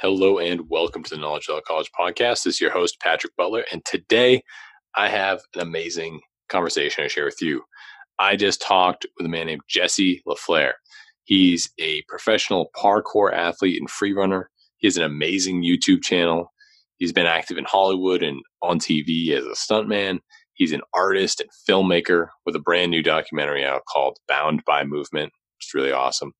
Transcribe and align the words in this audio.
Hello 0.00 0.38
and 0.38 0.70
welcome 0.70 1.02
to 1.02 1.10
the 1.10 1.20
Knowledge 1.20 1.48
Without 1.48 1.64
College 1.64 1.90
podcast. 1.98 2.44
This 2.44 2.54
is 2.54 2.60
your 2.60 2.70
host, 2.70 3.00
Patrick 3.00 3.34
Butler. 3.36 3.64
And 3.72 3.84
today 3.84 4.42
I 4.94 5.08
have 5.08 5.40
an 5.56 5.60
amazing 5.60 6.20
conversation 6.48 7.02
to 7.02 7.08
share 7.08 7.24
with 7.24 7.42
you. 7.42 7.62
I 8.16 8.36
just 8.36 8.62
talked 8.62 9.06
with 9.16 9.26
a 9.26 9.28
man 9.28 9.46
named 9.46 9.62
Jesse 9.68 10.22
La 10.24 10.36
Flair. 10.36 10.76
He's 11.24 11.68
a 11.80 12.02
professional 12.06 12.70
parkour 12.76 13.32
athlete 13.32 13.80
and 13.80 13.90
free 13.90 14.12
runner. 14.12 14.50
He 14.76 14.86
has 14.86 14.96
an 14.96 15.02
amazing 15.02 15.64
YouTube 15.64 16.04
channel. 16.04 16.52
He's 16.98 17.12
been 17.12 17.26
active 17.26 17.58
in 17.58 17.64
Hollywood 17.64 18.22
and 18.22 18.40
on 18.62 18.78
TV 18.78 19.32
as 19.32 19.46
a 19.46 19.56
stuntman. 19.56 20.20
He's 20.52 20.70
an 20.70 20.82
artist 20.94 21.40
and 21.40 21.50
filmmaker 21.68 22.28
with 22.46 22.54
a 22.54 22.60
brand 22.60 22.92
new 22.92 23.02
documentary 23.02 23.64
out 23.64 23.82
called 23.92 24.18
Bound 24.28 24.62
by 24.64 24.84
Movement. 24.84 25.32
It's 25.58 25.74
really 25.74 25.90
awesome. 25.90 26.34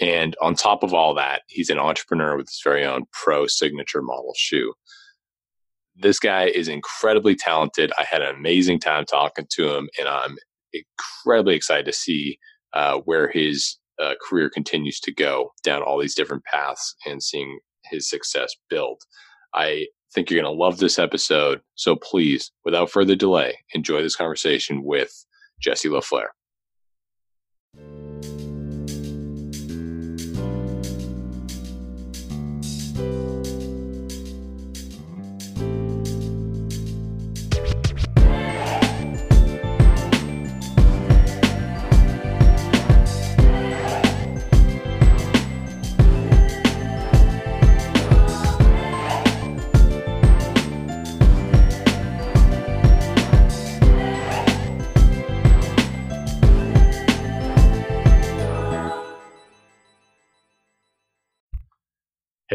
And 0.00 0.36
on 0.42 0.54
top 0.54 0.82
of 0.82 0.92
all 0.92 1.14
that, 1.14 1.42
he's 1.48 1.70
an 1.70 1.78
entrepreneur 1.78 2.36
with 2.36 2.48
his 2.48 2.60
very 2.62 2.84
own 2.84 3.04
pro 3.12 3.46
signature 3.46 4.02
model 4.02 4.34
shoe. 4.36 4.74
This 5.94 6.18
guy 6.18 6.44
is 6.46 6.68
incredibly 6.68 7.34
talented. 7.34 7.92
I 7.98 8.04
had 8.04 8.20
an 8.20 8.34
amazing 8.34 8.80
time 8.80 9.06
talking 9.06 9.46
to 9.52 9.74
him, 9.74 9.88
and 9.98 10.06
I'm 10.06 10.36
incredibly 10.72 11.54
excited 11.54 11.86
to 11.86 11.92
see 11.92 12.38
uh, 12.74 12.98
where 13.06 13.28
his 13.28 13.78
uh, 13.98 14.14
career 14.22 14.50
continues 14.50 15.00
to 15.00 15.12
go 15.12 15.52
down 15.64 15.82
all 15.82 15.98
these 15.98 16.14
different 16.14 16.44
paths 16.44 16.94
and 17.06 17.22
seeing 17.22 17.58
his 17.84 18.10
success 18.10 18.54
build. 18.68 19.00
I 19.54 19.86
think 20.14 20.30
you're 20.30 20.42
going 20.42 20.52
to 20.52 20.62
love 20.62 20.78
this 20.78 20.98
episode. 20.98 21.62
So 21.74 21.96
please, 21.96 22.52
without 22.64 22.90
further 22.90 23.16
delay, 23.16 23.56
enjoy 23.72 24.02
this 24.02 24.16
conversation 24.16 24.84
with 24.84 25.12
Jesse 25.60 25.88
La 25.88 26.00
Flair. 26.00 26.32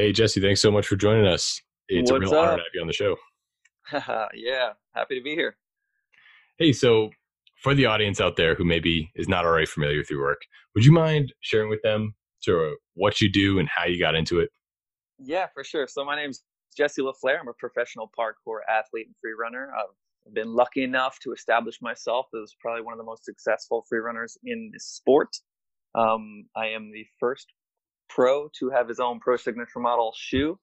Hey, 0.01 0.11
Jesse, 0.11 0.41
thanks 0.41 0.59
so 0.59 0.71
much 0.71 0.87
for 0.87 0.95
joining 0.95 1.27
us. 1.27 1.61
It's 1.87 2.09
What's 2.09 2.25
a 2.25 2.31
real 2.31 2.33
up? 2.33 2.47
honor 2.47 2.57
to 2.57 2.63
have 2.63 2.73
you 2.73 2.81
on 2.81 2.87
the 2.87 2.91
show. 2.91 3.17
yeah, 4.33 4.71
happy 4.95 5.15
to 5.15 5.21
be 5.21 5.35
here. 5.35 5.55
Hey, 6.57 6.73
so 6.73 7.11
for 7.61 7.75
the 7.75 7.85
audience 7.85 8.19
out 8.19 8.35
there 8.35 8.55
who 8.55 8.65
maybe 8.65 9.11
is 9.13 9.29
not 9.29 9.45
already 9.45 9.67
familiar 9.67 9.99
with 9.99 10.09
your 10.09 10.19
work, 10.19 10.41
would 10.73 10.83
you 10.83 10.91
mind 10.91 11.31
sharing 11.41 11.69
with 11.69 11.83
them 11.83 12.15
sort 12.39 12.67
of 12.67 12.73
what 12.95 13.21
you 13.21 13.31
do 13.31 13.59
and 13.59 13.69
how 13.69 13.85
you 13.85 13.99
got 13.99 14.15
into 14.15 14.39
it? 14.39 14.49
Yeah, 15.19 15.45
for 15.53 15.63
sure. 15.63 15.85
So 15.85 16.03
my 16.03 16.15
name's 16.15 16.41
Jesse 16.75 17.03
La 17.03 17.11
Flair. 17.13 17.39
I'm 17.39 17.47
a 17.47 17.53
professional 17.53 18.09
parkour 18.19 18.61
athlete 18.67 19.05
and 19.05 19.15
free 19.21 19.33
runner. 19.39 19.71
I've 19.77 20.33
been 20.33 20.55
lucky 20.55 20.83
enough 20.83 21.19
to 21.19 21.31
establish 21.31 21.79
myself 21.79 22.25
as 22.41 22.55
probably 22.59 22.81
one 22.81 22.95
of 22.95 22.97
the 22.97 23.03
most 23.03 23.23
successful 23.23 23.85
free 23.87 23.99
runners 23.99 24.35
in 24.45 24.71
this 24.73 24.87
sport. 24.87 25.29
Um, 25.93 26.45
I 26.55 26.69
am 26.69 26.91
the 26.91 27.05
first 27.19 27.53
Pro 28.13 28.49
to 28.59 28.69
have 28.69 28.87
his 28.87 28.99
own 28.99 29.19
Pro 29.19 29.37
Signature 29.37 29.79
Model 29.79 30.13
shoe 30.15 30.59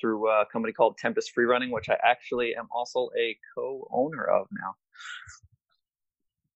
through 0.00 0.28
a 0.28 0.44
company 0.52 0.72
called 0.72 0.98
Tempest 0.98 1.32
Free 1.32 1.44
Running, 1.44 1.70
which 1.70 1.88
I 1.88 1.96
actually 2.04 2.54
am 2.56 2.68
also 2.74 3.08
a 3.18 3.36
co-owner 3.54 4.24
of 4.24 4.46
now. 4.52 4.74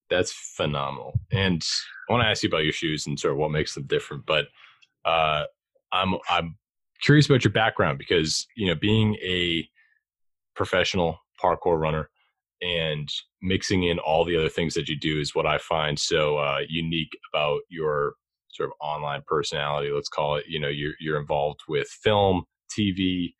That's 0.08 0.32
phenomenal. 0.32 1.18
And 1.32 1.64
I 2.08 2.12
want 2.12 2.24
to 2.24 2.28
ask 2.28 2.42
you 2.42 2.48
about 2.48 2.64
your 2.64 2.72
shoes 2.72 3.06
and 3.06 3.18
sort 3.18 3.32
of 3.32 3.38
what 3.38 3.50
makes 3.50 3.74
them 3.74 3.84
different. 3.84 4.24
But 4.26 4.46
uh, 5.04 5.44
I'm 5.92 6.14
I'm 6.28 6.56
curious 7.02 7.26
about 7.26 7.44
your 7.44 7.52
background 7.52 7.98
because 7.98 8.46
you 8.56 8.66
know 8.68 8.74
being 8.74 9.16
a 9.16 9.68
professional 10.54 11.18
parkour 11.42 11.78
runner 11.78 12.08
and 12.62 13.08
mixing 13.42 13.84
in 13.84 13.98
all 13.98 14.24
the 14.24 14.36
other 14.36 14.48
things 14.48 14.74
that 14.74 14.88
you 14.88 14.96
do 14.96 15.20
is 15.20 15.34
what 15.34 15.46
I 15.46 15.58
find 15.58 15.98
so 15.98 16.38
uh, 16.38 16.60
unique 16.68 17.10
about 17.32 17.60
your 17.68 18.14
sort 18.56 18.68
of 18.68 18.74
online 18.80 19.22
personality, 19.26 19.90
let's 19.92 20.08
call 20.08 20.36
it. 20.36 20.44
You 20.48 20.60
know, 20.60 20.68
you're 20.68 20.94
you're 21.00 21.20
involved 21.20 21.60
with 21.68 21.88
film, 21.88 22.44
TV, 22.76 23.34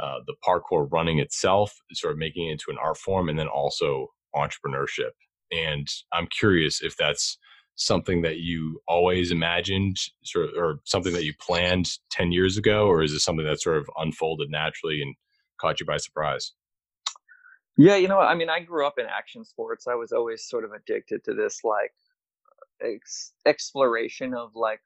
uh, 0.00 0.18
the 0.26 0.34
parkour 0.46 0.88
running 0.90 1.18
itself, 1.18 1.80
sort 1.92 2.12
of 2.12 2.18
making 2.18 2.48
it 2.48 2.52
into 2.52 2.70
an 2.70 2.78
art 2.82 2.98
form, 2.98 3.28
and 3.28 3.38
then 3.38 3.48
also 3.48 4.08
entrepreneurship. 4.34 5.10
And 5.52 5.88
I'm 6.12 6.28
curious 6.28 6.80
if 6.80 6.96
that's 6.96 7.38
something 7.76 8.22
that 8.22 8.38
you 8.38 8.80
always 8.86 9.30
imagined, 9.30 9.96
sort 10.22 10.46
of, 10.46 10.50
or 10.56 10.80
something 10.84 11.12
that 11.12 11.24
you 11.24 11.34
planned 11.40 11.90
ten 12.10 12.32
years 12.32 12.56
ago, 12.56 12.86
or 12.86 13.02
is 13.02 13.12
it 13.12 13.20
something 13.20 13.46
that 13.46 13.60
sort 13.60 13.78
of 13.78 13.88
unfolded 13.96 14.50
naturally 14.50 15.02
and 15.02 15.14
caught 15.60 15.80
you 15.80 15.86
by 15.86 15.96
surprise? 15.96 16.52
Yeah, 17.76 17.96
you 17.96 18.08
know, 18.08 18.18
I 18.18 18.34
mean, 18.34 18.50
I 18.50 18.60
grew 18.60 18.86
up 18.86 18.98
in 18.98 19.06
action 19.06 19.44
sports. 19.44 19.86
I 19.86 19.94
was 19.94 20.12
always 20.12 20.44
sort 20.46 20.64
of 20.64 20.72
addicted 20.72 21.24
to 21.24 21.34
this, 21.34 21.60
like 21.64 21.92
ex- 22.82 23.32
exploration 23.46 24.34
of 24.34 24.50
like 24.54 24.80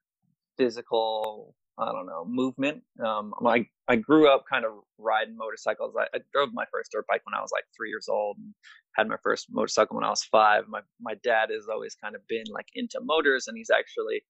physical 0.56 1.54
I 1.78 1.90
don't 1.90 2.06
know 2.06 2.24
movement. 2.24 2.82
Um, 3.04 3.34
I 3.44 3.66
I 3.88 3.96
grew 3.96 4.28
up 4.28 4.44
kind 4.50 4.64
of 4.64 4.72
riding 4.98 5.36
motorcycles. 5.36 5.94
I, 5.98 6.04
I, 6.16 6.20
drove 6.32 6.50
my 6.52 6.64
first 6.70 6.92
dirt 6.92 7.04
bike 7.08 7.22
when 7.24 7.34
I 7.34 7.42
was 7.42 7.50
like 7.52 7.64
three 7.76 7.88
years 7.88 8.06
old, 8.08 8.36
and 8.38 8.54
had 8.94 9.08
my 9.08 9.16
first 9.22 9.48
motorcycle 9.50 9.96
when 9.96 10.04
I 10.04 10.10
was 10.10 10.22
five. 10.22 10.64
My 10.68 10.80
my 11.00 11.14
dad 11.24 11.50
has 11.50 11.66
always 11.68 11.96
kind 11.96 12.14
of 12.14 12.26
been 12.28 12.44
like 12.52 12.68
into 12.74 13.00
motors, 13.02 13.48
and 13.48 13.56
he's 13.56 13.70
actually 13.70 14.22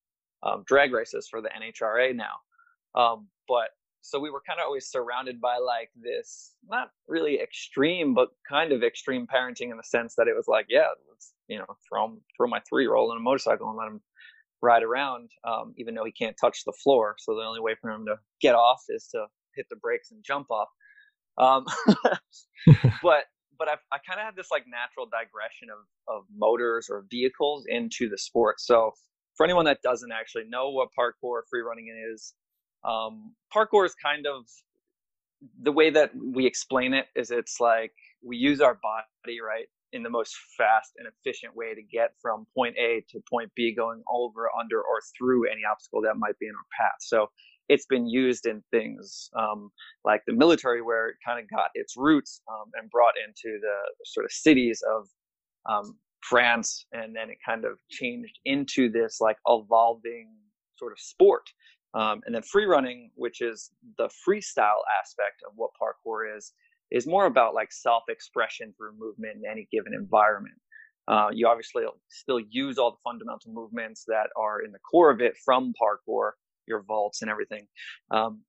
um, 0.43 0.65
drag 0.67 0.93
races 0.93 1.29
for 1.31 1.43
the 1.43 1.51
NHRA 1.51 2.17
now. 2.17 2.37
Um, 2.95 3.29
but 3.47 3.69
so 4.05 4.21
we 4.21 4.31
were 4.31 4.43
kind 4.47 4.61
of 4.61 4.65
always 4.67 4.87
surrounded 4.87 5.41
by 5.41 5.57
like 5.59 5.91
this 6.01 6.53
not 6.69 6.91
really 7.09 7.41
extreme 7.41 8.15
but 8.15 8.29
kind 8.49 8.73
of 8.73 8.83
extreme 8.83 9.27
parenting 9.27 9.71
in 9.71 9.77
the 9.77 9.83
sense 9.83 10.15
that 10.17 10.29
it 10.29 10.37
was 10.37 10.47
like 10.49 10.67
yeah 10.69 10.89
let's 11.11 11.33
you 11.49 11.59
know 11.59 11.67
throw 11.89 12.17
throw 12.37 12.47
my 12.47 12.61
three 12.69 12.85
year 12.85 12.95
old 12.95 13.11
on 13.11 13.17
a 13.17 13.21
motorcycle 13.21 13.69
and 13.69 13.77
let 13.77 13.89
him 13.89 14.01
ride 14.65 14.83
around 14.83 15.31
um, 15.47 15.75
even 15.77 15.95
though 15.95 16.05
he 16.05 16.13
can't 16.13 16.37
touch 16.41 16.65
the 16.65 16.73
floor. 16.73 17.15
So 17.19 17.35
the 17.35 17.43
only 17.43 17.61
way 17.61 17.77
for 17.81 17.91
him 17.91 18.07
to 18.07 18.17
get 18.41 18.55
off 18.55 18.83
is 18.89 19.07
to 19.13 19.27
hit 19.55 19.67
the 19.71 19.77
brakes 19.77 20.11
and 20.11 20.25
jump 20.25 20.51
off. 20.51 20.69
Um, 21.39 21.67
but 23.03 23.25
but 23.57 23.69
i 23.69 23.75
I 23.93 23.99
kind 24.09 24.19
of 24.19 24.25
had 24.25 24.37
this 24.37 24.51
like 24.51 24.65
natural 24.67 25.07
digression 25.07 25.69
of 25.71 26.15
of 26.15 26.25
motors 26.35 26.89
or 26.91 27.05
vehicles 27.11 27.67
into 27.69 28.09
the 28.09 28.19
sport. 28.19 28.61
So 28.61 28.93
for 29.37 29.45
anyone 29.45 29.67
that 29.67 29.83
doesn't 29.83 30.13
actually 30.13 30.45
know 30.49 30.71
what 30.71 30.89
parkour 30.99 31.43
free 31.51 31.61
running 31.61 31.95
is 32.13 32.35
um, 32.85 33.35
parkour 33.55 33.87
is 33.87 33.95
kind 33.95 34.27
of 34.27 34.45
the 35.63 35.73
way 35.73 35.91
that 35.91 36.11
we 36.17 36.47
explain 36.47 36.95
it 36.95 37.07
is 37.17 37.31
it's 37.31 37.61
like 37.61 37.93
we 38.23 38.37
use 38.37 38.61
our 38.61 38.79
body 38.83 39.41
right 39.41 39.67
in 39.95 40.03
the 40.03 40.11
most 40.11 40.37
fast 40.59 40.93
and 40.99 41.07
efficient 41.07 41.55
way 41.55 41.73
to 41.73 41.83
get 41.83 42.15
from 42.21 42.47
point 42.55 42.77
A 42.77 43.05
to 43.11 43.21
point 43.31 43.51
B, 43.55 43.73
going 43.75 44.03
over, 44.13 44.49
under, 44.59 44.79
or 44.79 45.01
through 45.17 45.49
any 45.49 45.63
obstacle 45.71 46.03
that 46.03 46.17
might 46.17 46.39
be 46.41 46.47
in 46.47 46.53
our 46.53 46.87
path. 46.87 46.97
So 47.01 47.29
it's 47.69 47.87
been 47.87 48.07
used 48.09 48.47
in 48.47 48.63
things 48.73 49.31
um, 49.39 49.71
like 50.05 50.23
the 50.27 50.35
military, 50.35 50.83
where 50.83 51.11
it 51.11 51.17
kind 51.25 51.41
of 51.41 51.49
got 51.49 51.71
its 51.75 51.95
roots 51.97 52.43
um, 52.51 52.71
and 52.75 52.91
brought 52.91 53.15
into 53.27 53.59
the, 53.61 53.75
sort 54.05 54.27
of 54.27 54.33
cities 54.33 54.83
of 54.91 55.07
um, 55.71 55.97
France, 56.21 56.87
and 56.93 57.15
then 57.15 57.31
it 57.31 57.39
kind 57.47 57.65
of 57.65 57.79
changed 57.89 58.39
into 58.45 58.91
this 58.91 59.19
like 59.21 59.37
evolving 59.47 60.29
sort 60.77 60.93
of 60.93 60.99
sport. 60.99 61.45
Um, 61.95 62.21
and 62.27 62.35
then 62.35 62.43
free 62.43 62.65
running, 62.65 63.11
which 63.15 63.41
is 63.41 63.71
the 63.99 64.09
freestyle 64.09 64.83
aspect 65.01 65.43
of 65.47 65.53
what 65.57 65.71
parkour 65.81 66.37
is, 66.37 66.53
is 66.91 67.07
more 67.07 67.27
about 67.27 67.55
like 67.55 67.73
self-expression 67.73 68.75
through 68.77 68.93
movement 68.99 69.37
in 69.37 69.51
any 69.51 69.69
given 69.71 69.95
environment. 69.95 70.57
Uh, 71.07 71.29
you 71.33 71.47
obviously 71.47 71.85
still 72.09 72.41
use 72.51 72.79
all 72.79 72.93
the 72.93 72.97
fundamental 73.05 73.53
movements 73.53 74.05
that 74.07 74.29
are 74.37 74.63
in 74.63 74.73
the 74.73 74.79
core 74.79 75.11
of 75.11 75.21
it 75.21 75.37
from 75.45 75.73
parkour, 75.81 76.33
your 76.67 76.83
vaults 76.83 77.23
and 77.23 77.31
everything, 77.31 77.67
um, 78.11 78.41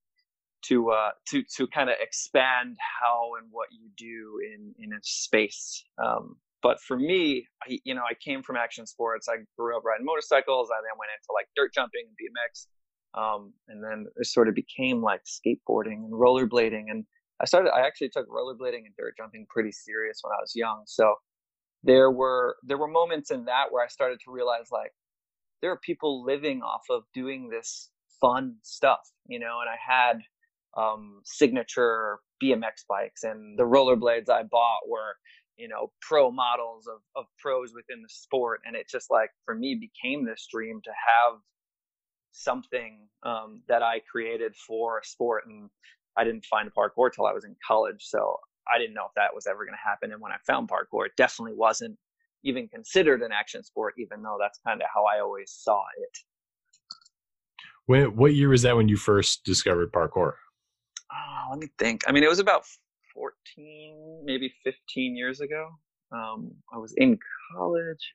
to 0.63 0.89
uh, 0.89 1.11
to 1.27 1.43
to 1.57 1.67
kind 1.67 1.89
of 1.89 1.97
expand 1.99 2.77
how 3.01 3.31
and 3.39 3.47
what 3.51 3.67
you 3.71 3.89
do 3.97 4.39
in 4.41 4.73
in 4.79 4.93
a 4.93 4.99
space. 5.01 5.83
Um, 6.03 6.37
but 6.63 6.79
for 6.81 6.97
me, 6.97 7.45
I, 7.61 7.77
you 7.83 7.93
know, 7.93 8.01
I 8.09 8.13
came 8.15 8.41
from 8.41 8.55
action 8.55 8.87
sports. 8.87 9.27
I 9.29 9.43
grew 9.57 9.77
up 9.77 9.83
riding 9.83 10.05
motorcycles. 10.05 10.69
I 10.71 10.79
then 10.81 10.97
went 10.97 11.11
into 11.13 11.29
like 11.33 11.47
dirt 11.55 11.73
jumping 11.73 12.05
and 12.07 12.15
BMX. 12.15 12.67
Um, 13.15 13.53
and 13.67 13.83
then 13.83 14.07
it 14.17 14.27
sort 14.27 14.47
of 14.47 14.55
became 14.55 15.01
like 15.01 15.21
skateboarding 15.23 16.05
and 16.05 16.13
rollerblading. 16.13 16.85
And 16.89 17.05
I 17.41 17.45
started, 17.45 17.71
I 17.71 17.85
actually 17.85 18.09
took 18.09 18.27
rollerblading 18.29 18.85
and 18.85 18.95
dirt 18.97 19.15
jumping 19.17 19.45
pretty 19.49 19.71
serious 19.71 20.19
when 20.21 20.31
I 20.31 20.41
was 20.41 20.53
young. 20.55 20.83
So 20.85 21.15
there 21.83 22.11
were, 22.11 22.57
there 22.63 22.77
were 22.77 22.87
moments 22.87 23.31
in 23.31 23.45
that 23.45 23.65
where 23.71 23.83
I 23.83 23.87
started 23.87 24.19
to 24.25 24.31
realize 24.31 24.67
like, 24.71 24.91
there 25.61 25.71
are 25.71 25.79
people 25.79 26.23
living 26.25 26.61
off 26.61 26.83
of 26.89 27.03
doing 27.13 27.49
this 27.49 27.89
fun 28.19 28.55
stuff, 28.61 28.99
you 29.27 29.39
know, 29.39 29.59
and 29.61 29.69
I 29.69 29.77
had 29.79 30.19
um, 30.77 31.21
signature 31.23 32.19
BMX 32.43 32.83
bikes, 32.87 33.23
and 33.23 33.57
the 33.57 33.63
rollerblades 33.63 34.29
I 34.29 34.43
bought 34.43 34.81
were 34.89 35.15
you 35.57 35.69
know 35.69 35.91
pro 36.01 36.31
models 36.31 36.85
of, 36.87 36.99
of 37.15 37.25
pros 37.39 37.71
within 37.73 38.01
the 38.01 38.09
sport 38.09 38.59
and 38.65 38.75
it 38.75 38.89
just 38.89 39.09
like 39.09 39.29
for 39.45 39.55
me 39.55 39.73
became 39.79 40.25
this 40.25 40.45
dream 40.51 40.81
to 40.83 40.89
have 40.89 41.39
something 42.35 43.07
um, 43.23 43.61
that 43.67 43.81
i 43.83 43.99
created 44.11 44.55
for 44.55 44.99
a 44.99 45.05
sport 45.05 45.43
and 45.47 45.69
i 46.17 46.23
didn't 46.23 46.45
find 46.45 46.71
parkour 46.73 47.11
till 47.11 47.25
i 47.25 47.33
was 47.33 47.45
in 47.45 47.55
college 47.65 48.05
so 48.05 48.37
i 48.73 48.77
didn't 48.77 48.93
know 48.93 49.05
if 49.05 49.13
that 49.15 49.33
was 49.33 49.47
ever 49.47 49.65
going 49.65 49.75
to 49.75 49.89
happen 49.89 50.11
and 50.11 50.21
when 50.21 50.31
i 50.31 50.37
found 50.45 50.69
parkour 50.69 51.05
it 51.05 51.15
definitely 51.17 51.55
wasn't 51.55 51.97
even 52.43 52.67
considered 52.67 53.21
an 53.21 53.31
action 53.31 53.63
sport 53.63 53.95
even 53.97 54.21
though 54.21 54.37
that's 54.39 54.59
kind 54.65 54.81
of 54.81 54.87
how 54.93 55.03
i 55.05 55.19
always 55.19 55.51
saw 55.51 55.81
it 55.97 56.17
when, 57.87 58.15
what 58.15 58.33
year 58.33 58.49
was 58.49 58.63
that 58.63 58.75
when 58.75 58.87
you 58.87 58.97
first 58.97 59.43
discovered 59.43 59.91
parkour 59.91 60.33
oh, 61.11 61.47
let 61.49 61.59
me 61.59 61.67
think 61.79 62.01
i 62.07 62.11
mean 62.11 62.23
it 62.23 62.29
was 62.29 62.39
about 62.39 62.65
14, 63.15 64.23
maybe 64.25 64.53
15 64.63 65.15
years 65.15 65.39
ago. 65.39 65.69
Um, 66.11 66.51
I 66.71 66.77
was 66.77 66.93
in 66.97 67.17
college. 67.55 68.13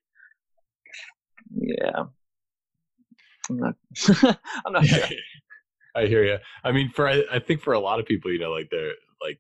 Yeah. 1.51 2.05
I'm 3.51 3.59
not, 3.59 3.75
I'm 4.65 4.73
not 4.73 4.87
sure. 4.87 5.07
I 5.95 6.07
hear 6.07 6.25
you. 6.25 6.39
I 6.63 6.71
mean, 6.71 6.91
for 6.91 7.09
I, 7.09 7.25
I 7.33 7.39
think 7.41 7.63
for 7.63 7.73
a 7.73 7.81
lot 7.81 7.99
of 7.99 8.07
people, 8.07 8.31
you 8.31 8.39
know, 8.39 8.53
like 8.53 8.69
they're 8.71 8.93
like 9.23 9.39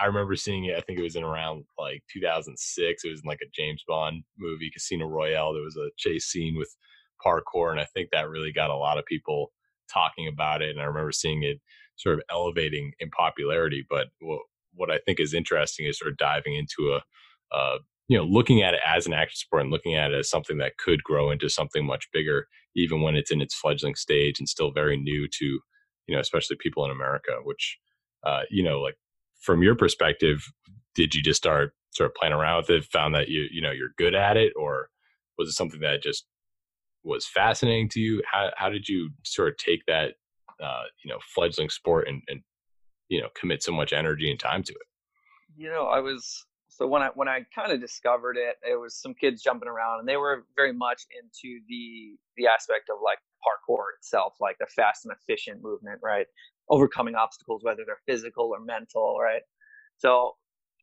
I 0.00 0.06
remember 0.06 0.36
seeing 0.36 0.64
it. 0.66 0.76
I 0.76 0.80
think 0.80 0.98
it 0.98 1.02
was 1.02 1.16
in 1.16 1.24
around 1.24 1.64
like 1.78 2.02
2006. 2.12 3.04
It 3.04 3.08
was 3.08 3.20
in 3.20 3.28
like 3.28 3.40
a 3.42 3.50
James 3.54 3.82
Bond 3.86 4.22
movie, 4.38 4.70
Casino 4.72 5.06
Royale. 5.06 5.52
There 5.52 5.62
was 5.62 5.76
a 5.76 5.90
chase 5.96 6.26
scene 6.26 6.56
with 6.56 6.74
parkour, 7.24 7.70
and 7.70 7.80
I 7.80 7.84
think 7.84 8.10
that 8.10 8.28
really 8.28 8.52
got 8.52 8.70
a 8.70 8.76
lot 8.76 8.98
of 8.98 9.06
people 9.06 9.52
talking 9.92 10.28
about 10.28 10.62
it. 10.62 10.70
And 10.70 10.80
I 10.80 10.84
remember 10.84 11.12
seeing 11.12 11.42
it 11.42 11.60
sort 11.96 12.16
of 12.16 12.22
elevating 12.30 12.92
in 13.00 13.10
popularity. 13.10 13.84
But 13.88 14.08
what 14.20 14.40
what 14.74 14.90
I 14.90 14.98
think 15.04 15.20
is 15.20 15.34
interesting 15.34 15.86
is 15.86 15.98
sort 15.98 16.10
of 16.10 16.16
diving 16.16 16.54
into 16.54 16.94
a, 16.94 17.56
uh, 17.56 17.78
you 18.08 18.16
know, 18.16 18.24
looking 18.24 18.62
at 18.62 18.74
it 18.74 18.80
as 18.86 19.06
an 19.06 19.12
action 19.12 19.36
sport 19.36 19.62
and 19.62 19.70
looking 19.70 19.94
at 19.94 20.12
it 20.12 20.18
as 20.18 20.28
something 20.28 20.58
that 20.58 20.76
could 20.78 21.02
grow 21.02 21.30
into 21.30 21.48
something 21.48 21.86
much 21.86 22.08
bigger, 22.12 22.46
even 22.76 23.00
when 23.00 23.14
it's 23.14 23.30
in 23.30 23.40
its 23.40 23.54
fledgling 23.54 23.94
stage 23.94 24.38
and 24.38 24.48
still 24.48 24.72
very 24.72 24.96
new 24.96 25.28
to, 25.28 25.60
you 26.06 26.14
know, 26.14 26.20
especially 26.20 26.56
people 26.60 26.84
in 26.84 26.90
America. 26.90 27.32
Which, 27.42 27.78
uh, 28.24 28.42
you 28.50 28.62
know, 28.62 28.80
like 28.80 28.96
from 29.40 29.62
your 29.62 29.74
perspective, 29.74 30.44
did 30.94 31.14
you 31.14 31.22
just 31.22 31.38
start 31.38 31.74
sort 31.90 32.10
of 32.10 32.14
playing 32.14 32.34
around 32.34 32.58
with 32.58 32.70
it, 32.70 32.84
found 32.84 33.14
that 33.14 33.28
you, 33.28 33.46
you 33.50 33.62
know, 33.62 33.70
you're 33.70 33.94
good 33.98 34.14
at 34.14 34.36
it, 34.36 34.52
or 34.56 34.88
was 35.38 35.48
it 35.48 35.52
something 35.52 35.80
that 35.80 36.02
just 36.02 36.26
was 37.04 37.26
fascinating 37.26 37.88
to 37.90 38.00
you? 38.00 38.22
How 38.30 38.50
how 38.56 38.68
did 38.68 38.88
you 38.88 39.10
sort 39.24 39.48
of 39.48 39.56
take 39.56 39.84
that, 39.86 40.14
uh, 40.62 40.84
you 41.04 41.10
know, 41.10 41.18
fledgling 41.34 41.70
sport 41.70 42.08
and, 42.08 42.22
and 42.28 42.42
you 43.12 43.20
know 43.20 43.28
commit 43.38 43.62
so 43.62 43.72
much 43.72 43.92
energy 43.92 44.30
and 44.30 44.40
time 44.40 44.62
to 44.62 44.72
it 44.72 44.88
you 45.54 45.68
know 45.68 45.84
i 45.86 46.00
was 46.00 46.46
so 46.82 46.88
when 46.88 47.02
i 47.02 47.08
when 47.14 47.28
i 47.28 47.40
kind 47.54 47.70
of 47.72 47.80
discovered 47.80 48.36
it 48.36 48.56
it 48.68 48.78
was 48.78 48.96
some 48.96 49.14
kids 49.14 49.42
jumping 49.42 49.68
around 49.68 50.00
and 50.00 50.08
they 50.08 50.16
were 50.16 50.44
very 50.56 50.72
much 50.72 51.02
into 51.22 51.60
the 51.68 52.16
the 52.36 52.46
aspect 52.46 52.90
of 52.90 52.98
like 53.04 53.18
parkour 53.42 53.84
itself 53.98 54.34
like 54.40 54.56
the 54.58 54.66
fast 54.66 55.04
and 55.04 55.14
efficient 55.14 55.62
movement 55.62 55.98
right? 56.02 56.26
Overcoming 56.68 57.14
obstacles 57.14 57.62
whether 57.62 57.82
they're 57.86 58.02
physical 58.06 58.46
or 58.46 58.60
mental 58.60 59.16
right? 59.20 59.42
So 59.98 60.32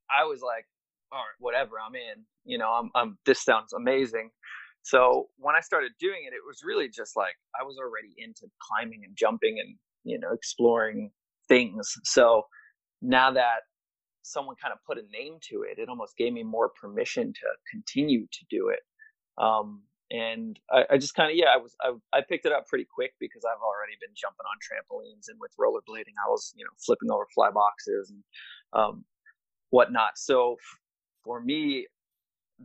i 0.10 0.24
was 0.24 0.42
like 0.42 0.66
all 1.12 1.19
right 1.19 1.40
whatever 1.40 1.74
i'm 1.86 1.96
in 1.96 2.24
you 2.46 2.57
know 2.57 2.69
i'm, 2.72 2.90
I'm 2.96 3.18
this 3.25 3.44
sounds 3.44 3.74
amazing. 3.74 4.30
So 4.81 5.28
when 5.38 5.56
i 5.56 5.60
started 5.60 5.92
doing 6.00 6.22
it 6.25 6.34
it 6.34 6.44
was 6.48 6.62
really 6.63 6.88
just 6.88 7.18
like 7.18 7.36
i 7.60 7.63
was 7.63 7.78
already 7.78 8.13
into 8.18 8.48
climbing 8.62 9.01
and 9.04 9.16
jumping 9.18 9.60
and 9.60 9.75
you 10.06 10.18
know 10.18 10.31
exploring 10.31 11.12
things. 11.50 11.92
So 12.06 12.44
now 13.01 13.31
that 13.31 13.62
someone 14.21 14.56
kind 14.62 14.74
of 14.74 14.80
put 14.86 14.98
a 14.98 15.04
name 15.12 15.38
to 15.50 15.63
it, 15.63 15.80
it 15.80 15.89
almost 15.89 16.18
gave 16.18 16.33
me 16.33 16.44
more 16.44 16.69
permission 16.69 17.33
to 17.33 17.48
continue 17.71 18.27
to 18.31 18.45
do 18.50 18.69
it. 18.69 18.80
Um, 19.42 19.83
and 20.12 20.60
I, 20.71 20.86
I 20.92 20.98
just 20.98 21.13
kind 21.13 21.30
of 21.30 21.38
yeah, 21.38 21.50
I 21.54 21.57
was 21.57 21.75
I, 21.81 21.94
I 22.18 22.21
picked 22.27 22.45
it 22.45 22.51
up 22.51 22.68
pretty 22.68 22.88
quick 22.92 23.13
because 23.19 23.44
I've 23.45 23.62
already 23.62 23.94
been 24.01 24.13
jumping 24.16 24.45
on 24.45 24.57
trampolines 24.57 25.30
and 25.30 25.39
with 25.39 25.51
rollerblading, 25.60 26.18
I 26.25 26.30
was 26.30 26.54
you 26.56 26.66
know 26.66 26.71
flipping 26.83 27.12
over 27.12 27.27
fly 27.33 27.51
boxes 27.51 28.10
and 28.10 28.24
um, 28.74 29.06
whatnot. 29.69 30.18
So 30.18 30.57
for 31.24 31.39
me, 31.39 31.88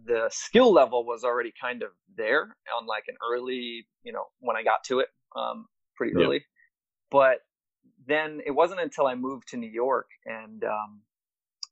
the 0.07 0.29
skill 0.31 0.73
level 0.73 1.05
was 1.05 1.23
already 1.23 1.53
kind 1.61 1.83
of 1.83 1.91
there 2.17 2.57
on 2.79 2.87
like 2.87 3.05
an 3.09 3.17
early, 3.31 3.87
you 4.03 4.13
know, 4.13 4.25
when 4.41 4.57
I 4.57 4.63
got 4.63 4.85
to 4.85 5.01
it 5.01 5.09
um, 5.37 5.67
pretty 5.97 6.15
early. 6.17 6.45
But 7.11 7.39
then 8.07 8.41
it 8.45 8.51
wasn't 8.51 8.81
until 8.81 9.07
I 9.07 9.15
moved 9.15 9.49
to 9.49 9.57
New 9.57 9.71
York 9.71 10.07
and 10.27 10.65
um, 10.65 11.01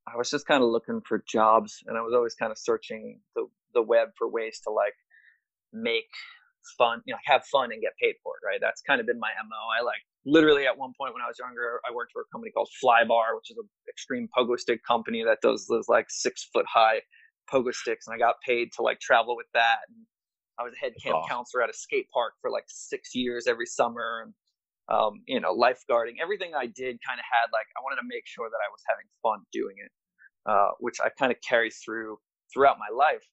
I 0.06 0.16
was 0.16 0.30
just 0.30 0.46
kind 0.46 0.62
of 0.62 0.70
looking 0.70 1.00
for 1.06 1.22
jobs 1.28 1.82
and 1.86 1.96
I 1.96 2.00
was 2.00 2.12
always 2.14 2.34
kind 2.34 2.50
of 2.50 2.58
searching 2.58 3.20
the, 3.36 3.46
the 3.74 3.82
web 3.82 4.08
for 4.18 4.28
ways 4.28 4.60
to 4.64 4.70
like 4.70 4.94
make 5.72 6.10
fun, 6.76 7.02
you 7.06 7.14
know, 7.14 7.18
have 7.24 7.44
fun 7.46 7.72
and 7.72 7.80
get 7.80 7.92
paid 8.00 8.14
for 8.22 8.34
it, 8.36 8.46
right? 8.46 8.58
That's 8.60 8.82
kind 8.82 9.00
of 9.00 9.06
been 9.06 9.18
my 9.18 9.30
MO. 9.44 9.56
I 9.78 9.84
like 9.84 10.02
literally 10.24 10.66
at 10.66 10.76
one 10.76 10.92
point 10.98 11.14
when 11.14 11.22
I 11.22 11.28
was 11.28 11.38
younger, 11.38 11.80
I 11.88 11.94
worked 11.94 12.12
for 12.12 12.22
a 12.22 12.24
company 12.32 12.52
called 12.52 12.68
Flybar, 12.82 13.36
which 13.36 13.50
is 13.50 13.58
an 13.58 13.68
extreme 13.88 14.28
pogo 14.36 14.58
stick 14.58 14.80
company 14.86 15.24
that 15.24 15.38
does 15.42 15.66
those 15.66 15.88
like 15.88 16.06
six 16.08 16.48
foot 16.52 16.66
high 16.66 17.00
pogo 17.52 17.72
sticks. 17.72 18.06
And 18.06 18.14
I 18.14 18.18
got 18.18 18.36
paid 18.46 18.72
to 18.76 18.82
like 18.82 19.00
travel 19.00 19.36
with 19.36 19.48
that. 19.54 19.78
And 19.88 20.06
I 20.58 20.64
was 20.64 20.74
a 20.74 20.78
head 20.78 20.92
camp 21.02 21.16
awesome. 21.16 21.28
counselor 21.28 21.62
at 21.62 21.70
a 21.70 21.74
skate 21.74 22.08
park 22.12 22.34
for 22.40 22.50
like 22.50 22.64
six 22.68 23.14
years 23.14 23.46
every 23.46 23.66
summer. 23.66 24.22
And 24.24 24.34
um, 24.88 25.22
you 25.26 25.40
know, 25.40 25.54
lifeguarding, 25.54 26.16
everything 26.20 26.52
I 26.54 26.66
did 26.66 26.98
kind 27.06 27.18
of 27.18 27.24
had 27.30 27.48
like, 27.52 27.66
I 27.76 27.80
wanted 27.82 28.00
to 28.02 28.08
make 28.08 28.26
sure 28.26 28.48
that 28.48 28.56
I 28.56 28.68
was 28.70 28.82
having 28.88 29.06
fun 29.22 29.40
doing 29.52 29.76
it, 29.78 29.92
uh, 30.46 30.70
which 30.80 30.96
I 31.00 31.08
kind 31.18 31.32
of 31.32 31.38
carry 31.46 31.70
through 31.70 32.18
throughout 32.52 32.76
my 32.78 32.94
life. 32.94 33.24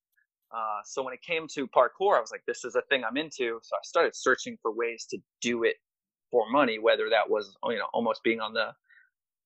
Uh, 0.56 0.80
so 0.84 1.04
when 1.04 1.14
it 1.14 1.22
came 1.22 1.48
to 1.56 1.68
parkour, 1.68 2.18
I 2.18 2.22
was 2.22 2.32
like, 2.32 2.44
this 2.48 2.66
is 2.66 2.76
a 2.76 2.82
thing 2.90 3.04
I'm 3.04 3.18
into. 3.18 3.60
So 3.62 3.76
I 3.76 3.84
started 3.84 4.16
searching 4.16 4.58
for 4.62 4.74
ways 4.74 5.06
to 5.12 5.18
do 5.42 5.64
it 5.64 5.76
for 6.32 6.50
money, 6.50 6.80
whether 6.80 7.10
that 7.10 7.30
was, 7.30 7.56
you 7.66 7.78
know, 7.78 7.88
almost 7.94 8.22
being 8.24 8.40
on 8.40 8.54
the 8.54 8.72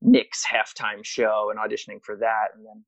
Knicks 0.01 0.43
halftime 0.45 1.03
show 1.03 1.51
and 1.51 1.59
auditioning 1.59 1.99
for 2.03 2.17
that. 2.17 2.47
And 2.55 2.65
then 2.65 2.85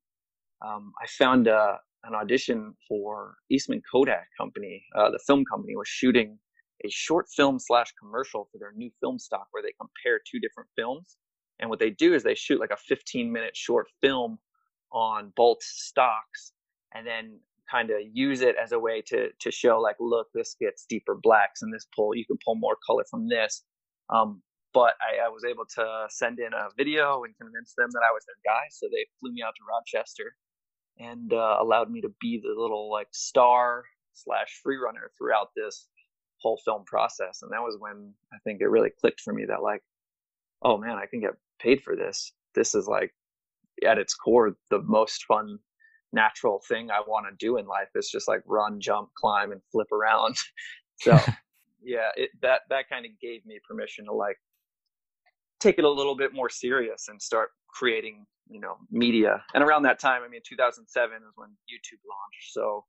um, 0.66 0.92
I 1.02 1.06
found 1.06 1.48
uh, 1.48 1.76
an 2.04 2.14
audition 2.14 2.74
for 2.88 3.36
Eastman 3.50 3.82
Kodak 3.90 4.26
Company. 4.38 4.84
Uh, 4.94 5.10
the 5.10 5.20
film 5.26 5.44
company 5.50 5.76
was 5.76 5.88
shooting 5.88 6.38
a 6.84 6.90
short 6.90 7.26
film 7.34 7.58
slash 7.58 7.92
commercial 8.00 8.48
for 8.50 8.58
their 8.58 8.72
new 8.72 8.90
film 9.00 9.18
stock 9.18 9.46
where 9.50 9.62
they 9.62 9.72
compare 9.80 10.20
two 10.30 10.40
different 10.40 10.68
films. 10.76 11.16
And 11.58 11.70
what 11.70 11.78
they 11.78 11.90
do 11.90 12.14
is 12.14 12.22
they 12.22 12.34
shoot 12.34 12.60
like 12.60 12.70
a 12.70 12.76
15 12.76 13.32
minute 13.32 13.56
short 13.56 13.86
film 14.02 14.38
on 14.92 15.32
both 15.36 15.62
stocks 15.62 16.52
and 16.94 17.06
then 17.06 17.38
kind 17.70 17.90
of 17.90 17.98
use 18.12 18.42
it 18.42 18.54
as 18.62 18.72
a 18.72 18.78
way 18.78 19.02
to 19.02 19.28
to 19.40 19.50
show 19.50 19.80
like 19.80 19.96
look 19.98 20.28
this 20.32 20.54
gets 20.60 20.86
deeper 20.88 21.16
blacks 21.20 21.62
and 21.62 21.74
this 21.74 21.86
pull 21.94 22.14
you 22.14 22.24
can 22.24 22.38
pull 22.44 22.54
more 22.54 22.76
color 22.86 23.04
from 23.10 23.28
this 23.28 23.64
um, 24.08 24.40
but 24.72 24.94
I, 25.00 25.26
I, 25.26 25.28
was 25.28 25.42
able 25.44 25.64
to 25.74 26.06
send 26.10 26.38
in 26.38 26.52
a 26.54 26.68
video 26.76 27.24
and 27.24 27.34
convince 27.40 27.74
them 27.76 27.88
that 27.90 28.02
I 28.08 28.12
was 28.12 28.22
their 28.24 28.38
guy 28.44 28.66
so 28.70 28.86
they 28.86 29.04
flew 29.18 29.32
me 29.32 29.42
out 29.42 29.54
to 29.56 29.64
Rochester 29.68 30.36
and 30.98 31.32
uh, 31.32 31.56
allowed 31.60 31.90
me 31.90 32.00
to 32.02 32.10
be 32.20 32.40
the 32.40 32.54
little 32.56 32.88
like 32.90 33.08
star 33.10 33.84
slash 34.14 34.60
free 34.62 34.76
runner 34.76 35.10
throughout 35.18 35.48
this 35.56 35.88
whole 36.40 36.60
film 36.64 36.84
process. 36.84 37.40
And 37.42 37.52
that 37.52 37.62
was 37.62 37.76
when 37.78 38.12
I 38.32 38.38
think 38.44 38.60
it 38.60 38.68
really 38.68 38.90
clicked 38.90 39.20
for 39.20 39.32
me 39.32 39.44
that 39.46 39.62
like, 39.62 39.82
oh 40.62 40.78
man, 40.78 40.96
I 40.96 41.06
can 41.06 41.20
get 41.20 41.34
paid 41.60 41.82
for 41.82 41.96
this. 41.96 42.32
This 42.54 42.74
is 42.74 42.86
like 42.86 43.14
at 43.86 43.98
its 43.98 44.14
core 44.14 44.56
the 44.70 44.82
most 44.82 45.24
fun 45.26 45.58
natural 46.12 46.62
thing 46.68 46.90
I 46.90 47.00
want 47.06 47.26
to 47.28 47.44
do 47.44 47.58
in 47.58 47.66
life 47.66 47.88
is 47.94 48.08
just 48.08 48.28
like 48.28 48.42
run, 48.46 48.80
jump, 48.80 49.10
climb, 49.14 49.52
and 49.52 49.60
flip 49.70 49.92
around. 49.92 50.36
so 50.96 51.18
yeah, 51.82 52.10
it, 52.16 52.30
that 52.42 52.62
that 52.70 52.88
kind 52.88 53.04
of 53.06 53.12
gave 53.20 53.44
me 53.46 53.58
permission 53.66 54.06
to 54.06 54.12
like 54.12 54.38
take 55.60 55.78
it 55.78 55.84
a 55.84 55.90
little 55.90 56.16
bit 56.16 56.34
more 56.34 56.50
serious 56.50 57.08
and 57.08 57.20
start 57.20 57.50
creating 57.68 58.26
you 58.48 58.60
know 58.60 58.76
media. 58.90 59.42
And 59.54 59.62
around 59.62 59.82
that 59.82 59.98
time, 59.98 60.22
I 60.24 60.28
mean, 60.28 60.40
2007 60.48 61.16
is 61.16 61.22
when 61.36 61.50
YouTube 61.50 62.00
launched. 62.08 62.52
So 62.52 62.84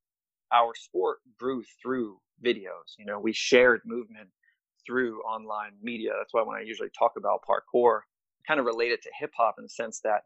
our 0.54 0.74
sport 0.76 1.20
grew 1.40 1.64
through 1.82 2.18
videos. 2.44 2.96
You 2.98 3.06
know, 3.06 3.20
we 3.20 3.34
shared 3.34 3.82
movement 3.86 4.30
through 4.86 5.22
online 5.22 5.72
media. 5.82 6.12
That's 6.18 6.34
why 6.34 6.44
when 6.44 6.58
I 6.58 6.62
usually 6.62 6.90
talk 6.98 7.14
about 7.18 7.42
parkour, 7.48 8.00
I 8.00 8.42
kind 8.48 8.60
of 8.60 8.66
relate 8.66 8.92
it 8.92 9.02
to 9.04 9.10
hip 9.20 9.32
hop 9.38 9.56
in 9.58 9.66
the 9.66 9.70
sense 9.70 10.00
that 10.04 10.22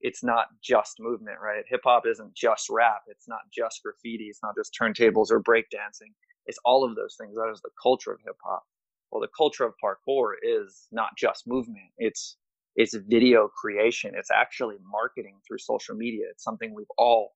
it's 0.00 0.22
not 0.24 0.46
just 0.62 0.96
movement, 0.98 1.38
right? 1.42 1.64
Hip 1.68 1.82
hop 1.84 2.06
isn't 2.06 2.34
just 2.34 2.68
rap. 2.68 3.02
It's 3.06 3.28
not 3.28 3.40
just 3.52 3.82
graffiti. 3.82 4.24
It's 4.24 4.42
not 4.42 4.54
just 4.56 4.76
turntables 4.78 5.30
or 5.30 5.42
breakdancing. 5.42 6.12
It's 6.46 6.58
all 6.64 6.84
of 6.84 6.96
those 6.96 7.16
things. 7.18 7.36
That 7.36 7.50
is 7.52 7.60
the 7.62 7.70
culture 7.80 8.12
of 8.12 8.18
hip 8.24 8.36
hop. 8.44 8.64
Well, 9.10 9.20
the 9.20 9.28
culture 9.36 9.64
of 9.64 9.74
parkour 9.82 10.32
is 10.42 10.88
not 10.90 11.10
just 11.16 11.46
movement. 11.46 11.86
It's 11.98 12.36
it's 12.74 12.94
video 12.94 13.48
creation. 13.48 14.12
It's 14.16 14.30
actually 14.30 14.76
marketing 14.90 15.36
through 15.46 15.58
social 15.58 15.94
media. 15.94 16.24
It's 16.30 16.42
something 16.42 16.74
we've 16.74 16.86
all 16.96 17.32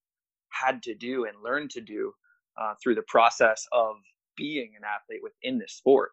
had 0.48 0.82
to 0.84 0.94
do 0.94 1.24
and 1.26 1.34
learned 1.44 1.70
to 1.70 1.80
do 1.82 2.12
uh, 2.60 2.74
through 2.82 2.94
the 2.94 3.04
process 3.08 3.66
of 3.72 3.96
being 4.36 4.72
an 4.76 4.82
athlete 4.84 5.20
within 5.22 5.58
this 5.58 5.72
sport. 5.72 6.10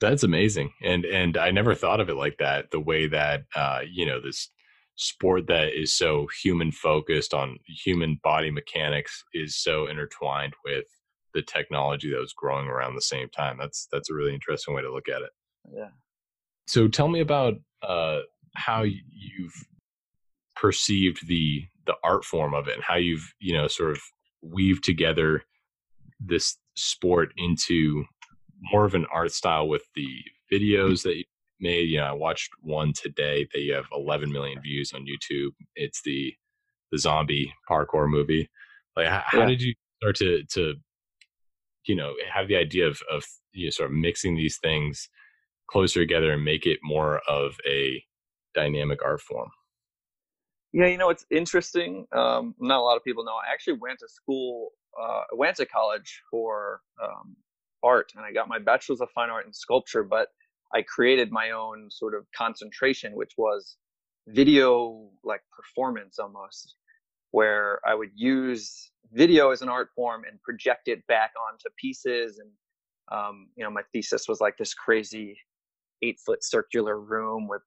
That's 0.00 0.22
amazing, 0.22 0.72
and 0.82 1.04
and 1.04 1.36
I 1.36 1.50
never 1.50 1.74
thought 1.74 2.00
of 2.00 2.08
it 2.08 2.14
like 2.14 2.38
that. 2.38 2.70
The 2.70 2.80
way 2.80 3.08
that 3.08 3.44
uh, 3.56 3.80
you 3.90 4.06
know 4.06 4.20
this 4.20 4.48
sport 4.94 5.46
that 5.46 5.68
is 5.76 5.94
so 5.94 6.26
human 6.42 6.72
focused 6.72 7.32
on 7.32 7.58
human 7.66 8.20
body 8.22 8.50
mechanics 8.50 9.24
is 9.32 9.56
so 9.56 9.86
intertwined 9.86 10.54
with 10.64 10.84
the 11.34 11.42
technology 11.42 12.10
that 12.10 12.20
was 12.20 12.32
growing 12.32 12.66
around 12.66 12.94
the 12.94 13.02
same 13.02 13.28
time. 13.30 13.56
That's 13.58 13.88
that's 13.90 14.10
a 14.10 14.14
really 14.14 14.34
interesting 14.34 14.74
way 14.74 14.82
to 14.82 14.92
look 14.92 15.08
at 15.08 15.22
it. 15.22 15.30
Yeah. 15.72 15.90
So 16.66 16.86
tell 16.86 17.08
me 17.08 17.20
about 17.20 17.54
uh, 17.82 18.20
how 18.54 18.82
you've 18.82 19.66
perceived 20.54 21.26
the 21.26 21.64
the 21.86 21.94
art 22.04 22.24
form 22.24 22.54
of 22.54 22.68
it 22.68 22.74
and 22.74 22.84
how 22.84 22.96
you've 22.96 23.32
you 23.40 23.52
know 23.54 23.66
sort 23.66 23.92
of 23.92 24.00
weaved 24.42 24.84
together 24.84 25.44
this 26.20 26.56
sport 26.74 27.32
into 27.36 28.04
more 28.72 28.84
of 28.84 28.94
an 28.94 29.06
art 29.12 29.32
style 29.32 29.68
with 29.68 29.82
the 29.94 30.06
mm-hmm. 30.06 30.56
videos 30.56 31.02
that 31.02 31.16
you 31.16 31.24
made. 31.60 31.88
You 31.88 31.98
know, 31.98 32.06
I 32.06 32.12
watched 32.12 32.50
one 32.60 32.92
today. 32.92 33.48
They 33.52 33.68
have 33.68 33.86
11 33.92 34.30
million 34.32 34.60
views 34.60 34.92
on 34.92 35.06
YouTube. 35.06 35.50
It's 35.76 36.02
the 36.02 36.34
the 36.90 36.98
zombie 36.98 37.52
parkour 37.70 38.08
movie. 38.08 38.48
Like, 38.96 39.08
how, 39.08 39.22
yeah. 39.32 39.40
how 39.40 39.46
did 39.46 39.60
you 39.60 39.74
start 40.00 40.16
to 40.16 40.42
to 40.54 40.74
you 41.86 41.96
know 41.96 42.14
have 42.32 42.48
the 42.48 42.56
idea 42.56 42.86
of 42.86 43.00
of 43.10 43.24
you 43.52 43.66
know, 43.66 43.70
sort 43.70 43.90
of 43.90 43.96
mixing 43.96 44.36
these 44.36 44.58
things 44.62 45.08
closer 45.70 46.00
together 46.00 46.32
and 46.32 46.44
make 46.44 46.66
it 46.66 46.78
more 46.82 47.20
of 47.28 47.56
a 47.68 48.02
dynamic 48.54 49.00
art 49.04 49.20
form? 49.20 49.50
Yeah, 50.72 50.86
you 50.86 50.98
know, 50.98 51.08
it's 51.10 51.24
interesting. 51.30 52.06
Um, 52.12 52.54
not 52.60 52.78
a 52.78 52.82
lot 52.82 52.96
of 52.96 53.04
people 53.04 53.24
know. 53.24 53.32
I 53.32 53.52
actually 53.52 53.78
went 53.80 54.00
to 54.00 54.08
school, 54.08 54.70
uh, 55.00 55.22
went 55.32 55.56
to 55.56 55.66
college 55.66 56.22
for 56.30 56.82
um, 57.02 57.36
art, 57.82 58.12
and 58.16 58.24
I 58.24 58.32
got 58.32 58.48
my 58.48 58.58
bachelor's 58.58 59.00
of 59.00 59.10
fine 59.14 59.30
art 59.30 59.46
in 59.46 59.52
sculpture. 59.52 60.02
But 60.02 60.28
I 60.74 60.82
created 60.82 61.32
my 61.32 61.52
own 61.52 61.90
sort 61.90 62.14
of 62.14 62.26
concentration, 62.36 63.14
which 63.14 63.32
was 63.38 63.76
video 64.28 65.08
like 65.24 65.40
performance 65.56 66.18
almost, 66.18 66.76
where 67.30 67.80
I 67.86 67.94
would 67.94 68.10
use 68.14 68.90
video 69.12 69.50
as 69.50 69.62
an 69.62 69.70
art 69.70 69.88
form 69.96 70.24
and 70.30 70.40
project 70.42 70.88
it 70.88 71.06
back 71.06 71.32
onto 71.50 71.70
pieces. 71.78 72.38
And 72.40 72.50
um, 73.10 73.48
you 73.56 73.64
know, 73.64 73.70
my 73.70 73.82
thesis 73.92 74.28
was 74.28 74.40
like 74.42 74.58
this 74.58 74.74
crazy 74.74 75.38
eight 76.02 76.18
foot 76.24 76.44
circular 76.44 77.00
room 77.00 77.48
with 77.48 77.62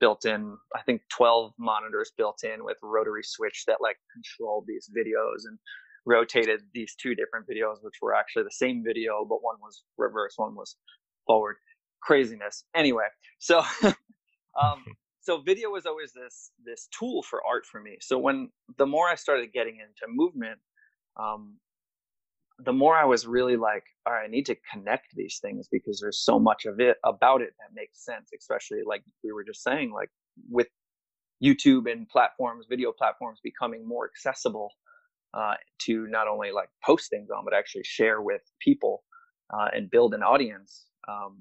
built 0.00 0.24
in 0.24 0.56
i 0.76 0.82
think 0.82 1.00
12 1.10 1.52
monitors 1.58 2.12
built 2.16 2.40
in 2.44 2.64
with 2.64 2.76
rotary 2.82 3.22
switch 3.22 3.64
that 3.66 3.78
like 3.80 3.96
controlled 4.12 4.64
these 4.66 4.90
videos 4.96 5.46
and 5.46 5.58
rotated 6.06 6.62
these 6.74 6.94
two 7.00 7.14
different 7.14 7.46
videos 7.46 7.76
which 7.82 7.94
were 8.00 8.14
actually 8.14 8.42
the 8.42 8.50
same 8.50 8.82
video 8.84 9.24
but 9.28 9.42
one 9.42 9.56
was 9.60 9.84
reverse 9.96 10.34
one 10.36 10.54
was 10.54 10.76
forward. 11.26 11.56
Craziness. 12.02 12.64
Anyway 12.74 13.06
so 13.38 13.62
um 14.60 14.84
so 15.20 15.40
video 15.42 15.68
was 15.68 15.84
always 15.84 16.12
this 16.12 16.50
this 16.64 16.88
tool 16.98 17.22
for 17.22 17.42
art 17.46 17.66
for 17.66 17.80
me. 17.80 17.98
So 18.00 18.18
when 18.18 18.50
the 18.78 18.86
more 18.86 19.08
i 19.08 19.14
started 19.14 19.52
getting 19.52 19.76
into 19.76 20.12
movement 20.12 20.58
um 21.20 21.56
the 22.64 22.72
more 22.72 22.96
I 22.96 23.04
was 23.04 23.26
really 23.26 23.56
like, 23.56 23.84
all 24.06 24.12
right, 24.12 24.24
I 24.24 24.28
need 24.28 24.46
to 24.46 24.56
connect 24.72 25.14
these 25.14 25.38
things 25.40 25.68
because 25.70 26.00
there's 26.00 26.18
so 26.18 26.38
much 26.38 26.64
of 26.66 26.80
it 26.80 26.96
about 27.04 27.40
it 27.40 27.54
that 27.58 27.74
makes 27.74 28.04
sense, 28.04 28.30
especially 28.36 28.80
like 28.86 29.02
we 29.22 29.32
were 29.32 29.44
just 29.44 29.62
saying, 29.62 29.92
like 29.92 30.10
with 30.50 30.66
YouTube 31.42 31.90
and 31.90 32.08
platforms, 32.08 32.66
video 32.68 32.92
platforms 32.92 33.38
becoming 33.42 33.86
more 33.86 34.06
accessible 34.06 34.72
uh, 35.34 35.54
to 35.82 36.06
not 36.08 36.26
only 36.26 36.50
like 36.50 36.68
post 36.84 37.10
things 37.10 37.28
on, 37.30 37.44
but 37.44 37.54
actually 37.54 37.84
share 37.84 38.22
with 38.22 38.42
people 38.60 39.04
uh, 39.54 39.68
and 39.72 39.90
build 39.90 40.14
an 40.14 40.22
audience. 40.22 40.86
Um, 41.06 41.38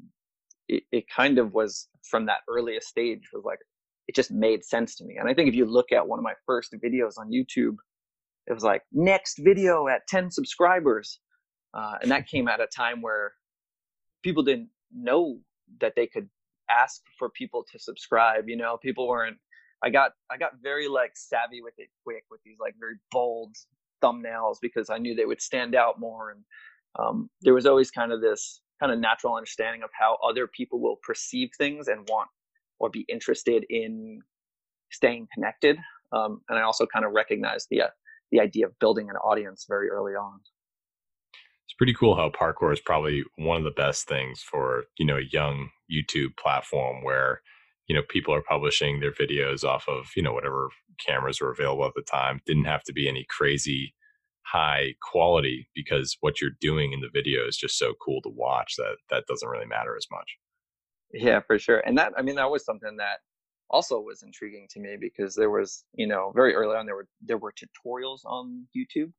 it, 0.68 0.84
it 0.92 1.06
kind 1.10 1.40
of 1.40 1.54
was 1.54 1.88
from 2.10 2.28
that 2.28 2.40
earliest 2.48 2.88
stage 2.88 3.30
was 3.34 3.44
like, 3.44 3.60
it 4.08 4.16
just 4.16 4.32
made 4.32 4.64
sense 4.64 4.96
to 4.96 5.06
me. 5.06 5.18
And 5.18 5.28
I 5.28 5.34
think 5.34 5.50
if 5.50 5.56
you 5.56 5.66
look 5.66 5.92
at 5.92 6.08
one 6.08 6.20
of 6.20 6.24
my 6.24 6.34
first 6.46 6.74
videos 6.74 7.14
on 7.18 7.32
YouTube, 7.32 7.76
it 8.48 8.54
was 8.54 8.64
like 8.64 8.82
next 8.92 9.40
video 9.40 9.88
at 9.88 10.08
10 10.08 10.32
subscribers. 10.32 11.20
Uh, 11.74 11.96
and 12.02 12.10
that 12.12 12.28
came 12.28 12.48
at 12.48 12.60
a 12.60 12.68
time 12.68 13.02
where 13.02 13.34
people 14.24 14.42
didn't 14.42 14.70
know 14.96 15.40
that 15.82 15.94
they 15.96 16.08
could 16.08 16.30
ask 16.70 17.02
for 17.20 17.30
people 17.30 17.66
to 17.72 17.80
subscribe 17.80 18.48
you 18.48 18.58
know? 18.58 18.78
People 18.82 19.08
weren't 19.08 19.38
i 19.84 19.90
got 19.90 20.12
i 20.32 20.38
got 20.38 20.54
very 20.62 20.88
like 20.88 21.12
savvy 21.16 21.62
with 21.62 21.74
it 21.78 21.90
quick 22.04 22.24
with 22.30 22.42
these 22.44 22.58
like 22.60 22.76
very 22.80 22.96
bold 23.12 23.56
thumbnails 24.04 24.58
because 24.62 24.90
i 24.90 24.98
knew 24.98 25.16
they 25.16 25.26
would 25.26 25.42
stand 25.42 25.76
out 25.76 26.00
more 26.00 26.32
and 26.32 26.44
um, 27.00 27.30
there 27.42 27.54
was 27.54 27.68
always 27.68 27.92
kind 27.92 28.12
of 28.12 28.22
this 28.22 28.62
kind 28.80 28.92
of 28.92 28.98
natural 28.98 29.36
understanding 29.36 29.84
of 29.84 29.90
how 29.94 30.18
other 30.28 30.48
people 30.48 30.80
will 30.80 30.98
perceive 31.04 31.50
things 31.58 31.88
and 31.88 32.08
want 32.10 32.30
or 32.80 32.90
be 32.90 33.06
interested 33.08 33.66
in 33.70 34.20
staying 34.92 35.28
connected 35.34 35.78
um, 36.12 36.42
and 36.50 36.58
i 36.58 36.62
also 36.62 36.86
kind 36.86 37.06
of 37.06 37.12
recognized 37.12 37.68
the 37.70 37.82
uh, 37.82 37.88
the 38.32 38.40
idea 38.40 38.66
of 38.66 38.78
building 38.80 39.10
an 39.10 39.16
audience 39.18 39.66
very 39.68 39.90
early 39.90 40.14
on. 40.14 40.40
It's 41.66 41.76
pretty 41.78 41.94
cool 41.94 42.16
how 42.16 42.30
parkour 42.30 42.72
is 42.72 42.80
probably 42.80 43.24
one 43.38 43.58
of 43.58 43.64
the 43.64 43.72
best 43.72 44.08
things 44.08 44.42
for, 44.42 44.86
you 44.98 45.06
know, 45.06 45.18
a 45.18 45.30
young 45.32 45.70
YouTube 45.92 46.38
platform 46.38 47.04
where, 47.04 47.42
you 47.88 47.96
know, 47.96 48.04
people 48.10 48.34
are 48.34 48.44
publishing 48.44 49.00
their 49.00 49.12
videos 49.12 49.64
off 49.64 49.86
of, 49.88 50.08
you 50.16 50.24
know, 50.24 50.34
whatever 50.34 50.70
cameras 51.06 51.42
were 51.42 51.52
available 51.52 51.86
at 51.86 51.94
the 51.96 52.02
time. 52.02 52.42
Didn't 52.46 52.66
have 52.66 52.84
to 52.84 52.94
be 52.94 53.08
any 53.08 53.26
crazy 53.30 53.94
high 54.46 54.94
quality 55.02 55.68
because 55.76 56.18
what 56.22 56.40
you're 56.40 56.52
doing 56.62 56.94
in 56.94 57.02
the 57.02 57.10
video 57.14 57.46
is 57.46 57.58
just 57.58 57.78
so 57.78 57.94
cool 58.04 58.22
to 58.22 58.30
watch 58.30 58.76
that 58.78 58.96
that 59.10 59.26
doesn't 59.28 59.50
really 59.50 59.66
matter 59.66 59.96
as 59.98 60.08
much. 60.10 60.38
Yeah, 61.14 61.42
for 61.42 61.60
sure. 61.60 61.80
And 61.86 61.98
that 61.98 62.14
I 62.18 62.22
mean 62.22 62.36
that 62.36 62.50
was 62.50 62.66
something 62.66 62.98
that 62.98 63.20
also 63.70 64.00
was 64.00 64.24
intriguing 64.24 64.68
to 64.70 64.80
me 64.80 64.98
because 65.00 65.36
there 65.36 65.50
was 65.50 65.84
you 65.94 66.08
know 66.08 66.32
very 66.36 66.56
early 66.56 66.76
on 66.76 66.86
there 66.86 66.96
were 66.96 67.08
there 67.22 67.38
were 67.38 67.54
tutorials 67.54 68.20
on 68.26 68.66
youtube. 68.76 69.12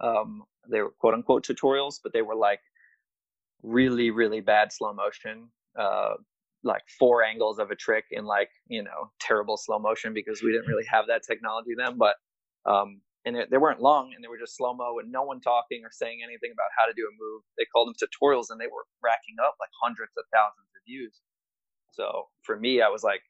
Um 0.00 0.42
they 0.70 0.82
were 0.82 0.90
quote 0.98 1.14
unquote 1.14 1.44
tutorials 1.46 1.96
but 2.02 2.12
they 2.12 2.22
were 2.22 2.34
like 2.36 2.60
really 3.62 4.10
really 4.10 4.40
bad 4.40 4.72
slow 4.72 4.92
motion 4.92 5.48
uh 5.78 6.14
like 6.62 6.82
four 6.98 7.22
angles 7.22 7.58
of 7.58 7.70
a 7.70 7.76
trick 7.76 8.04
in 8.10 8.24
like 8.24 8.50
you 8.68 8.82
know 8.82 9.10
terrible 9.20 9.56
slow 9.56 9.78
motion 9.78 10.12
because 10.12 10.42
we 10.42 10.52
didn't 10.52 10.66
really 10.66 10.84
have 10.90 11.06
that 11.06 11.22
technology 11.26 11.72
then 11.76 11.96
but 11.96 12.16
um 12.66 13.00
and 13.24 13.36
they 13.50 13.58
weren't 13.58 13.82
long 13.82 14.12
and 14.14 14.22
they 14.22 14.28
were 14.28 14.38
just 14.38 14.56
slow 14.56 14.72
mo 14.72 14.98
and 15.00 15.10
no 15.10 15.22
one 15.24 15.40
talking 15.40 15.82
or 15.84 15.90
saying 15.90 16.20
anything 16.22 16.52
about 16.52 16.70
how 16.78 16.86
to 16.86 16.94
do 16.94 17.02
a 17.02 17.12
move. 17.18 17.42
They 17.58 17.66
called 17.66 17.88
them 17.88 17.98
tutorials 17.98 18.50
and 18.50 18.60
they 18.60 18.68
were 18.70 18.86
racking 19.02 19.34
up 19.44 19.56
like 19.58 19.70
hundreds 19.82 20.12
of 20.16 20.22
thousands 20.32 20.70
of 20.78 20.82
views. 20.86 21.20
So 21.90 22.28
for 22.44 22.56
me 22.58 22.82
i 22.82 22.88
was 22.88 23.02
like 23.02 23.22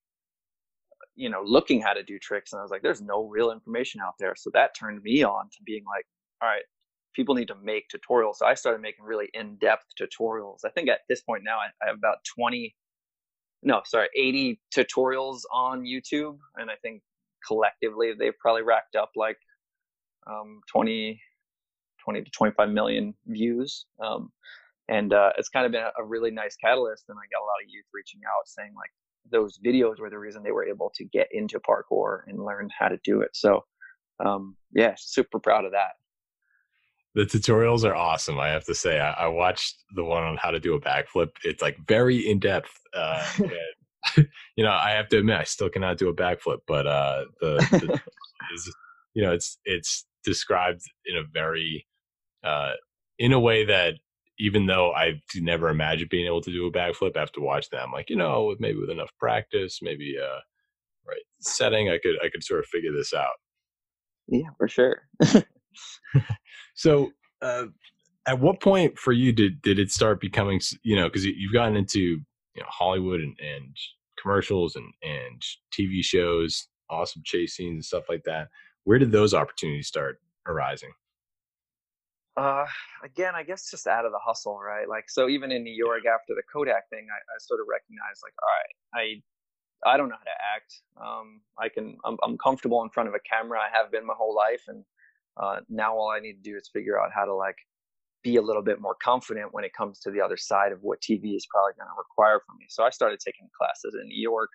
you 1.17 1.31
know, 1.31 1.43
looking 1.45 1.81
how 1.81 1.95
to 1.95 2.03
do 2.03 2.19
tricks. 2.19 2.53
And 2.53 2.61
I 2.61 2.63
was 2.63 2.71
like, 2.71 2.83
there's 2.83 3.03
no 3.03 3.25
real 3.25 3.51
information 3.51 4.01
out 4.01 4.15
there. 4.19 4.35
So 4.37 4.51
that 4.53 4.77
turned 4.79 5.03
me 5.03 5.25
on 5.25 5.47
to 5.47 5.63
being 5.65 5.85
like, 5.87 6.05
all 6.43 6.49
right, 6.49 6.63
people 7.15 7.35
need 7.35 7.49
to 7.49 7.57
make 7.63 7.85
tutorials. 7.89 8.37
So 8.37 8.47
I 8.47 8.55
started 8.55 8.83
making 8.83 9.05
really 9.05 9.29
in 9.33 9.57
depth 9.57 9.87
tutorials. 10.01 10.59
I 10.65 10.69
think 10.71 10.91
at 10.91 11.01
this 11.09 11.23
point 11.23 11.43
now, 11.43 11.57
I, 11.57 11.69
I 11.83 11.89
have 11.89 11.97
about 11.97 12.19
20, 12.39 12.75
no, 13.63 13.81
sorry, 13.87 14.09
80 14.15 14.61
tutorials 14.75 15.41
on 15.53 15.83
YouTube. 15.83 16.37
And 16.57 16.71
I 16.71 16.75
think 16.83 17.03
collectively 17.47 18.13
they've 18.17 18.39
probably 18.39 18.63
racked 18.63 18.95
up 18.95 19.11
like 19.17 19.39
um, 20.27 20.61
20, 20.71 21.19
20 22.05 22.23
to 22.23 22.31
25 22.31 22.69
million 22.69 23.15
views. 23.27 23.87
Um, 24.05 24.31
and 24.89 25.15
uh, 25.15 25.31
it's 25.39 25.49
kind 25.49 25.65
of 25.65 25.73
been 25.73 25.83
a, 25.83 25.93
a 25.99 26.05
really 26.05 26.31
nice 26.31 26.57
catalyst. 26.57 27.05
And 27.09 27.17
I 27.17 27.25
got 27.33 27.43
a 27.43 27.47
lot 27.47 27.65
of 27.65 27.71
youth 27.71 27.87
reaching 27.95 28.21
out 28.29 28.47
saying 28.47 28.73
like, 28.77 28.91
those 29.31 29.59
videos 29.65 29.99
were 29.99 30.11
the 30.11 30.19
reason 30.19 30.43
they 30.43 30.53
were 30.53 30.67
able 30.67 30.91
to 30.95 31.05
get 31.05 31.29
into 31.33 31.61
parkour 31.61 32.21
and 32.27 32.45
learn 32.45 32.69
how 32.77 32.89
to 32.89 32.99
do 33.05 33.21
it. 33.21 33.31
So, 33.35 33.65
um, 34.25 34.57
yeah, 34.73 34.95
super 34.97 35.39
proud 35.39 35.65
of 35.65 35.73
that. 35.73 35.93
The 37.15 37.23
tutorials 37.23 37.85
are 37.85 37.95
awesome. 37.95 38.39
I 38.39 38.49
have 38.49 38.65
to 38.67 38.75
say, 38.75 39.01
I, 39.01 39.13
I 39.13 39.27
watched 39.29 39.77
the 39.95 40.05
one 40.05 40.23
on 40.23 40.37
how 40.37 40.51
to 40.51 40.61
do 40.61 40.75
a 40.75 40.81
backflip. 40.81 41.31
It's 41.45 41.63
like 41.63 41.77
very 41.89 42.19
in 42.29 42.39
depth. 42.39 42.79
Uh, 42.95 43.25
you 44.57 44.65
know, 44.65 44.73
I 44.73 44.91
have 44.91 45.09
to 45.09 45.19
admit, 45.19 45.37
I 45.37 45.45
still 45.45 45.69
cannot 45.69 45.99
do 45.99 46.09
a 46.09 46.15
backflip, 46.15 46.59
but 46.67 46.87
uh, 46.87 47.25
the, 47.41 47.57
the 47.71 48.01
is, 48.55 48.75
you 49.15 49.23
know, 49.23 49.33
it's 49.33 49.59
it's 49.65 50.07
described 50.25 50.83
in 51.07 51.17
a 51.17 51.23
very 51.33 51.87
uh, 52.45 52.73
in 53.19 53.33
a 53.33 53.41
way 53.41 53.65
that 53.65 53.95
even 54.39 54.67
though 54.67 54.93
I 54.93 55.21
never 55.37 55.69
imagined 55.69 56.11
being 56.11 56.27
able 56.27 56.43
to 56.43 56.53
do 56.53 56.67
a 56.67 56.73
backflip 56.73 57.17
after 57.17 57.41
watch 57.41 57.71
them, 57.71 57.91
like 57.93 58.11
you 58.11 58.17
know, 58.17 58.55
maybe 58.59 58.79
with 58.79 58.91
enough 58.91 59.11
practice, 59.19 59.81
maybe 59.83 60.17
uh, 60.23 60.41
right 61.07 61.23
setting, 61.41 61.89
I 61.91 61.99
could 61.99 62.17
I 62.23 62.29
could 62.29 62.45
sort 62.45 62.61
of 62.61 62.67
figure 62.67 62.93
this 62.93 63.15
out. 63.15 63.35
Yeah, 64.29 64.49
for 64.59 64.69
sure. 64.69 65.03
so, 66.75 67.11
uh, 67.43 67.67
at 68.27 68.41
what 68.41 68.61
point 68.61 68.99
for 68.99 69.13
you 69.13 69.33
did 69.33 69.63
did 69.63 69.79
it 69.79 69.91
start 69.91 70.21
becoming 70.21 70.61
you 70.83 70.97
know 70.97 71.09
because 71.09 71.25
you've 71.25 71.53
gotten 71.53 71.77
into 71.77 72.01
you 72.01 72.63
know 72.63 72.67
Hollywood 72.69 73.21
and, 73.21 73.37
and 73.41 73.77
commercials 74.21 74.77
and 74.77 74.93
and 75.03 75.43
TV 75.73 76.03
shows, 76.03 76.69
awesome 76.91 77.23
chase 77.25 77.57
scenes 77.57 77.75
and 77.75 77.85
stuff 77.85 78.05
like 78.09 78.25
that. 78.25 78.49
Where 78.85 78.99
did 78.99 79.13
those 79.13 79.35
opportunities 79.35 79.89
start 79.89 80.21
arising? 80.47 80.93
Uh, 82.37 82.67
again, 83.03 83.35
I 83.35 83.43
guess 83.43 83.71
just 83.71 83.87
out 83.87 84.05
of 84.05 84.13
the 84.13 84.19
hustle, 84.23 84.59
right? 84.59 84.89
Like, 84.89 85.09
so 85.09 85.29
even 85.29 85.51
in 85.51 85.65
New 85.65 85.73
York 85.73 86.05
after 86.07 86.35
the 86.35 86.43
Kodak 86.53 86.89
thing, 86.91 87.07
I, 87.11 87.17
I 87.17 87.37
sort 87.41 87.61
of 87.61 87.67
recognized, 87.71 88.21
like, 88.23 88.35
all 88.43 88.53
right, 88.53 89.23
I, 89.85 89.95
I 89.95 89.97
don't 89.97 90.11
know 90.11 90.17
how 90.19 90.25
to 90.25 90.39
act. 90.55 90.81
Um, 91.01 91.41
I 91.59 91.71
can, 91.71 91.97
I'm, 92.05 92.19
I'm 92.23 92.37
comfortable 92.37 92.83
in 92.83 92.91
front 92.91 93.09
of 93.09 93.15
a 93.15 93.21
camera. 93.21 93.59
I 93.59 93.75
have 93.75 93.91
been 93.91 94.07
my 94.07 94.15
whole 94.15 94.35
life, 94.35 94.65
and 94.69 94.85
uh, 95.39 95.61
now 95.71 95.97
all 95.97 96.11
I 96.11 96.21
need 96.21 96.35
to 96.35 96.51
do 96.51 96.57
is 96.57 96.69
figure 96.71 97.01
out 97.01 97.11
how 97.15 97.25
to 97.25 97.35
like 97.35 97.57
be 98.23 98.37
a 98.37 98.43
little 98.43 98.63
bit 98.63 98.81
more 98.81 98.97
confident 99.03 99.55
when 99.55 99.65
it 99.65 99.73
comes 99.73 100.01
to 100.01 100.11
the 100.11 100.21
other 100.21 100.37
side 100.37 100.73
of 100.73 100.81
what 100.83 101.01
TV 101.01 101.37
is 101.37 101.47
probably 101.51 101.73
going 101.79 101.89
to 101.89 101.97
require 101.97 102.41
from 102.47 102.57
me. 102.59 102.67
So 102.69 102.85
I 102.85 102.91
started 102.91 103.21
taking 103.21 103.49
classes 103.57 103.97
in 104.01 104.09
New 104.09 104.21
York 104.21 104.51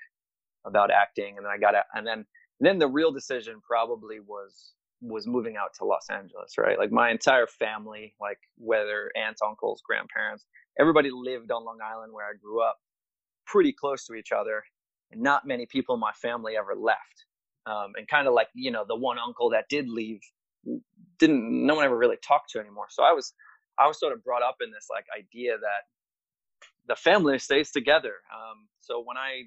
about 0.65 0.91
acting, 0.91 1.38
and 1.38 1.45
then 1.45 1.51
I 1.51 1.57
got, 1.57 1.73
and 1.95 2.05
then, 2.05 2.25
and 2.59 2.67
then 2.67 2.77
the 2.77 2.88
real 2.88 3.11
decision 3.11 3.59
probably 3.65 4.19
was 4.19 4.73
was 5.01 5.27
moving 5.27 5.58
out 5.58 5.74
to 5.79 5.86
Los 5.86 6.10
Angeles, 6.10 6.58
right? 6.58 6.77
Like 6.77 6.91
my 6.91 7.12
entire 7.12 7.48
family, 7.48 8.13
like 8.22 8.39
whether 8.58 9.12
aunts, 9.15 9.41
uncles, 9.41 9.81
grandparents, 9.86 10.46
everybody 10.79 11.10
lived 11.12 11.51
on 11.51 11.65
Long 11.65 11.79
Island 11.84 12.13
where 12.13 12.25
I 12.25 12.34
grew 12.41 12.62
up, 12.63 12.77
pretty 13.46 13.74
close 13.74 14.05
to 14.08 14.13
each 14.13 14.31
other, 14.31 14.63
and 15.12 15.22
not 15.22 15.48
many 15.48 15.65
people 15.65 15.96
in 15.96 16.01
my 16.01 16.13
family 16.13 16.55
ever 16.58 16.75
left. 16.75 17.25
Um, 17.65 17.93
and 17.96 18.08
kind 18.08 18.27
of 18.27 18.34
like 18.34 18.48
you 18.55 18.72
know 18.72 18.86
the 18.88 18.96
one 18.96 19.20
uncle 19.20 19.51
that 19.51 19.65
did 19.70 19.89
leave, 19.89 20.22
didn't 21.20 21.65
no 21.67 21.75
one 21.75 21.86
ever 21.86 21.98
really 21.98 22.17
talked 22.25 22.51
to 22.51 22.60
anymore. 22.60 22.88
So 22.89 23.03
I 23.03 23.12
was 23.13 23.34
I 23.79 23.88
was 23.88 24.00
sort 24.00 24.13
of 24.13 24.24
brought 24.24 24.43
up 24.43 24.58
in 24.63 24.72
this 24.72 24.88
like 24.89 25.05
idea 25.17 25.53
that 25.58 25.84
the 26.88 26.96
family 26.96 27.39
stays 27.39 27.72
together. 27.72 28.15
Um, 28.34 28.67
so 28.79 29.03
when 29.05 29.17
I 29.17 29.43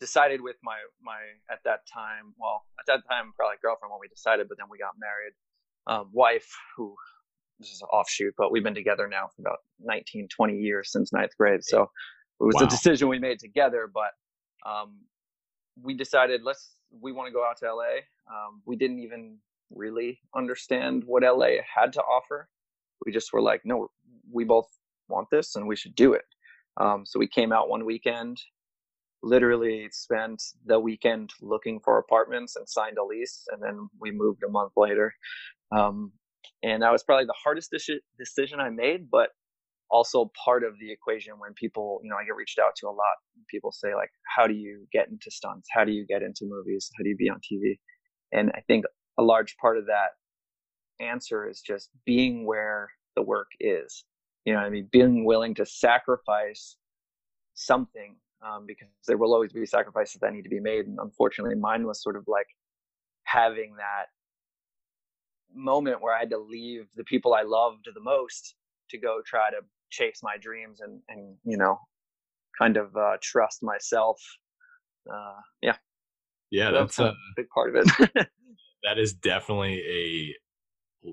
decided 0.00 0.40
with 0.40 0.56
my 0.62 0.76
my 1.02 1.18
at 1.50 1.58
that 1.64 1.80
time 1.92 2.34
well 2.38 2.64
at 2.78 2.86
that 2.86 3.06
time 3.08 3.32
probably 3.36 3.56
girlfriend 3.62 3.90
when 3.90 4.00
we 4.00 4.08
decided 4.08 4.48
but 4.48 4.58
then 4.58 4.66
we 4.70 4.78
got 4.78 4.94
married. 4.98 5.32
Um, 5.88 6.10
wife 6.12 6.50
who 6.76 6.94
this 7.58 7.70
is 7.70 7.80
an 7.80 7.88
offshoot 7.92 8.34
but 8.36 8.50
we've 8.50 8.64
been 8.64 8.74
together 8.74 9.08
now 9.08 9.28
for 9.34 9.42
about 9.42 9.58
19 9.80 10.28
20 10.28 10.56
years 10.56 10.90
since 10.90 11.12
ninth 11.12 11.32
grade. 11.38 11.64
So 11.64 11.82
it 12.40 12.44
was 12.44 12.54
wow. 12.56 12.66
a 12.66 12.68
decision 12.68 13.08
we 13.08 13.18
made 13.18 13.38
together 13.38 13.90
but 13.92 14.12
um, 14.68 14.96
we 15.80 15.94
decided 15.94 16.42
let's 16.42 16.74
we 16.90 17.12
want 17.12 17.28
to 17.28 17.32
go 17.32 17.44
out 17.44 17.58
to 17.58 17.72
la 17.72 17.84
um, 18.30 18.62
we 18.66 18.76
didn't 18.76 18.98
even 18.98 19.38
really 19.70 20.20
understand 20.34 21.04
what 21.06 21.22
la 21.22 21.48
had 21.74 21.92
to 21.92 22.00
offer. 22.02 22.48
We 23.04 23.12
just 23.12 23.32
were 23.32 23.42
like 23.42 23.62
no 23.64 23.90
we 24.30 24.44
both 24.44 24.68
want 25.08 25.28
this 25.30 25.56
and 25.56 25.66
we 25.66 25.76
should 25.76 25.94
do 25.94 26.12
it. 26.12 26.24
Um, 26.78 27.06
so 27.06 27.18
we 27.18 27.28
came 27.28 27.52
out 27.52 27.68
one 27.68 27.84
weekend 27.86 28.38
literally 29.26 29.88
spent 29.92 30.42
the 30.64 30.78
weekend 30.78 31.30
looking 31.40 31.80
for 31.84 31.98
apartments 31.98 32.56
and 32.56 32.68
signed 32.68 32.98
a 32.98 33.04
lease 33.04 33.44
and 33.50 33.62
then 33.62 33.88
we 34.00 34.10
moved 34.10 34.42
a 34.46 34.50
month 34.50 34.72
later. 34.76 35.12
Um, 35.72 36.12
and 36.62 36.82
that 36.82 36.92
was 36.92 37.02
probably 37.02 37.26
the 37.26 37.34
hardest 37.42 37.74
decision 38.18 38.60
i 38.60 38.70
made 38.70 39.10
but 39.10 39.30
also 39.88 40.30
part 40.44 40.64
of 40.64 40.72
the 40.80 40.90
equation 40.90 41.34
when 41.38 41.54
people 41.54 42.00
you 42.02 42.10
know 42.10 42.16
i 42.16 42.24
get 42.24 42.34
reached 42.34 42.58
out 42.58 42.74
to 42.76 42.86
a 42.86 42.90
lot 42.90 43.16
people 43.48 43.70
say 43.70 43.94
like 43.94 44.10
how 44.34 44.46
do 44.46 44.54
you 44.54 44.86
get 44.92 45.08
into 45.08 45.30
stunts? 45.30 45.68
How 45.72 45.84
do 45.84 45.92
you 45.92 46.04
get 46.06 46.22
into 46.22 46.44
movies? 46.44 46.90
How 46.96 47.04
do 47.04 47.10
you 47.10 47.16
be 47.16 47.30
on 47.30 47.40
tv 47.40 47.78
and 48.32 48.50
i 48.54 48.60
think 48.66 48.84
a 49.18 49.22
large 49.22 49.56
part 49.58 49.78
of 49.78 49.86
that 49.86 50.10
answer 51.00 51.48
is 51.48 51.60
just 51.60 51.90
being 52.04 52.46
where 52.46 52.88
the 53.14 53.22
work 53.22 53.48
is. 53.60 54.04
You 54.44 54.54
know 54.54 54.60
i 54.60 54.70
mean? 54.70 54.88
Being 54.90 55.24
willing 55.24 55.54
to 55.56 55.66
sacrifice 55.66 56.76
something 57.54 58.16
um, 58.42 58.64
because 58.66 58.88
there 59.06 59.16
will 59.16 59.32
always 59.32 59.52
be 59.52 59.66
sacrifices 59.66 60.20
that 60.20 60.32
need 60.32 60.42
to 60.42 60.48
be 60.48 60.60
made. 60.60 60.86
And 60.86 60.98
unfortunately, 61.00 61.56
mine 61.56 61.86
was 61.86 62.02
sort 62.02 62.16
of 62.16 62.24
like 62.26 62.46
having 63.24 63.74
that 63.76 64.06
moment 65.54 66.02
where 66.02 66.14
I 66.14 66.20
had 66.20 66.30
to 66.30 66.38
leave 66.38 66.86
the 66.96 67.04
people 67.04 67.34
I 67.34 67.42
loved 67.42 67.88
the 67.92 68.00
most 68.00 68.54
to 68.90 68.98
go 68.98 69.20
try 69.26 69.50
to 69.50 69.64
chase 69.90 70.20
my 70.22 70.36
dreams 70.40 70.80
and, 70.80 71.00
and 71.08 71.36
you 71.44 71.56
know, 71.56 71.78
kind 72.58 72.76
of 72.76 72.94
uh, 72.96 73.16
trust 73.22 73.62
myself. 73.62 74.20
Uh, 75.10 75.40
yeah. 75.62 75.76
Yeah, 76.50 76.70
that's, 76.70 76.96
that's 76.96 77.14
a 77.14 77.16
big 77.36 77.48
part 77.48 77.74
of 77.74 77.84
it. 77.84 78.10
that 78.84 78.98
is 78.98 79.14
definitely 79.14 79.80
a 79.80 80.34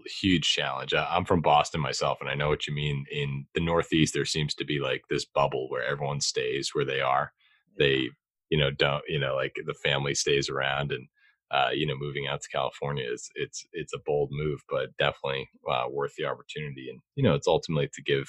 huge 0.06 0.44
challenge. 0.52 0.94
I'm 0.94 1.26
from 1.26 1.42
Boston 1.42 1.82
myself, 1.82 2.20
and 2.22 2.30
I 2.30 2.36
know 2.36 2.50
what 2.50 2.68
you 2.68 2.74
mean. 2.74 3.06
In 3.12 3.46
the 3.54 3.62
Northeast, 3.62 4.14
there 4.14 4.26
seems 4.26 4.54
to 4.56 4.66
be 4.66 4.80
like 4.80 5.04
this 5.10 5.26
bubble 5.26 5.70
where 5.70 5.84
everyone 5.84 6.22
stays 6.22 6.72
where 6.74 6.86
they 6.86 7.02
are. 7.02 7.32
They, 7.78 8.10
you 8.50 8.58
know, 8.58 8.72
don't, 8.72 9.04
you 9.08 9.20
know, 9.20 9.36
like 9.36 9.56
the 9.66 9.74
family 9.74 10.16
stays 10.16 10.50
around, 10.50 10.92
and 10.92 11.08
uh, 11.52 11.70
you 11.74 11.86
know, 11.86 11.96
moving 11.98 12.28
out 12.28 12.42
to 12.42 12.50
California 12.50 13.06
is 13.12 13.30
it's 13.36 13.66
it's 13.74 13.94
a 13.94 14.00
bold 14.06 14.30
move, 14.32 14.62
but 14.70 14.96
definitely 14.98 15.50
uh, 15.70 15.86
worth 15.90 16.14
the 16.18 16.26
opportunity. 16.26 16.88
And 16.90 17.00
you 17.16 17.24
know, 17.24 17.36
it's 17.36 17.48
ultimately 17.48 17.90
to 17.94 18.02
give, 18.02 18.28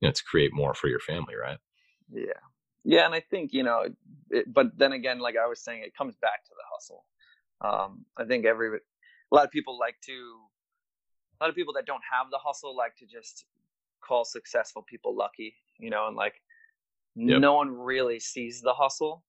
you 0.00 0.08
know, 0.08 0.12
to 0.12 0.24
create 0.24 0.52
more 0.54 0.74
for 0.74 0.88
your 0.88 1.00
family, 1.00 1.34
right? 1.34 1.58
Yeah, 2.12 2.32
yeah, 2.84 3.06
and 3.06 3.14
I 3.14 3.20
think 3.20 3.52
you 3.52 3.62
know, 3.62 3.86
it, 4.30 4.52
but 4.52 4.76
then 4.76 4.92
again, 4.92 5.18
like 5.18 5.36
I 5.42 5.46
was 5.46 5.62
saying, 5.62 5.82
it 5.82 5.94
comes 5.96 6.16
back 6.20 6.44
to 6.44 6.50
the 6.50 6.64
hustle. 6.72 7.04
Um, 7.62 8.04
I 8.16 8.24
think 8.24 8.44
every 8.44 8.78
a 9.32 9.34
lot 9.34 9.44
of 9.44 9.50
people 9.50 9.78
like 9.78 9.96
to 10.04 10.40
a 11.42 11.44
lot 11.44 11.50
of 11.50 11.56
people 11.56 11.74
that 11.74 11.86
don't 11.86 12.02
have 12.08 12.30
the 12.30 12.38
hustle 12.38 12.76
like 12.76 12.94
to 12.96 13.06
just 13.06 13.46
call 14.00 14.24
successful 14.24 14.84
people 14.88 15.16
lucky, 15.16 15.54
you 15.78 15.90
know, 15.90 16.06
and 16.06 16.16
like 16.16 16.34
yep. 17.16 17.40
no 17.40 17.54
one 17.54 17.70
really 17.70 18.20
sees 18.20 18.60
the 18.60 18.72
hustle. 18.72 19.24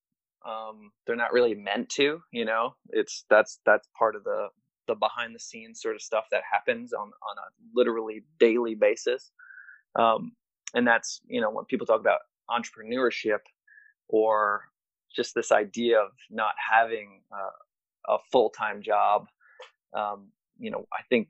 Um, 0.47 0.91
they're 1.07 1.15
not 1.15 1.33
really 1.33 1.55
meant 1.55 1.89
to, 1.89 2.21
you 2.31 2.45
know. 2.45 2.75
It's 2.89 3.25
that's 3.31 3.59
that's 3.65 3.87
part 3.97 4.15
of 4.15 4.23
the 4.23 4.49
the 4.87 4.93
behind 4.93 5.33
the 5.33 5.39
scenes 5.39 5.81
sort 5.81 5.95
of 5.95 6.01
stuff 6.03 6.25
that 6.29 6.43
happens 6.49 6.93
on 6.93 7.07
on 7.07 7.37
a 7.37 7.49
literally 7.73 8.23
daily 8.39 8.75
basis. 8.75 9.31
Um, 9.95 10.33
and 10.75 10.85
that's 10.85 11.19
you 11.25 11.41
know 11.41 11.49
when 11.49 11.65
people 11.65 11.87
talk 11.87 11.99
about 11.99 12.19
entrepreneurship 12.47 13.39
or 14.07 14.65
just 15.15 15.33
this 15.33 15.51
idea 15.51 15.99
of 15.99 16.11
not 16.29 16.53
having 16.71 17.21
uh, 17.31 18.13
a 18.13 18.17
full 18.31 18.51
time 18.51 18.83
job. 18.83 19.25
Um, 19.95 20.27
you 20.59 20.69
know, 20.69 20.85
I 20.93 21.01
think 21.09 21.27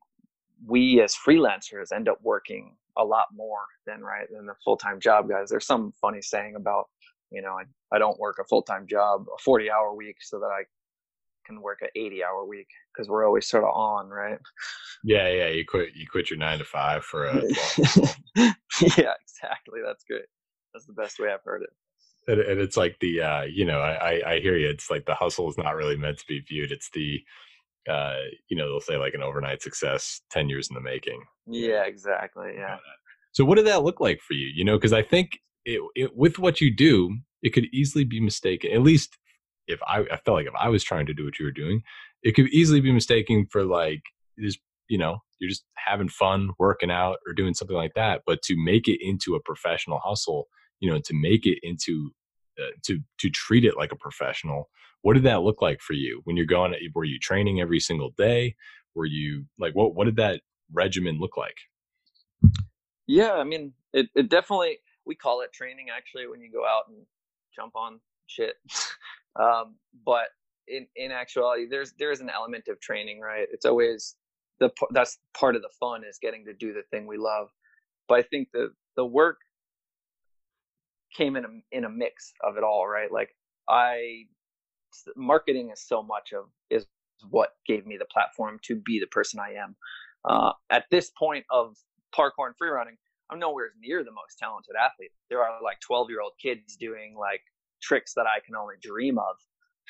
we 0.66 1.02
as 1.02 1.16
freelancers 1.16 1.92
end 1.94 2.08
up 2.08 2.20
working 2.22 2.76
a 2.98 3.04
lot 3.04 3.28
more 3.34 3.62
than 3.86 4.02
right 4.02 4.28
than 4.32 4.46
the 4.46 4.54
full-time 4.64 5.00
job 5.00 5.28
guys. 5.28 5.50
There's 5.50 5.66
some 5.66 5.94
funny 6.00 6.22
saying 6.22 6.56
about 6.56 6.86
you 7.34 7.42
know 7.42 7.58
i, 7.60 7.64
I 7.94 8.00
don't 8.00 8.20
work 8.20 8.38
a 8.40 8.46
full-time 8.46 8.88
job 8.88 9.26
a 9.28 9.42
40 9.42 9.70
hour 9.70 9.94
week 9.94 10.18
so 10.22 10.40
that 10.40 10.46
i 10.46 10.64
can 11.46 11.62
work 11.62 11.80
an 11.82 11.90
80 11.94 12.24
hour 12.24 12.46
week 12.46 12.68
because 12.94 13.10
we're 13.10 13.26
always 13.26 13.50
sort 13.50 13.66
of 13.66 13.72
on 13.72 14.08
right? 14.08 14.40
Yeah 15.04 15.28
yeah 15.30 15.50
you 15.50 15.66
quit 15.66 15.90
you 15.94 16.08
quit 16.08 16.30
your 16.30 16.40
nine 16.40 16.60
to 16.60 16.64
five 16.64 17.04
for 17.04 17.26
a 17.26 17.34
yeah 18.38 19.14
exactly 19.20 19.82
that's 19.86 20.06
great. 20.10 20.24
That's 20.74 20.86
the 20.86 20.94
best 20.94 21.20
way 21.20 21.34
i've 21.34 21.44
heard 21.44 21.64
it. 21.64 21.70
And, 22.32 22.40
and 22.40 22.62
it's 22.62 22.78
like 22.78 22.98
the 23.02 23.20
uh 23.20 23.42
you 23.42 23.66
know 23.66 23.80
i 23.82 24.22
i 24.26 24.40
hear 24.40 24.56
you 24.56 24.70
it's 24.70 24.90
like 24.90 25.06
the 25.06 25.16
hustle 25.16 25.50
is 25.50 25.58
not 25.58 25.76
really 25.76 25.98
meant 25.98 26.20
to 26.20 26.26
be 26.28 26.40
viewed 26.40 26.72
it's 26.72 26.90
the 26.92 27.22
uh, 27.90 28.16
you 28.50 28.58
know, 28.58 28.68
they'll 28.68 28.82
say 28.82 28.98
like 28.98 29.14
an 29.14 29.24
overnight 29.24 29.62
success, 29.62 30.22
10 30.32 30.50
years 30.50 30.70
in 30.70 30.76
the 30.76 30.82
making. 30.82 31.22
Yeah, 31.48 31.84
exactly. 31.84 32.54
Yeah. 32.56 32.78
So 33.32 33.46
what 33.46 33.56
did 33.56 33.68
that 33.68 33.84
look 33.84 34.00
like 34.00 34.22
for 34.22 34.34
you? 34.34 34.48
You 34.54 34.64
know, 34.64 34.78
because 34.78 34.94
I 34.94 35.02
think 35.02 35.40
it, 35.66 35.82
it, 35.96 36.16
with 36.16 36.40
what 36.40 36.62
you 36.62 36.74
do, 36.74 37.18
it 37.42 37.52
could 37.52 37.66
easily 37.74 38.04
be 38.04 38.20
mistaken. 38.20 38.72
At 38.72 38.82
least 38.82 39.18
if 39.68 39.80
I, 39.88 40.00
I 40.12 40.18
felt 40.18 40.36
like 40.36 40.48
if 40.48 40.54
I 40.58 40.70
was 40.70 40.84
trying 40.84 41.06
to 41.08 41.14
do 41.14 41.26
what 41.26 41.40
you 41.40 41.46
were 41.46 41.52
doing, 41.52 41.82
it 42.22 42.34
could 42.34 42.48
easily 42.50 42.80
be 42.80 42.92
mistaken 42.92 43.48
for 43.52 43.64
like 43.64 44.02
this, 44.38 44.58
you 44.88 44.98
know, 44.98 45.20
you're 45.40 45.50
just 45.50 45.66
having 45.76 46.10
fun 46.10 46.52
working 46.60 46.92
out 46.92 47.18
or 47.28 47.34
doing 47.34 47.54
something 47.54 47.76
like 47.76 47.94
that. 47.96 48.22
But 48.26 48.42
to 48.44 48.56
make 48.58 48.88
it 48.88 49.00
into 49.02 49.36
a 49.36 49.42
professional 49.42 50.00
hustle, 50.04 50.48
you 50.80 50.90
know, 50.90 51.00
to 51.00 51.14
make 51.14 51.46
it 51.46 51.60
into 51.64 52.12
uh, 52.62 52.72
to 52.86 53.00
to 53.20 53.30
treat 53.30 53.66
it 53.66 53.76
like 53.78 53.92
a 53.92 53.98
professional 53.98 54.70
what 55.04 55.14
did 55.14 55.24
that 55.24 55.44
look 55.44 55.62
like 55.62 55.82
for 55.82 55.94
you 55.94 56.22
when 56.24 56.36
you're 56.36 56.46
going 56.46 56.74
were 56.96 57.04
you 57.04 57.20
training 57.20 57.62
every 57.62 57.80
single 57.80 58.12
day? 58.18 58.56
Were 58.96 59.06
you 59.06 59.46
like 59.60 59.74
what 59.76 59.94
what 59.94 60.06
did 60.06 60.16
that 60.16 60.42
regimen 60.74 61.20
look 61.20 61.38
like? 61.38 61.58
Yeah 63.06 63.34
i 63.34 63.44
mean 63.44 63.74
it, 63.94 64.08
it 64.16 64.30
definitely 64.30 64.80
we 65.06 65.14
call 65.16 65.42
it 65.42 65.54
training 65.54 65.88
actually 65.96 66.28
when 66.28 66.42
you 66.42 66.52
go 66.52 66.66
out 66.66 66.84
and 66.90 67.06
jump 67.56 67.76
on 67.76 68.00
shit. 68.28 68.56
Um, 69.36 69.78
but 70.06 70.28
in 70.68 70.86
in 70.96 71.12
actuality 71.12 71.66
there's 71.68 71.94
there's 71.98 72.20
an 72.20 72.30
element 72.30 72.68
of 72.68 72.80
training 72.80 73.20
right? 73.20 73.48
It's 73.52 73.66
always 73.66 74.16
the 74.60 74.70
that's 74.92 75.18
part 75.34 75.56
of 75.56 75.64
the 75.64 75.72
fun 75.80 76.04
is 76.08 76.20
getting 76.22 76.46
to 76.46 76.54
do 76.54 76.72
the 76.72 76.84
thing 76.92 77.08
we 77.08 77.18
love. 77.18 77.48
But 78.08 78.20
i 78.20 78.22
think 78.22 78.50
the 78.54 78.72
the 78.96 79.04
work 79.04 79.38
came 81.18 81.36
in 81.36 81.46
a 81.46 81.48
in 81.72 81.86
a 81.86 81.90
mix 81.90 82.34
of 82.44 82.58
it 82.58 82.64
all, 82.64 82.88
right? 82.88 83.12
Like 83.12 83.36
I 83.68 84.26
marketing 85.16 85.72
is 85.72 85.82
so 85.82 86.02
much 86.04 86.34
of 86.34 86.46
is 86.70 86.86
what 87.30 87.52
gave 87.66 87.86
me 87.86 87.98
the 87.98 88.06
platform 88.06 88.60
to 88.64 88.76
be 88.76 89.00
the 89.00 89.08
person 89.08 89.40
I 89.40 89.54
am. 89.54 89.76
Uh, 90.26 90.52
at 90.70 90.86
this 90.92 91.12
point 91.18 91.46
of 91.50 91.76
parkour 92.16 92.48
and 92.48 92.56
freerunning, 92.62 92.98
I'm 93.30 93.40
nowhere 93.40 93.72
near 93.80 94.04
the 94.04 94.12
most 94.12 94.38
talented 94.40 94.76
athlete. 94.76 95.12
There 95.30 95.42
are 95.42 95.62
like 95.64 95.80
12 95.82 96.10
year 96.10 96.22
old 96.22 96.34
kids 96.42 96.76
doing 96.76 97.16
like 97.18 97.42
tricks 97.82 98.14
that 98.16 98.26
I 98.26 98.40
can 98.46 98.56
only 98.56 98.76
dream 98.82 99.18
of. 99.18 99.36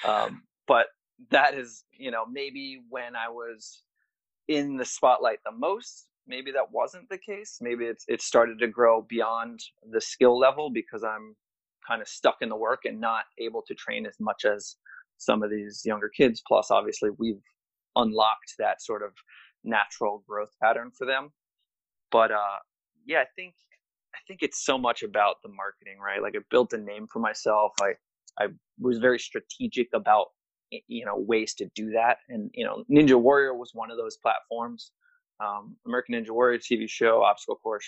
Um, 0.10 0.44
but 0.68 0.88
that 1.30 1.54
is, 1.54 1.84
you 1.92 2.12
know, 2.12 2.26
maybe 2.30 2.82
when 2.89 3.16
I 3.16 3.30
was 3.30 3.84
in 4.48 4.78
the 4.78 4.86
spotlight 4.86 5.39
the 5.46 5.52
most, 5.52 6.08
maybe 6.28 6.52
that 6.52 6.72
wasn't 6.72 7.10
the 7.10 7.18
case. 7.18 7.58
Maybe 7.62 7.86
it's 7.86 8.06
it 8.08 8.22
started 8.22 8.60
to 8.60 8.68
grow 8.68 9.02
beyond 9.02 9.60
the 9.92 10.02
skill 10.02 10.38
level 10.38 10.70
because 10.70 11.04
I'm 11.04 11.36
kind 11.88 12.02
of 12.02 12.08
stuck 12.08 12.38
in 12.42 12.50
the 12.50 12.56
work 12.56 12.82
and 12.86 13.00
not 13.00 13.26
able 13.39 13.62
to 13.68 13.76
train 13.76 14.06
as 14.06 14.16
much 14.20 14.46
as 14.46 14.78
some 15.24 15.44
of 15.44 15.50
these 15.50 15.82
younger 15.86 16.10
kids. 16.10 16.42
Plus, 16.48 16.72
obviously, 16.72 17.10
we've 17.18 17.42
unlocked 17.96 18.54
that 18.60 18.82
sort 18.82 19.04
of 19.04 19.12
natural 19.64 20.24
growth 20.28 20.52
pattern 20.62 20.92
for 20.98 21.06
them. 21.06 21.32
But 22.12 22.32
uh, 22.32 22.60
yeah, 23.06 23.20
I 23.22 23.26
think 23.36 23.54
I 24.14 24.20
think 24.28 24.42
it's 24.44 24.64
so 24.64 24.78
much 24.78 25.04
about 25.04 25.38
the 25.44 25.50
marketing, 25.50 26.00
right? 26.04 26.22
Like 26.22 26.36
I 26.36 26.40
built 26.50 26.74
a 26.74 26.78
name 26.78 27.08
for 27.12 27.20
myself. 27.20 27.74
I 27.82 27.94
I 28.40 28.48
was 28.80 29.00
very 29.00 29.20
strategic 29.20 29.88
about 29.94 30.28
you 30.88 31.06
know 31.06 31.18
ways 31.18 31.54
to 31.56 31.70
do 31.76 31.92
that, 31.92 32.18
and 32.30 32.50
you 32.54 32.66
know 32.66 32.84
Ninja 32.92 33.20
Warrior 33.20 33.56
was 33.56 33.72
one 33.74 33.92
of 33.92 33.98
those 33.98 34.18
platforms. 34.18 34.92
Um, 35.40 35.76
American 35.86 36.16
Ninja 36.16 36.30
Warrior 36.30 36.60
TV 36.60 36.90
show, 36.90 37.24
obstacle 37.24 37.56
course 37.56 37.86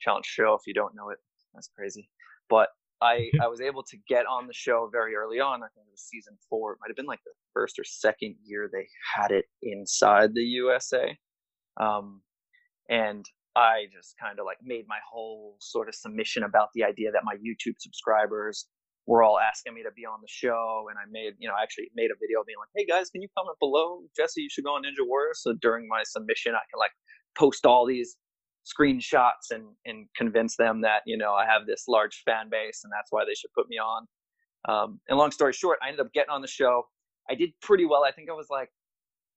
challenge 0.00 0.26
show. 0.26 0.54
If 0.54 0.66
you 0.66 0.74
don't 0.74 0.94
know 0.94 1.10
it, 1.10 1.18
that's 1.54 1.70
crazy. 1.76 2.08
But 2.48 2.68
I 3.02 3.30
I 3.42 3.48
was 3.48 3.60
able 3.60 3.82
to 3.84 3.96
get 4.08 4.26
on 4.26 4.46
the 4.46 4.54
show 4.54 4.88
very 4.90 5.14
early 5.14 5.40
on. 5.40 5.62
I 5.62 5.68
think 5.74 5.86
it 5.86 5.92
was 5.92 6.02
season 6.02 6.36
four. 6.48 6.72
It 6.72 6.78
might 6.80 6.90
have 6.90 6.96
been 6.96 7.06
like 7.06 7.22
the 7.24 7.32
first 7.52 7.78
or 7.78 7.84
second 7.84 8.36
year 8.44 8.68
they 8.72 8.86
had 9.14 9.30
it 9.30 9.46
inside 9.62 10.34
the 10.34 10.42
USA. 10.42 11.16
Um, 11.80 12.22
and 12.88 13.24
I 13.56 13.86
just 13.92 14.14
kind 14.20 14.38
of 14.38 14.46
like 14.46 14.58
made 14.62 14.84
my 14.88 14.98
whole 15.10 15.56
sort 15.60 15.88
of 15.88 15.94
submission 15.94 16.44
about 16.44 16.68
the 16.74 16.84
idea 16.84 17.10
that 17.12 17.22
my 17.24 17.34
YouTube 17.34 17.74
subscribers 17.78 18.66
were 19.06 19.22
all 19.22 19.38
asking 19.40 19.74
me 19.74 19.82
to 19.82 19.90
be 19.96 20.04
on 20.04 20.20
the 20.22 20.28
show. 20.28 20.86
And 20.88 20.98
I 20.98 21.02
made, 21.10 21.34
you 21.38 21.48
know, 21.48 21.54
I 21.58 21.62
actually 21.62 21.90
made 21.94 22.10
a 22.10 22.18
video 22.20 22.44
being 22.46 22.58
like, 22.58 22.70
hey 22.76 22.86
guys, 22.86 23.10
can 23.10 23.22
you 23.22 23.28
comment 23.36 23.58
below? 23.58 24.02
Jesse, 24.16 24.42
you 24.42 24.48
should 24.50 24.64
go 24.64 24.74
on 24.74 24.82
Ninja 24.82 25.06
Warrior. 25.06 25.34
So 25.34 25.54
during 25.60 25.88
my 25.88 26.02
submission, 26.04 26.54
I 26.54 26.62
can 26.70 26.78
like 26.78 26.92
post 27.36 27.66
all 27.66 27.86
these 27.86 28.16
screenshots 28.70 29.50
and, 29.50 29.64
and 29.84 30.06
convince 30.16 30.56
them 30.56 30.80
that, 30.82 31.02
you 31.06 31.16
know, 31.16 31.32
I 31.32 31.44
have 31.46 31.66
this 31.66 31.84
large 31.88 32.22
fan 32.24 32.48
base 32.50 32.82
and 32.84 32.92
that's 32.92 33.10
why 33.10 33.24
they 33.24 33.34
should 33.34 33.50
put 33.54 33.68
me 33.68 33.76
on. 33.78 34.06
Um, 34.68 35.00
and 35.08 35.18
long 35.18 35.30
story 35.30 35.52
short, 35.52 35.78
I 35.82 35.88
ended 35.88 36.00
up 36.00 36.12
getting 36.12 36.30
on 36.30 36.42
the 36.42 36.48
show. 36.48 36.84
I 37.30 37.34
did 37.34 37.50
pretty 37.62 37.86
well. 37.86 38.04
I 38.04 38.12
think 38.12 38.28
I 38.28 38.34
was 38.34 38.48
like 38.50 38.68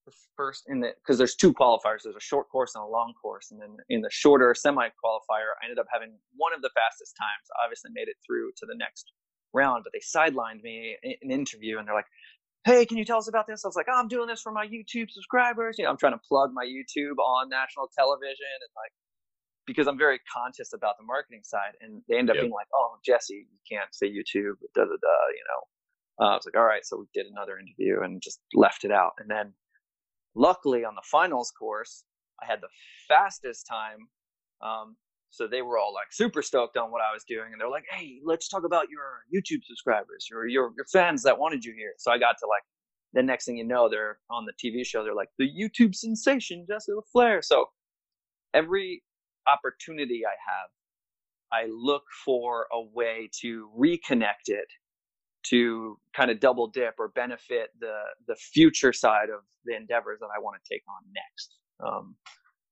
the 0.06 0.12
first 0.36 0.64
in 0.68 0.82
the 0.82 0.94
because 1.02 1.18
there's 1.18 1.36
two 1.36 1.54
qualifiers. 1.54 2.04
There's 2.04 2.16
a 2.16 2.22
short 2.22 2.50
course 2.50 2.76
and 2.76 2.84
a 2.84 2.88
long 2.88 3.14
course, 3.22 3.52
and 3.52 3.62
then 3.62 3.78
in 3.90 4.02
the 4.02 4.10
shorter 4.12 4.54
semi 4.54 4.88
qualifier, 4.88 5.56
I 5.62 5.66
ended 5.66 5.80
up 5.80 5.88
having 5.92 6.14
one 6.36 6.54
of 6.54 6.62
the 6.62 6.70
fastest 6.76 7.16
times. 7.18 7.48
Obviously, 7.64 7.92
made 7.94 8.08
it 8.08 8.18
through 8.26 8.52
to 8.58 8.66
the 8.66 8.76
next 8.76 9.12
round, 9.54 9.84
but 9.84 9.94
they 9.94 10.02
sidelined 10.02 10.64
me 10.64 10.98
in 11.04 11.14
an 11.22 11.32
interview, 11.32 11.78
and 11.78 11.88
they're 11.88 11.96
like, 11.96 12.10
"Hey, 12.66 12.86
can 12.86 12.98
you 12.98 13.06
tell 13.06 13.18
us 13.18 13.28
about 13.28 13.48
this?" 13.48 13.64
I 13.64 13.68
was 13.68 13.76
like, 13.76 13.88
oh, 13.90 13.98
"I'm 13.98 14.08
doing 14.08 14.28
this 14.28 14.42
for 14.42 14.52
my 14.52 14.66
YouTube 14.68 15.10
subscribers." 15.10 15.78
You 15.78 15.86
know, 15.86 15.92
I'm 15.92 15.98
trying 15.98 16.14
to 16.14 16.24
plug 16.28 16.52
my 16.54 16.66
YouTube 16.66 17.18
on 17.20 17.50
national 17.50 17.90
television, 17.96 18.52
and 18.62 18.72
like 18.76 18.92
because 19.66 19.88
I'm 19.88 19.98
very 19.98 20.20
conscious 20.32 20.74
about 20.74 20.96
the 20.98 21.06
marketing 21.06 21.42
side, 21.44 21.74
and 21.82 22.02
they 22.10 22.18
end 22.18 22.30
up 22.30 22.36
yep. 22.36 22.44
being 22.44 22.54
like, 22.54 22.68
"Oh, 22.74 22.98
Jesse, 23.06 23.48
you 23.50 23.60
can't 23.70 23.94
say 23.94 24.08
YouTube, 24.08 24.56
da 24.76 24.84
da 24.84 24.98
da," 25.02 25.18
you 25.32 25.44
know. 25.48 26.26
Uh, 26.26 26.30
I 26.32 26.36
was 26.36 26.46
like, 26.46 26.58
"All 26.58 26.66
right," 26.66 26.86
so 26.86 26.98
we 26.98 27.06
did 27.14 27.28
another 27.28 27.58
interview 27.58 28.02
and 28.04 28.22
just 28.22 28.40
left 28.54 28.84
it 28.84 28.92
out, 28.92 29.14
and 29.20 29.30
then 29.30 29.54
luckily 30.36 30.84
on 30.86 30.96
the 30.96 31.04
finals 31.10 31.52
course, 31.52 32.04
I 32.42 32.46
had 32.46 32.62
the 32.62 32.70
fastest 33.08 33.68
time. 33.68 34.08
Um, 34.62 34.96
so 35.30 35.48
they 35.48 35.62
were 35.64 35.80
all 35.80 35.94
like 35.94 36.12
super 36.12 36.42
stoked 36.44 36.78
on 36.78 36.92
what 36.92 37.02
I 37.02 37.14
was 37.14 37.24
doing, 37.28 37.52
and 37.52 37.60
they're 37.60 37.70
like, 37.70 37.86
"Hey, 37.90 38.20
let's 38.24 38.48
talk 38.48 38.64
about 38.66 38.88
your 38.90 39.24
YouTube 39.34 39.64
subscribers, 39.64 40.30
or 40.34 40.48
your 40.48 40.74
your 40.78 40.86
fans 40.92 41.24
that 41.24 41.40
wanted 41.40 41.66
you 41.66 41.74
here." 41.76 41.94
So 41.98 42.12
I 42.12 42.18
got 42.18 42.38
to 42.40 42.48
like 42.48 42.64
the 43.14 43.24
next 43.24 43.46
thing 43.46 43.58
you 43.58 43.66
know, 43.66 43.90
they're 43.90 44.20
on 44.30 44.46
the 44.46 44.54
TV 44.54 44.86
show. 44.86 45.04
They're 45.04 45.16
like 45.16 45.30
the 45.38 45.50
YouTube 45.50 45.96
sensation 45.96 46.66
Jesse 46.68 46.92
La 46.92 47.02
Flair. 47.12 47.42
So 47.42 47.68
every 48.54 49.04
opportunity 49.48 50.24
I 50.26 50.36
have, 50.50 50.70
I 51.52 51.70
look 51.70 52.04
for 52.26 52.68
a 52.72 52.82
way 52.82 53.30
to 53.42 53.70
reconnect 53.78 54.48
it 54.48 54.68
to 55.50 55.98
kind 56.16 56.32
of 56.32 56.40
double 56.40 56.68
dip 56.68 56.96
or 57.00 57.10
benefit 57.10 57.70
the 57.80 58.00
the 58.28 58.36
future 58.36 58.94
side 58.94 59.30
of 59.30 59.42
the 59.66 59.76
endeavors 59.76 60.20
that 60.20 60.30
I 60.36 60.40
want 60.40 60.58
to 60.62 60.74
take 60.74 60.84
on 60.88 61.04
next. 61.14 61.56
Um, 61.86 62.16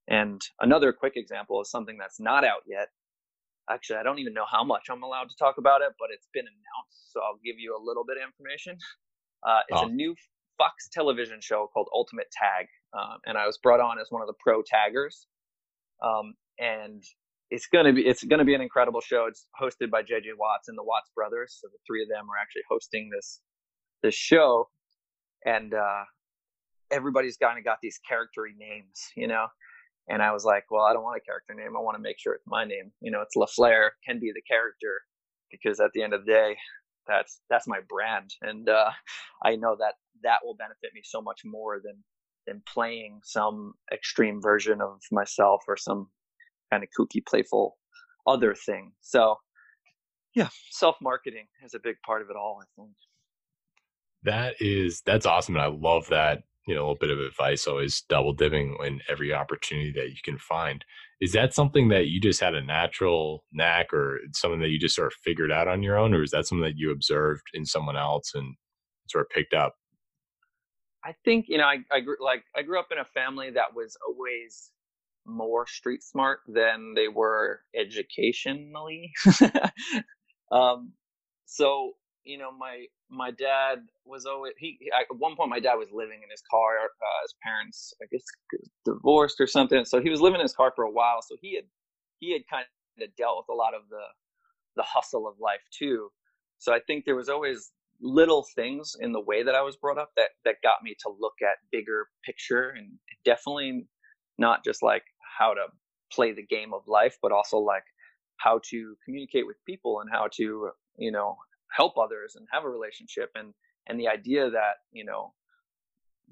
and 0.07 0.41
another 0.59 0.91
quick 0.93 1.13
example 1.15 1.61
is 1.61 1.69
something 1.69 1.97
that's 1.97 2.19
not 2.19 2.43
out 2.43 2.63
yet. 2.67 2.87
Actually, 3.69 3.99
I 3.99 4.03
don't 4.03 4.19
even 4.19 4.33
know 4.33 4.45
how 4.49 4.63
much 4.63 4.87
I'm 4.89 5.03
allowed 5.03 5.29
to 5.29 5.35
talk 5.37 5.57
about 5.57 5.81
it, 5.81 5.93
but 5.99 6.09
it's 6.11 6.27
been 6.33 6.45
announced, 6.45 7.13
so 7.13 7.21
I'll 7.21 7.39
give 7.45 7.55
you 7.59 7.77
a 7.77 7.81
little 7.81 8.03
bit 8.05 8.17
of 8.17 8.23
information. 8.23 8.77
Uh, 9.43 9.61
it's 9.69 9.81
oh. 9.81 9.87
a 9.87 9.89
new 9.89 10.13
Fox 10.59 10.87
television 10.93 11.39
show 11.41 11.67
called 11.73 11.87
Ultimate 11.95 12.27
Tag, 12.31 12.67
uh, 12.93 13.17
and 13.25 13.39
I 13.39 13.47
was 13.47 13.57
brought 13.57 13.79
on 13.79 13.97
as 13.99 14.05
one 14.11 14.21
of 14.21 14.27
the 14.27 14.35
pro 14.39 14.61
taggers. 14.61 15.25
Um, 16.05 16.35
and 16.61 17.03
it's 17.49 17.67
gonna 17.67 17.91
be 17.91 18.07
it's 18.07 18.23
gonna 18.23 18.45
be 18.45 18.55
an 18.55 18.61
incredible 18.61 19.01
show. 19.01 19.25
It's 19.27 19.47
hosted 19.61 19.89
by 19.89 20.03
JJ 20.03 20.37
Watts 20.37 20.69
and 20.69 20.77
the 20.77 20.83
Watts 20.83 21.11
brothers, 21.13 21.57
so 21.59 21.67
the 21.67 21.79
three 21.85 22.01
of 22.01 22.07
them 22.07 22.29
are 22.29 22.39
actually 22.41 22.61
hosting 22.69 23.09
this 23.13 23.41
this 24.03 24.15
show, 24.15 24.69
and 25.45 25.73
uh, 25.73 26.03
everybody's 26.91 27.35
kind 27.37 27.57
of 27.57 27.65
got 27.65 27.79
these 27.81 27.99
charactery 28.07 28.55
names, 28.57 29.11
you 29.17 29.27
know. 29.27 29.47
And 30.07 30.21
I 30.21 30.31
was 30.31 30.45
like, 30.45 30.65
well, 30.71 30.83
I 30.83 30.93
don't 30.93 31.03
want 31.03 31.17
a 31.17 31.25
character 31.25 31.53
name. 31.53 31.75
I 31.75 31.79
want 31.79 31.95
to 31.95 32.01
make 32.01 32.19
sure 32.19 32.33
it's 32.33 32.47
my 32.47 32.65
name. 32.65 32.91
You 33.01 33.11
know, 33.11 33.21
it's 33.21 33.35
La 33.35 33.45
Flair 33.45 33.93
can 34.05 34.19
be 34.19 34.31
the 34.33 34.41
character 34.41 35.01
because 35.51 35.79
at 35.79 35.91
the 35.93 36.01
end 36.03 36.13
of 36.13 36.25
the 36.25 36.31
day, 36.31 36.57
that's 37.07 37.41
that's 37.49 37.67
my 37.67 37.79
brand, 37.89 38.29
and 38.41 38.69
uh, 38.69 38.91
I 39.43 39.55
know 39.55 39.75
that 39.79 39.95
that 40.23 40.39
will 40.43 40.55
benefit 40.55 40.91
me 40.93 41.01
so 41.03 41.21
much 41.21 41.41
more 41.43 41.81
than 41.83 41.97
than 42.47 42.61
playing 42.71 43.19
some 43.23 43.73
extreme 43.93 44.41
version 44.41 44.81
of 44.81 44.99
myself 45.11 45.63
or 45.67 45.75
some 45.75 46.07
kind 46.71 46.83
of 46.83 46.89
kooky, 46.97 47.25
playful 47.25 47.77
other 48.27 48.55
thing. 48.55 48.91
So, 49.01 49.37
yeah, 50.35 50.49
self 50.69 50.95
marketing 51.01 51.47
is 51.63 51.73
a 51.73 51.79
big 51.79 51.95
part 52.05 52.21
of 52.21 52.29
it 52.29 52.35
all. 52.35 52.59
I 52.61 52.65
think 52.81 52.93
that 54.23 54.55
is 54.59 55.01
that's 55.05 55.25
awesome, 55.25 55.55
and 55.55 55.63
I 55.63 55.67
love 55.67 56.07
that. 56.09 56.43
You 56.67 56.75
know, 56.75 56.81
a 56.81 56.83
little 56.83 56.97
bit 56.99 57.09
of 57.09 57.19
advice 57.19 57.65
always 57.65 58.03
double 58.07 58.33
dipping 58.33 58.77
in 58.85 59.01
every 59.09 59.33
opportunity 59.33 59.91
that 59.93 60.09
you 60.09 60.17
can 60.23 60.37
find. 60.37 60.85
Is 61.19 61.31
that 61.31 61.55
something 61.55 61.89
that 61.89 62.07
you 62.07 62.21
just 62.21 62.39
had 62.39 62.53
a 62.53 62.63
natural 62.63 63.43
knack, 63.51 63.91
or 63.93 64.19
something 64.33 64.61
that 64.61 64.69
you 64.69 64.79
just 64.79 64.95
sort 64.95 65.07
of 65.07 65.13
figured 65.23 65.51
out 65.51 65.67
on 65.67 65.81
your 65.81 65.97
own, 65.97 66.13
or 66.13 66.23
is 66.23 66.31
that 66.31 66.45
something 66.45 66.63
that 66.63 66.77
you 66.77 66.91
observed 66.91 67.43
in 67.53 67.65
someone 67.65 67.97
else 67.97 68.31
and 68.35 68.55
sort 69.09 69.25
of 69.25 69.29
picked 69.29 69.53
up? 69.53 69.73
I 71.03 71.15
think 71.25 71.45
you 71.47 71.57
know 71.57 71.65
I, 71.65 71.79
I 71.91 71.99
grew 72.01 72.17
like 72.19 72.43
I 72.55 72.61
grew 72.61 72.79
up 72.79 72.89
in 72.91 72.99
a 72.99 73.05
family 73.05 73.49
that 73.51 73.75
was 73.75 73.97
always 74.07 74.71
more 75.25 75.67
street 75.67 76.03
smart 76.03 76.39
than 76.47 76.93
they 76.95 77.07
were 77.07 77.61
educationally. 77.75 79.11
um, 80.51 80.93
so 81.45 81.93
you 82.23 82.37
know, 82.37 82.51
my 82.51 82.85
my 83.09 83.31
dad 83.31 83.79
was 84.05 84.25
always 84.25 84.53
he. 84.57 84.77
At 84.97 85.15
one 85.17 85.35
point, 85.35 85.49
my 85.49 85.59
dad 85.59 85.75
was 85.75 85.89
living 85.91 86.21
in 86.23 86.29
his 86.29 86.43
car. 86.49 86.77
Uh, 86.77 87.21
his 87.23 87.35
parents, 87.43 87.93
I 88.01 88.05
guess, 88.11 88.23
divorced 88.85 89.39
or 89.41 89.47
something. 89.47 89.85
So 89.85 90.01
he 90.01 90.09
was 90.09 90.21
living 90.21 90.39
in 90.39 90.45
his 90.45 90.53
car 90.53 90.71
for 90.75 90.85
a 90.85 90.91
while. 90.91 91.21
So 91.21 91.35
he 91.41 91.55
had 91.55 91.65
he 92.19 92.33
had 92.33 92.41
kind 92.49 92.65
of 93.01 93.15
dealt 93.17 93.37
with 93.37 93.53
a 93.53 93.57
lot 93.57 93.73
of 93.73 93.81
the 93.89 94.03
the 94.75 94.83
hustle 94.83 95.27
of 95.27 95.35
life 95.39 95.61
too. 95.77 96.09
So 96.59 96.73
I 96.73 96.79
think 96.85 97.05
there 97.05 97.15
was 97.15 97.29
always 97.29 97.71
little 98.01 98.45
things 98.55 98.95
in 98.99 99.11
the 99.11 99.21
way 99.21 99.43
that 99.43 99.55
I 99.55 99.61
was 99.61 99.77
brought 99.77 99.97
up 99.97 100.11
that 100.15 100.29
that 100.45 100.55
got 100.63 100.83
me 100.83 100.95
to 101.01 101.11
look 101.19 101.35
at 101.41 101.57
bigger 101.71 102.07
picture 102.25 102.69
and 102.69 102.93
definitely 103.25 103.87
not 104.37 104.63
just 104.63 104.83
like 104.83 105.03
how 105.37 105.53
to 105.53 105.65
play 106.11 106.33
the 106.33 106.45
game 106.45 106.73
of 106.73 106.87
life, 106.87 107.17
but 107.21 107.31
also 107.31 107.57
like 107.57 107.83
how 108.37 108.59
to 108.69 108.95
communicate 109.05 109.45
with 109.47 109.57
people 109.65 110.01
and 110.01 110.09
how 110.11 110.27
to, 110.33 110.69
you 110.97 111.11
know, 111.11 111.37
help 111.71 111.97
others 111.97 112.35
and 112.35 112.47
have 112.51 112.63
a 112.63 112.69
relationship 112.69 113.29
and 113.35 113.53
and 113.87 113.99
the 113.99 114.07
idea 114.07 114.49
that, 114.49 114.75
you 114.91 115.03
know, 115.03 115.33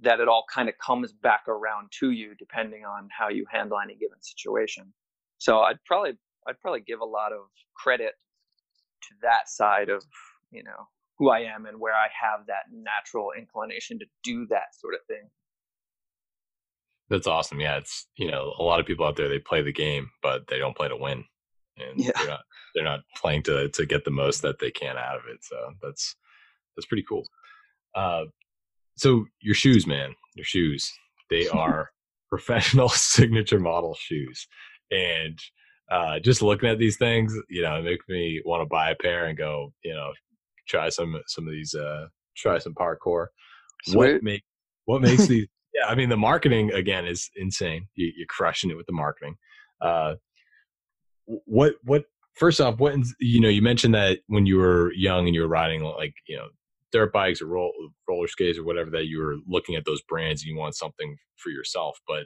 that 0.02 0.20
it 0.20 0.28
all 0.28 0.46
kind 0.54 0.70
of 0.70 0.76
comes 0.78 1.12
back 1.12 1.48
around 1.48 1.92
to 2.00 2.12
you 2.12 2.36
depending 2.36 2.86
on 2.86 3.10
how 3.18 3.30
you 3.30 3.46
handle 3.52 3.78
any 3.84 3.96
given 3.96 4.22
situation. 4.22 4.94
So 5.38 5.60
I'd 5.62 5.84
probably 5.86 6.14
I'd 6.48 6.60
probably 6.60 6.82
give 6.82 7.02
a 7.02 7.06
lot 7.06 7.32
of 7.32 7.42
credit 7.76 8.14
to 9.04 9.10
that 9.22 9.50
side 9.50 9.90
of, 9.90 10.04
you 10.52 10.64
know, 10.64 10.88
who 11.18 11.30
I 11.30 11.40
am 11.40 11.66
and 11.66 11.80
where 11.80 11.94
I 11.94 12.08
have 12.22 12.48
that 12.48 12.72
natural 12.72 13.32
inclination 13.38 14.00
to 14.00 14.06
do 14.24 14.48
that 14.48 14.76
sort 14.80 14.94
of 14.94 15.02
thing. 15.08 15.30
That's 17.10 17.28
awesome. 17.28 17.60
Yeah, 17.60 17.78
it's 17.78 18.08
you 18.18 18.30
know 18.30 18.54
a 18.60 18.64
lot 18.64 18.80
of 18.80 18.86
people 18.86 19.06
out 19.06 19.16
there 19.16 19.30
they 19.30 19.40
play 19.40 19.62
the 19.62 19.74
game, 19.74 20.10
but 20.22 20.48
they 20.48 20.60
don't 20.60 20.78
play 20.78 20.88
to 20.88 20.96
win, 20.96 21.24
and 21.78 22.00
yeah. 22.00 22.12
they're 22.16 22.28
not 22.28 22.42
they're 22.76 22.84
not 22.84 23.00
playing 23.16 23.44
to 23.44 23.70
to 23.70 23.86
get 23.86 24.06
the 24.06 24.12
most 24.12 24.42
that 24.44 24.60
they 24.60 24.72
can 24.72 24.98
out 24.98 25.18
of 25.18 25.24
it. 25.32 25.40
So 25.42 25.56
that's 25.82 26.16
that's 26.76 26.86
pretty 26.86 27.06
cool. 27.08 27.26
Uh, 27.96 28.26
so 28.96 29.26
your 29.42 29.56
shoes, 29.56 29.88
man, 29.88 30.14
your 30.36 30.46
shoes, 30.46 30.92
they 31.30 31.48
are 31.54 31.90
professional 32.30 32.90
signature 32.90 33.60
model 33.60 33.96
shoes, 33.96 34.48
and 34.92 35.40
uh, 35.92 36.20
just 36.20 36.44
looking 36.44 36.70
at 36.70 36.78
these 36.78 36.98
things, 36.98 37.36
you 37.50 37.64
know, 37.64 37.78
it 37.78 37.84
makes 37.84 38.08
me 38.08 38.42
want 38.46 38.62
to 38.62 38.68
buy 38.68 38.92
a 38.92 38.96
pair 38.96 39.26
and 39.26 39.38
go, 39.38 39.74
you 39.84 39.94
know, 39.94 40.12
try 40.68 40.90
some 40.90 41.20
some 41.28 41.48
of 41.48 41.52
these, 41.52 41.74
uh, 41.74 42.06
try 42.38 42.60
some 42.60 42.76
parkour. 42.76 43.28
Sweet. 43.86 43.98
What 43.98 44.24
make 44.24 44.44
what 44.86 45.02
makes 45.02 45.26
these 45.28 45.48
Yeah, 45.74 45.88
I 45.88 45.96
mean 45.96 46.10
the 46.10 46.18
marketing 46.18 46.72
again 46.72 47.06
is 47.06 47.30
insane. 47.36 47.88
You, 47.96 48.08
are 48.08 48.28
crushing 48.28 48.72
it 48.72 48.78
with 48.78 48.88
the 48.88 48.94
marketing. 48.94 49.36
Uh, 49.82 50.16
what 51.26 51.76
what 51.84 52.06
first 52.36 52.60
off, 52.60 52.80
what 52.80 52.96
you 53.20 53.40
know, 53.40 53.50
you 53.50 53.62
mentioned 53.62 53.94
that 53.94 54.20
when 54.28 54.46
you 54.46 54.58
were 54.58 54.92
young 54.94 55.28
and 55.28 55.36
you 55.36 55.42
were 55.42 55.48
riding 55.48 55.84
like 55.84 56.14
you 56.28 56.38
know 56.38 56.48
dirt 56.92 57.14
bikes 57.14 57.42
or 57.42 57.48
roll, 57.48 57.72
roller 58.08 58.28
skates 58.28 58.58
or 58.58 58.64
whatever 58.64 58.90
that 58.90 59.06
you 59.06 59.20
were 59.20 59.36
looking 59.48 59.76
at 59.76 59.86
those 59.86 60.02
brands 60.04 60.42
and 60.42 60.50
you 60.50 60.58
want 60.58 60.76
something 60.76 61.16
for 61.38 61.50
yourself, 61.50 62.00
but 62.08 62.24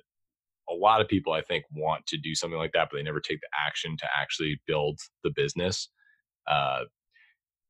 a 0.70 0.74
lot 0.74 1.02
of 1.02 1.08
people 1.08 1.34
I 1.34 1.42
think 1.42 1.66
want 1.74 2.06
to 2.08 2.18
do 2.18 2.34
something 2.36 2.58
like 2.58 2.72
that, 2.74 2.88
but 2.90 2.98
they 2.98 3.04
never 3.04 3.20
take 3.20 3.42
the 3.42 3.50
action 3.68 3.98
to 3.98 4.08
actually 4.18 4.62
build 4.66 5.00
the 5.24 5.32
business. 5.32 5.90
Uh, 6.50 6.84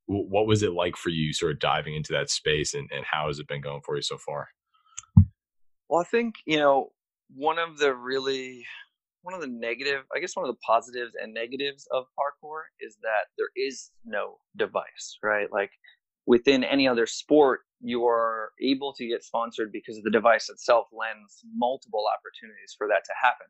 what 0.05 0.47
was 0.47 0.63
it 0.63 0.73
like 0.73 0.95
for 0.97 1.09
you 1.09 1.33
sort 1.33 1.53
of 1.53 1.59
diving 1.59 1.95
into 1.95 2.12
that 2.13 2.29
space 2.29 2.73
and, 2.73 2.89
and 2.93 3.05
how 3.09 3.27
has 3.27 3.39
it 3.39 3.47
been 3.47 3.62
going 3.62 3.81
for 3.86 3.95
you 3.95 4.01
so 4.01 4.17
far? 4.17 4.49
Well, 5.93 6.01
I 6.01 6.06
think, 6.06 6.38
you 6.47 6.58
know, 6.58 6.91
one 7.36 7.60
of 7.60 7.77
the 7.77 7.93
really 7.93 8.65
one 9.21 9.36
of 9.36 9.41
the 9.41 9.47
negative, 9.47 10.06
I 10.15 10.19
guess 10.19 10.36
one 10.36 10.43
of 10.43 10.51
the 10.51 10.60
positives 10.65 11.13
and 11.21 11.36
negatives 11.36 11.88
of 11.91 12.06
parkour 12.17 12.62
is 12.82 12.97
that 13.03 13.29
there 13.38 13.49
is 13.56 13.91
no 14.03 14.39
device, 14.58 15.19
right? 15.21 15.51
Like 15.51 15.69
within 16.25 16.63
any 16.63 16.88
other 16.88 17.06
sport, 17.06 17.60
you 17.79 18.08
are 18.08 18.53
able 18.60 18.91
to 18.93 19.08
get 19.08 19.23
sponsored 19.23 19.71
because 19.71 20.01
the 20.01 20.10
device 20.10 20.49
itself 20.49 20.88
lends 20.91 21.41
multiple 21.56 22.06
opportunities 22.10 22.73
for 22.75 22.88
that 22.88 23.03
to 23.06 23.13
happen. 23.21 23.45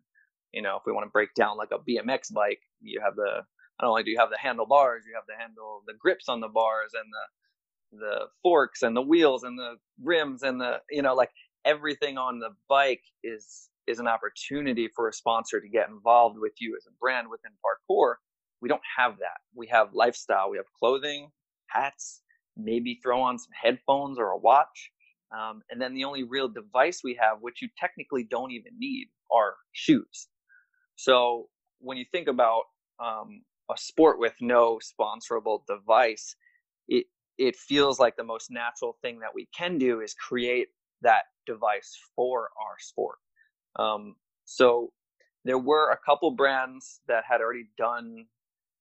You 0.52 0.64
know, 0.64 0.76
if 0.76 0.82
we 0.86 0.92
want 0.92 1.06
to 1.06 1.12
break 1.12 1.34
down 1.36 1.56
like 1.56 1.72
a 1.72 1.80
BMX 1.80 2.34
bike, 2.34 2.60
you 2.82 3.00
have 3.02 3.16
the 3.16 3.44
not 3.82 3.88
only 3.88 4.04
do 4.04 4.12
you 4.12 4.20
have 4.20 4.32
the 4.32 4.38
handlebars, 4.38 5.06
you 5.08 5.14
have 5.16 5.28
the 5.30 5.42
handle, 5.42 5.82
the 5.88 5.94
grips 5.98 6.28
on 6.28 6.42
the 6.42 6.50
bars 6.50 6.92
and 6.94 7.06
the 7.10 8.00
the 8.00 8.26
forks 8.42 8.82
and 8.82 8.98
the 8.98 9.02
wheels 9.02 9.44
and 9.44 9.58
the 9.58 9.76
rims 10.02 10.44
and 10.44 10.60
the 10.60 10.80
you 10.90 11.02
know 11.02 11.14
like 11.14 11.30
everything 11.66 12.18
on 12.18 12.40
the 12.40 12.50
bike 12.70 13.04
is 13.24 13.70
is 13.86 14.00
an 14.00 14.08
opportunity 14.08 14.88
for 14.96 15.10
a 15.10 15.14
sponsor 15.14 15.60
to 15.60 15.68
get 15.68 15.90
involved 15.90 16.38
with 16.40 16.54
you 16.60 16.76
as 16.78 16.86
a 16.88 16.96
brand 17.02 17.28
within 17.30 17.52
parkour. 17.62 18.16
We 18.62 18.70
don't 18.70 18.82
have 18.98 19.18
that. 19.20 19.40
We 19.54 19.68
have 19.68 19.94
lifestyle. 19.94 20.50
We 20.50 20.58
have 20.58 20.66
clothing, 20.80 21.32
hats, 21.68 22.22
maybe 22.56 23.00
throw 23.04 23.22
on 23.22 23.38
some 23.38 23.52
headphones 23.62 24.18
or 24.18 24.28
a 24.28 24.38
watch. 24.38 24.92
Um, 25.38 25.64
and 25.70 25.82
then 25.82 25.94
the 25.94 26.06
only 26.06 26.24
real 26.24 26.48
device 26.48 27.02
we 27.04 27.18
have, 27.20 27.40
which 27.42 27.62
you 27.62 27.68
technically 27.78 28.24
don't 28.24 28.52
even 28.52 28.72
need, 28.78 29.08
are 29.34 29.56
shoes. 29.74 30.28
So 30.96 31.50
when 31.80 31.98
you 31.98 32.06
think 32.12 32.28
about 32.30 32.64
um, 33.04 33.42
a 33.70 33.78
sport 33.78 34.20
with 34.20 34.34
no 34.40 34.80
sponsorable 34.80 35.66
device, 35.68 36.36
it 36.88 37.08
it 37.38 37.56
feels 37.56 38.00
like 38.00 38.16
the 38.16 38.24
most 38.24 38.52
natural 38.52 38.98
thing 39.02 39.20
that 39.20 39.34
we 39.34 39.48
can 39.58 39.80
do 39.80 40.02
is 40.02 40.14
create 40.14 40.68
that 41.02 41.24
device 41.46 41.98
for 42.16 42.50
our 42.60 42.78
sport. 42.80 43.18
Um, 43.78 44.16
so 44.46 44.92
there 45.46 45.58
were 45.58 45.92
a 45.92 45.98
couple 46.06 46.32
brands 46.32 47.02
that 47.08 47.24
had 47.28 47.42
already 47.42 47.68
done 47.78 48.26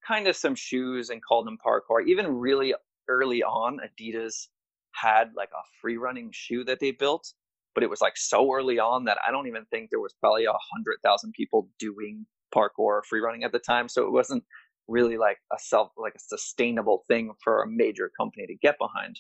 kind 0.07 0.27
of 0.27 0.37
some 0.37 0.55
shoes 0.55 1.11
and 1.11 1.23
called 1.23 1.47
them 1.47 1.59
parkour. 1.65 2.07
Even 2.07 2.27
really 2.27 2.75
early 3.09 3.43
on, 3.43 3.79
Adidas 3.81 4.49
had 4.93 5.33
like 5.37 5.51
a 5.53 5.63
free 5.81 5.97
running 5.97 6.31
shoe 6.33 6.65
that 6.65 6.81
they 6.81 6.91
built, 6.91 7.33
but 7.75 7.83
it 7.83 7.91
was 7.91 8.01
like 8.01 8.17
so 8.17 8.53
early 8.53 8.79
on 8.79 9.05
that 9.05 9.19
I 9.27 9.31
don't 9.31 9.47
even 9.49 9.65
think 9.67 9.91
there 9.91 10.01
was 10.01 10.15
probably 10.21 10.45
a 10.45 10.53
hundred 10.53 10.99
thousand 11.05 11.33
people 11.33 11.69
doing 11.79 12.27
parkour 12.55 13.01
free 13.09 13.21
running 13.21 13.45
at 13.45 13.53
the 13.53 13.59
time. 13.59 13.89
So 13.89 14.05
it 14.05 14.13
wasn't 14.13 14.45
really 14.89 15.17
like 15.17 15.39
a 15.53 15.59
self 15.59 15.93
like 15.97 16.15
a 16.15 16.21
sustainable 16.21 17.05
thing 17.09 17.33
for 17.43 17.63
a 17.63 17.69
major 17.69 18.11
company 18.19 18.47
to 18.47 18.55
get 18.55 18.77
behind. 18.79 19.19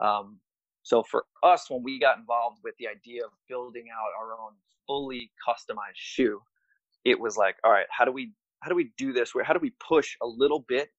Um, 0.00 0.40
so 0.82 1.02
for 1.02 1.24
us, 1.42 1.70
when 1.70 1.82
we 1.82 1.98
got 1.98 2.18
involved 2.18 2.58
with 2.64 2.74
the 2.78 2.88
idea 2.88 3.24
of 3.24 3.30
building 3.48 3.84
out 3.92 4.10
our 4.20 4.32
own 4.32 4.52
fully 4.86 5.30
customized 5.46 5.94
shoe, 5.94 6.40
it 7.04 7.18
was 7.18 7.36
like, 7.36 7.56
all 7.64 7.70
right, 7.70 7.86
how 7.90 8.04
do 8.04 8.12
we 8.12 8.32
how 8.60 8.68
do 8.68 8.76
we 8.76 8.92
do 8.96 9.12
this? 9.12 9.34
Where 9.34 9.44
how 9.44 9.52
do 9.52 9.60
we 9.60 9.72
push 9.86 10.16
a 10.22 10.26
little 10.26 10.64
bit 10.68 10.90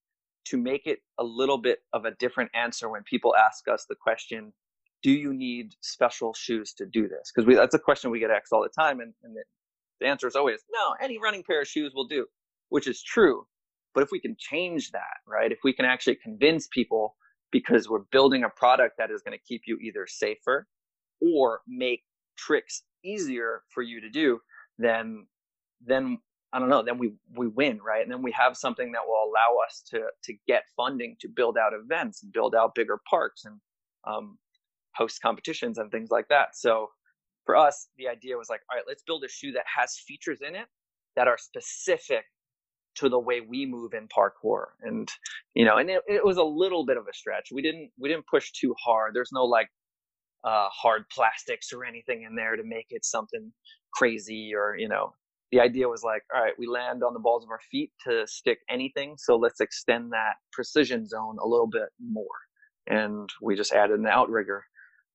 to 0.46 0.58
make 0.58 0.88
it 0.88 1.00
a 1.20 1.24
little 1.24 1.58
bit 1.58 1.80
of 1.94 2.06
a 2.06 2.12
different 2.12 2.52
answer 2.54 2.90
when 2.90 3.04
people 3.04 3.34
ask 3.36 3.68
us 3.68 3.86
the 3.88 3.96
question, 3.96 4.52
do 5.02 5.12
you 5.12 5.34
need 5.34 5.74
special 5.82 6.34
shoes 6.34 6.74
to 6.74 6.86
do 6.86 7.08
this? 7.08 7.32
Because 7.34 7.56
that's 7.56 7.76
a 7.76 7.80
question 7.80 8.12
we 8.12 8.20
get 8.20 8.32
asked 8.32 8.52
all 8.52 8.64
the 8.64 8.82
time, 8.82 9.00
and, 9.00 9.14
and 9.24 9.36
the, 9.36 9.44
the 10.02 10.08
answer 10.08 10.28
is 10.28 10.36
always 10.36 10.60
no. 10.72 10.96
Any 11.02 11.18
running 11.18 11.44
pair 11.44 11.62
of 11.62 11.68
shoes 11.68 11.94
will 11.96 12.08
do, 12.08 12.26
which 12.70 12.88
is 12.88 13.02
true. 13.02 13.46
But 13.94 14.04
if 14.04 14.12
we 14.12 14.20
can 14.20 14.36
change 14.40 14.92
that, 14.92 15.18
right? 15.28 15.52
If 15.52 15.60
we 15.64 15.72
can 15.72 15.86
actually 15.86 16.16
convince 16.16 16.68
people 16.68 17.16
because 17.54 17.88
we're 17.88 18.04
building 18.12 18.44
a 18.44 18.50
product 18.50 18.98
that 18.98 19.12
is 19.12 19.22
going 19.22 19.38
to 19.38 19.44
keep 19.48 19.62
you 19.66 19.78
either 19.78 20.06
safer 20.08 20.68
or 21.22 21.62
make 21.68 22.02
tricks 22.36 22.84
easier 23.06 23.62
for 23.70 23.84
you 23.84 24.02
to 24.02 24.10
do, 24.10 24.40
then 24.78 25.26
then 25.86 26.18
I 26.52 26.60
don't 26.60 26.70
know, 26.70 26.84
then 26.84 26.98
we 26.98 27.14
we 27.38 27.48
win, 27.48 27.80
right? 27.82 28.02
And 28.02 28.12
then 28.12 28.24
we 28.24 28.32
have 28.32 28.58
something 28.58 28.92
that 28.92 29.02
will 29.08 29.24
allow 29.30 29.64
us 29.66 29.84
to 29.92 30.02
to 30.24 30.34
get 30.48 30.64
funding 30.76 31.16
to 31.22 31.30
build 31.30 31.58
out 31.58 31.74
events 31.74 32.24
and 32.24 32.34
build 32.34 32.56
out 32.56 32.76
bigger 32.76 33.00
parks 33.10 33.46
and 33.46 33.60
um, 34.06 34.38
host 34.96 35.22
competitions 35.22 35.78
and 35.78 35.92
things 35.92 36.10
like 36.12 36.28
that. 36.30 36.56
So 36.56 36.90
for 37.46 37.56
us, 37.56 37.88
the 37.98 38.08
idea 38.08 38.38
was 38.38 38.50
like, 38.50 38.62
all 38.70 38.78
right, 38.78 38.86
let's 38.88 39.04
build 39.04 39.24
a 39.24 39.30
shoe 39.30 39.52
that 39.54 39.66
has 39.78 39.98
features 40.08 40.40
in 40.42 40.56
it 40.56 40.68
that 41.16 41.28
are 41.28 41.38
specific 41.38 42.26
to 42.96 43.10
the 43.10 43.20
way 43.20 43.42
we 43.42 43.66
move 43.66 43.94
in 43.94 44.08
parkour 44.08 44.68
and 44.84 45.10
you 45.54 45.66
know 45.66 45.78
and 45.78 45.90
it, 45.90 46.02
it 46.08 46.26
was 46.26 46.38
a 46.38 46.44
little 46.44 46.86
bit 46.86 46.98
of 46.98 47.08
a 47.08 47.14
stretch. 47.14 47.50
We 47.52 47.62
didn't 47.62 47.92
we 48.00 48.10
didn't 48.10 48.28
push 48.28 48.52
too 48.52 48.76
hard. 48.84 49.14
There's 49.14 49.32
no 49.34 49.46
like 49.46 49.70
uh, 50.44 50.68
hard 50.70 51.04
plastics 51.10 51.72
or 51.72 51.86
anything 51.86 52.24
in 52.24 52.36
there 52.36 52.56
to 52.56 52.64
make 52.64 52.88
it 52.90 53.06
something 53.06 53.52
crazy 53.94 54.54
or 54.56 54.76
you 54.78 54.88
know. 54.90 55.14
The 55.52 55.60
idea 55.60 55.88
was 55.88 56.04
like 56.04 56.24
all 56.34 56.42
right 56.42 56.54
we 56.58 56.68
land 56.68 57.04
on 57.04 57.14
the 57.14 57.20
balls 57.20 57.44
of 57.44 57.52
our 57.52 57.60
feet 57.72 57.92
to 58.08 58.26
stick 58.28 58.60
anything 58.70 59.16
so 59.18 59.36
let's 59.36 59.62
extend 59.62 60.12
that 60.12 60.36
precision 60.52 61.08
zone 61.08 61.38
a 61.42 61.48
little 61.48 61.68
bit 61.68 61.90
more. 62.04 62.26
And 62.88 63.30
we 63.42 63.56
just 63.56 63.72
added 63.72 64.00
an 64.00 64.08
outrigger 64.08 64.66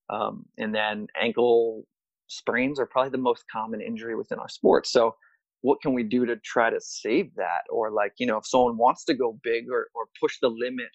um, 0.09 0.45
and 0.57 0.73
then 0.73 1.07
ankle 1.19 1.85
sprains 2.27 2.79
are 2.79 2.85
probably 2.85 3.11
the 3.11 3.17
most 3.17 3.43
common 3.51 3.81
injury 3.81 4.15
within 4.15 4.39
our 4.39 4.49
sport. 4.49 4.87
So 4.87 5.15
what 5.61 5.81
can 5.81 5.93
we 5.93 6.03
do 6.03 6.25
to 6.25 6.37
try 6.37 6.69
to 6.69 6.79
save 6.79 7.33
that? 7.35 7.61
Or 7.69 7.91
like 7.91 8.13
you 8.17 8.27
know 8.27 8.37
if 8.37 8.47
someone 8.47 8.77
wants 8.77 9.03
to 9.05 9.13
go 9.13 9.39
big 9.43 9.65
or, 9.71 9.87
or 9.93 10.05
push 10.21 10.37
the 10.41 10.49
limit 10.49 10.89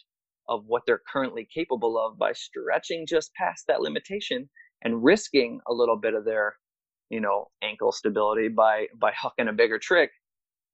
of 0.48 0.64
what 0.66 0.82
they're 0.86 1.00
currently 1.10 1.48
capable 1.52 1.98
of 1.98 2.18
by 2.18 2.32
stretching 2.32 3.06
just 3.06 3.32
past 3.34 3.64
that 3.68 3.80
limitation 3.80 4.48
and 4.82 5.02
risking 5.02 5.60
a 5.68 5.72
little 5.72 5.96
bit 5.96 6.14
of 6.14 6.24
their 6.24 6.54
you 7.10 7.20
know 7.20 7.48
ankle 7.62 7.92
stability 7.92 8.48
by 8.48 8.86
by 8.98 9.12
hucking 9.24 9.48
a 9.48 9.52
bigger 9.52 9.78
trick 9.78 10.10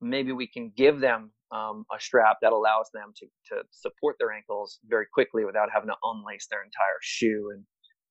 maybe 0.01 0.33
we 0.33 0.47
can 0.47 0.73
give 0.77 1.01
them 1.01 1.31
um, 1.53 1.85
a 1.95 2.01
strap 2.01 2.37
that 2.43 2.53
allows 2.53 2.89
them 2.95 3.13
to, 3.17 3.27
to 3.49 3.63
support 3.73 4.17
their 4.19 4.33
ankles 4.33 4.79
very 4.89 5.07
quickly 5.13 5.45
without 5.45 5.69
having 5.73 5.89
to 5.89 5.97
unlace 6.05 6.47
their 6.49 6.63
entire 6.63 6.99
shoe 7.03 7.51
and 7.53 7.65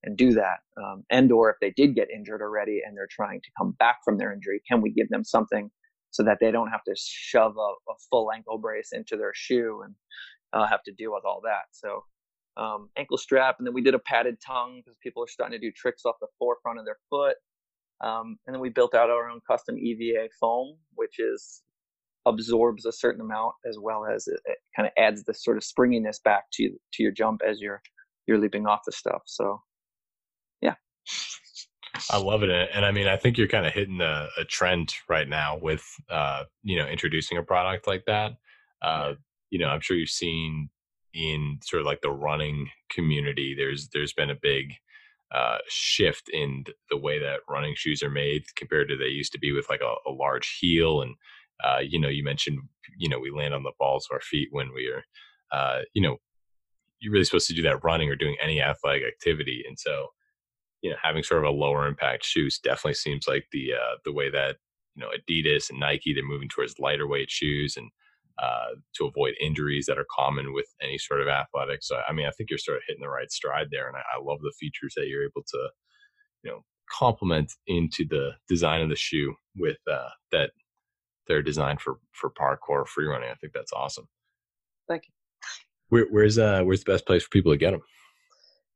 and 0.03 0.17
do 0.17 0.33
that 0.33 0.59
um, 0.77 1.03
and 1.09 1.31
or 1.31 1.49
if 1.49 1.57
they 1.61 1.71
did 1.71 1.95
get 1.95 2.09
injured 2.09 2.41
already 2.41 2.81
and 2.85 2.95
they're 2.95 3.07
trying 3.09 3.41
to 3.41 3.49
come 3.57 3.71
back 3.79 3.97
from 4.03 4.17
their 4.17 4.31
injury 4.31 4.61
can 4.67 4.81
we 4.81 4.91
give 4.91 5.09
them 5.09 5.23
something 5.23 5.69
so 6.11 6.23
that 6.23 6.37
they 6.39 6.51
don't 6.51 6.69
have 6.69 6.83
to 6.83 6.95
shove 6.97 7.55
a, 7.57 7.91
a 7.91 7.95
full 8.09 8.31
ankle 8.31 8.57
brace 8.57 8.89
into 8.91 9.15
their 9.15 9.33
shoe 9.35 9.81
and 9.83 9.93
uh, 10.53 10.65
have 10.67 10.81
to 10.83 10.91
deal 10.91 11.13
with 11.13 11.23
all 11.23 11.41
that? 11.43 11.65
So 11.71 12.03
um, 12.57 12.89
ankle 12.97 13.17
strap 13.17 13.57
and 13.59 13.67
then 13.67 13.73
we 13.73 13.81
did 13.81 13.93
a 13.93 13.99
padded 13.99 14.37
tongue 14.45 14.81
because 14.83 14.97
people 15.03 15.23
are 15.23 15.27
starting 15.27 15.59
to 15.59 15.65
do 15.65 15.71
tricks 15.71 16.03
off 16.05 16.15
the 16.19 16.27
forefront 16.37 16.79
of 16.79 16.85
their 16.85 16.97
foot 17.09 17.35
um, 18.01 18.37
and 18.47 18.53
then 18.53 18.61
we 18.61 18.69
built 18.69 18.95
out 18.95 19.09
our 19.09 19.29
own 19.29 19.39
custom 19.49 19.77
eva 19.77 20.27
foam 20.39 20.75
which 20.95 21.19
is 21.19 21.61
absorbs 22.25 22.85
a 22.85 22.91
certain 22.91 23.21
amount 23.21 23.53
as 23.67 23.77
well 23.79 24.05
as 24.05 24.27
it, 24.27 24.39
it 24.45 24.57
kind 24.75 24.87
of 24.87 24.93
adds 24.97 25.23
this 25.23 25.43
sort 25.43 25.57
of 25.57 25.63
springiness 25.63 26.19
back 26.19 26.45
to 26.51 26.69
to 26.91 27.03
your 27.03 27.11
jump 27.11 27.41
as 27.47 27.61
you're 27.61 27.81
you're 28.29 28.37
leaping 28.37 28.67
off 28.67 28.81
the 28.85 28.91
stuff. 28.91 29.23
So 29.25 29.61
I 32.11 32.17
love 32.17 32.43
it, 32.43 32.69
and 32.73 32.85
I 32.85 32.91
mean, 32.91 33.07
I 33.07 33.17
think 33.17 33.37
you're 33.37 33.47
kind 33.47 33.65
of 33.65 33.73
hitting 33.73 33.99
a, 34.01 34.27
a 34.37 34.45
trend 34.45 34.93
right 35.07 35.27
now 35.27 35.57
with, 35.57 35.83
uh, 36.09 36.43
you 36.63 36.77
know, 36.77 36.87
introducing 36.87 37.37
a 37.37 37.43
product 37.43 37.87
like 37.87 38.05
that. 38.05 38.37
Uh, 38.81 39.13
you 39.49 39.59
know, 39.59 39.67
I'm 39.67 39.81
sure 39.81 39.97
you've 39.97 40.09
seen 40.09 40.69
in 41.13 41.59
sort 41.63 41.81
of 41.81 41.85
like 41.85 42.01
the 42.01 42.11
running 42.11 42.69
community. 42.89 43.55
There's 43.55 43.89
there's 43.89 44.13
been 44.13 44.29
a 44.29 44.35
big 44.35 44.73
uh, 45.33 45.57
shift 45.67 46.29
in 46.29 46.65
the 46.89 46.97
way 46.97 47.19
that 47.19 47.41
running 47.49 47.75
shoes 47.75 48.01
are 48.03 48.09
made 48.09 48.43
compared 48.55 48.89
to 48.89 48.97
they 48.97 49.05
used 49.05 49.31
to 49.33 49.39
be 49.39 49.51
with 49.51 49.69
like 49.69 49.81
a, 49.81 50.09
a 50.09 50.11
large 50.11 50.57
heel. 50.59 51.01
And 51.01 51.15
uh, 51.63 51.79
you 51.79 51.99
know, 51.99 52.09
you 52.09 52.23
mentioned 52.23 52.59
you 52.97 53.09
know 53.09 53.19
we 53.19 53.31
land 53.31 53.53
on 53.53 53.63
the 53.63 53.71
balls 53.79 54.07
of 54.09 54.15
our 54.15 54.21
feet 54.21 54.49
when 54.51 54.73
we 54.73 54.87
are, 54.87 55.03
uh, 55.51 55.81
you 55.93 56.01
know, 56.01 56.17
you're 56.99 57.13
really 57.13 57.25
supposed 57.25 57.47
to 57.47 57.53
do 57.55 57.63
that 57.63 57.83
running 57.83 58.09
or 58.09 58.15
doing 58.15 58.35
any 58.41 58.61
athletic 58.61 59.03
activity, 59.03 59.63
and 59.67 59.77
so 59.79 60.07
you 60.81 60.89
know 60.89 60.95
having 61.01 61.23
sort 61.23 61.43
of 61.43 61.49
a 61.49 61.55
lower 61.55 61.87
impact 61.87 62.25
shoes 62.25 62.59
definitely 62.59 62.93
seems 62.93 63.27
like 63.27 63.45
the 63.51 63.73
uh, 63.73 63.95
the 64.05 64.13
way 64.13 64.29
that 64.29 64.57
you 64.95 65.01
know 65.01 65.09
Adidas 65.09 65.69
and 65.69 65.79
Nike 65.79 66.13
they're 66.13 66.23
moving 66.23 66.49
towards 66.49 66.79
lighter 66.79 67.07
weight 67.07 67.29
shoes 67.29 67.75
and 67.77 67.89
uh, 68.41 68.75
to 68.95 69.05
avoid 69.05 69.33
injuries 69.41 69.85
that 69.85 69.97
are 69.97 70.05
common 70.17 70.53
with 70.53 70.67
any 70.81 70.97
sort 70.97 71.19
of 71.19 71.27
athletics. 71.27 71.87
So 71.87 71.99
I 72.07 72.13
mean 72.13 72.27
I 72.27 72.31
think 72.31 72.49
you're 72.49 72.59
sort 72.59 72.77
of 72.77 72.83
hitting 72.87 73.01
the 73.01 73.09
right 73.09 73.31
stride 73.31 73.67
there, 73.71 73.87
and 73.87 73.97
I, 73.97 74.01
I 74.17 74.21
love 74.21 74.39
the 74.41 74.53
features 74.59 74.93
that 74.95 75.07
you're 75.07 75.23
able 75.23 75.43
to 75.47 75.69
you 76.43 76.51
know 76.51 76.63
complement 76.91 77.53
into 77.67 78.05
the 78.09 78.31
design 78.47 78.81
of 78.81 78.89
the 78.89 78.95
shoe 78.95 79.35
with 79.57 79.77
uh, 79.91 80.09
that 80.31 80.51
they're 81.27 81.43
designed 81.43 81.81
for 81.81 81.99
for 82.13 82.31
parkour 82.31 82.87
free 82.87 83.05
running. 83.05 83.29
I 83.29 83.35
think 83.35 83.53
that's 83.53 83.73
awesome. 83.73 84.07
Thank 84.87 85.03
you. 85.07 85.13
Where, 85.89 86.07
where's 86.09 86.37
uh 86.37 86.63
where's 86.63 86.83
the 86.83 86.91
best 86.91 87.05
place 87.05 87.23
for 87.23 87.29
people 87.29 87.51
to 87.51 87.57
get 87.57 87.71
them? 87.71 87.81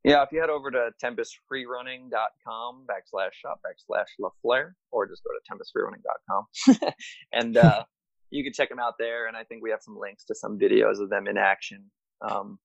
Yeah, 0.04 0.22
if 0.24 0.30
you 0.34 0.42
head 0.42 0.50
over 0.50 0.70
to 0.70 0.90
tempestfreerunning.com 1.02 2.86
backslash 2.90 3.34
shop 3.34 3.62
backslash 3.66 4.08
La 4.20 4.30
Flair, 4.42 4.76
or 4.92 5.08
just 5.08 5.22
go 5.24 5.30
to 5.32 5.40
tempestfreerunning.com 5.50 6.92
and 7.34 7.56
uh, 7.56 7.84
you 8.30 8.44
can 8.44 8.52
check 8.52 8.68
them 8.68 8.80
out 8.80 8.96
there. 9.00 9.28
And 9.28 9.38
I 9.38 9.46
think 9.46 9.64
we 9.64 9.70
have 9.70 9.82
some 9.82 9.98
links 9.98 10.26
to 10.26 10.36
some 10.36 10.60
videos 10.60 11.02
of 11.02 11.10
them 11.10 11.28
in 11.28 11.38
action. 11.38 11.90
Um, 12.22 12.60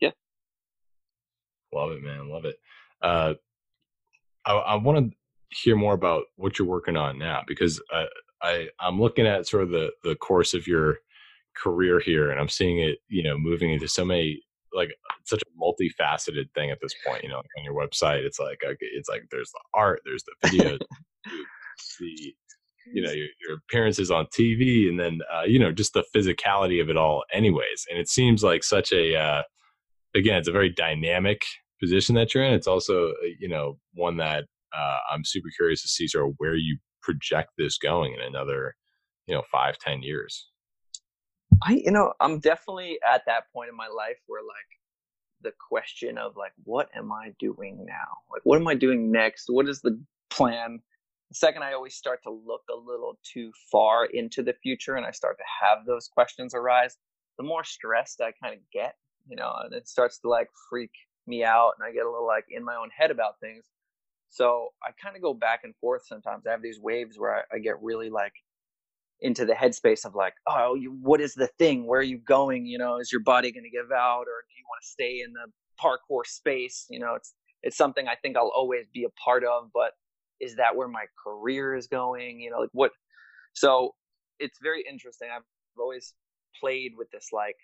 yeah. 0.00 0.10
Love 1.72 1.92
it, 1.92 2.02
man. 2.02 2.28
Love 2.28 2.44
it. 2.44 2.56
Uh, 3.00 3.34
I, 4.44 4.52
I 4.54 4.74
want 4.76 5.12
to 5.12 5.16
hear 5.56 5.76
more 5.76 5.94
about 5.94 6.24
what 6.36 6.58
you're 6.58 6.66
working 6.66 6.96
on 6.96 7.18
now 7.18 7.42
because 7.46 7.80
I 8.42 8.68
I'm 8.80 9.00
looking 9.00 9.26
at 9.26 9.46
sort 9.46 9.62
of 9.62 9.70
the 9.70 9.90
the 10.02 10.16
course 10.16 10.54
of 10.54 10.66
your 10.66 10.98
career 11.56 12.00
here, 12.00 12.30
and 12.30 12.40
I'm 12.40 12.48
seeing 12.48 12.80
it, 12.80 12.98
you 13.08 13.22
know, 13.22 13.38
moving 13.38 13.72
into 13.72 13.88
so 13.88 14.04
many 14.04 14.42
like 14.72 14.90
such 15.24 15.42
a 15.42 15.60
multifaceted 15.60 16.52
thing 16.54 16.70
at 16.70 16.78
this 16.80 16.94
point. 17.06 17.22
You 17.22 17.30
know, 17.30 17.38
on 17.38 17.64
your 17.64 17.74
website, 17.74 18.24
it's 18.24 18.38
like 18.38 18.58
it's 18.62 19.08
like 19.08 19.24
there's 19.30 19.50
the 19.50 19.60
art, 19.74 20.00
there's 20.04 20.24
the 20.24 20.48
video, 20.48 20.78
the 22.00 22.34
you 22.92 23.02
know 23.02 23.10
your, 23.10 23.28
your, 23.46 23.56
appearances 23.56 24.10
on 24.10 24.26
TV, 24.26 24.88
and 24.88 24.98
then 24.98 25.20
uh, 25.32 25.42
you 25.42 25.58
know 25.58 25.72
just 25.72 25.92
the 25.92 26.04
physicality 26.14 26.80
of 26.80 26.88
it 26.88 26.96
all. 26.96 27.24
Anyways, 27.32 27.86
and 27.90 27.98
it 27.98 28.08
seems 28.08 28.42
like 28.42 28.64
such 28.64 28.92
a 28.92 29.16
uh, 29.16 29.42
again, 30.14 30.38
it's 30.38 30.48
a 30.48 30.52
very 30.52 30.70
dynamic 30.70 31.42
position 31.80 32.14
that 32.16 32.34
you're 32.34 32.44
in. 32.44 32.52
It's 32.52 32.66
also 32.66 33.08
uh, 33.08 33.28
you 33.38 33.48
know 33.48 33.78
one 33.94 34.16
that 34.18 34.44
uh, 34.76 34.98
I'm 35.10 35.24
super 35.24 35.48
curious 35.56 35.82
to 35.82 35.88
see 35.88 36.08
sort 36.08 36.28
of 36.28 36.34
where 36.38 36.56
you 36.56 36.78
project 37.02 37.50
this 37.56 37.78
going 37.78 38.14
in 38.14 38.20
another 38.20 38.74
you 39.26 39.34
know 39.34 39.42
five 39.50 39.78
ten 39.78 40.02
years. 40.02 40.48
I, 41.62 41.80
you 41.84 41.90
know, 41.90 42.12
I'm 42.20 42.40
definitely 42.40 42.98
at 43.08 43.22
that 43.26 43.44
point 43.52 43.68
in 43.68 43.76
my 43.76 43.88
life 43.88 44.18
where 44.26 44.42
like 44.42 44.78
the 45.42 45.52
question 45.68 46.18
of 46.18 46.36
like, 46.36 46.52
what 46.64 46.88
am 46.94 47.12
I 47.12 47.34
doing 47.38 47.84
now? 47.86 48.18
Like, 48.30 48.42
what 48.44 48.60
am 48.60 48.68
I 48.68 48.74
doing 48.74 49.10
next? 49.10 49.46
What 49.48 49.68
is 49.68 49.80
the 49.80 50.00
plan? 50.30 50.80
The 51.30 51.34
second 51.34 51.62
I 51.62 51.74
always 51.74 51.94
start 51.94 52.22
to 52.24 52.30
look 52.30 52.62
a 52.70 52.76
little 52.76 53.18
too 53.22 53.50
far 53.70 54.06
into 54.06 54.42
the 54.42 54.54
future 54.62 54.96
and 54.96 55.04
I 55.04 55.10
start 55.10 55.36
to 55.38 55.66
have 55.66 55.84
those 55.84 56.08
questions 56.08 56.54
arise, 56.54 56.96
the 57.36 57.44
more 57.44 57.64
stressed 57.64 58.20
I 58.20 58.32
kind 58.42 58.54
of 58.54 58.60
get, 58.72 58.94
you 59.28 59.36
know, 59.36 59.52
and 59.64 59.74
it 59.74 59.88
starts 59.88 60.18
to 60.20 60.28
like 60.28 60.48
freak 60.70 60.92
me 61.26 61.44
out 61.44 61.72
and 61.78 61.86
I 61.86 61.92
get 61.92 62.06
a 62.06 62.10
little 62.10 62.26
like 62.26 62.46
in 62.50 62.64
my 62.64 62.74
own 62.74 62.88
head 62.96 63.10
about 63.10 63.40
things. 63.40 63.66
So 64.30 64.68
I 64.82 64.90
kind 65.02 65.16
of 65.16 65.22
go 65.22 65.34
back 65.34 65.60
and 65.64 65.74
forth 65.76 66.02
sometimes. 66.06 66.46
I 66.46 66.50
have 66.50 66.62
these 66.62 66.80
waves 66.80 67.18
where 67.18 67.36
I, 67.36 67.56
I 67.56 67.58
get 67.58 67.82
really 67.82 68.10
like 68.10 68.32
into 69.20 69.44
the 69.44 69.52
headspace 69.52 70.04
of 70.04 70.14
like, 70.14 70.34
oh, 70.46 70.74
you, 70.74 70.96
what 71.02 71.20
is 71.20 71.34
the 71.34 71.48
thing? 71.58 71.86
Where 71.86 72.00
are 72.00 72.04
you 72.04 72.18
going? 72.18 72.66
You 72.66 72.78
know, 72.78 72.98
is 72.98 73.10
your 73.10 73.22
body 73.22 73.50
going 73.50 73.64
to 73.64 73.70
give 73.70 73.90
out, 73.92 74.22
or 74.22 74.44
do 74.48 74.54
you 74.56 74.64
want 74.68 74.82
to 74.82 74.88
stay 74.88 75.22
in 75.24 75.32
the 75.32 75.50
parkour 75.82 76.24
space? 76.24 76.86
You 76.88 77.00
know, 77.00 77.14
it's 77.14 77.34
it's 77.62 77.76
something 77.76 78.06
I 78.06 78.14
think 78.14 78.36
I'll 78.36 78.52
always 78.54 78.86
be 78.92 79.04
a 79.04 79.10
part 79.22 79.44
of, 79.44 79.70
but 79.74 79.92
is 80.40 80.56
that 80.56 80.76
where 80.76 80.88
my 80.88 81.06
career 81.22 81.74
is 81.74 81.88
going? 81.88 82.40
You 82.40 82.50
know, 82.50 82.60
like 82.60 82.70
what? 82.72 82.92
So 83.54 83.94
it's 84.38 84.58
very 84.62 84.84
interesting. 84.88 85.28
I've 85.34 85.42
always 85.78 86.14
played 86.60 86.92
with 86.96 87.10
this 87.10 87.28
like 87.32 87.56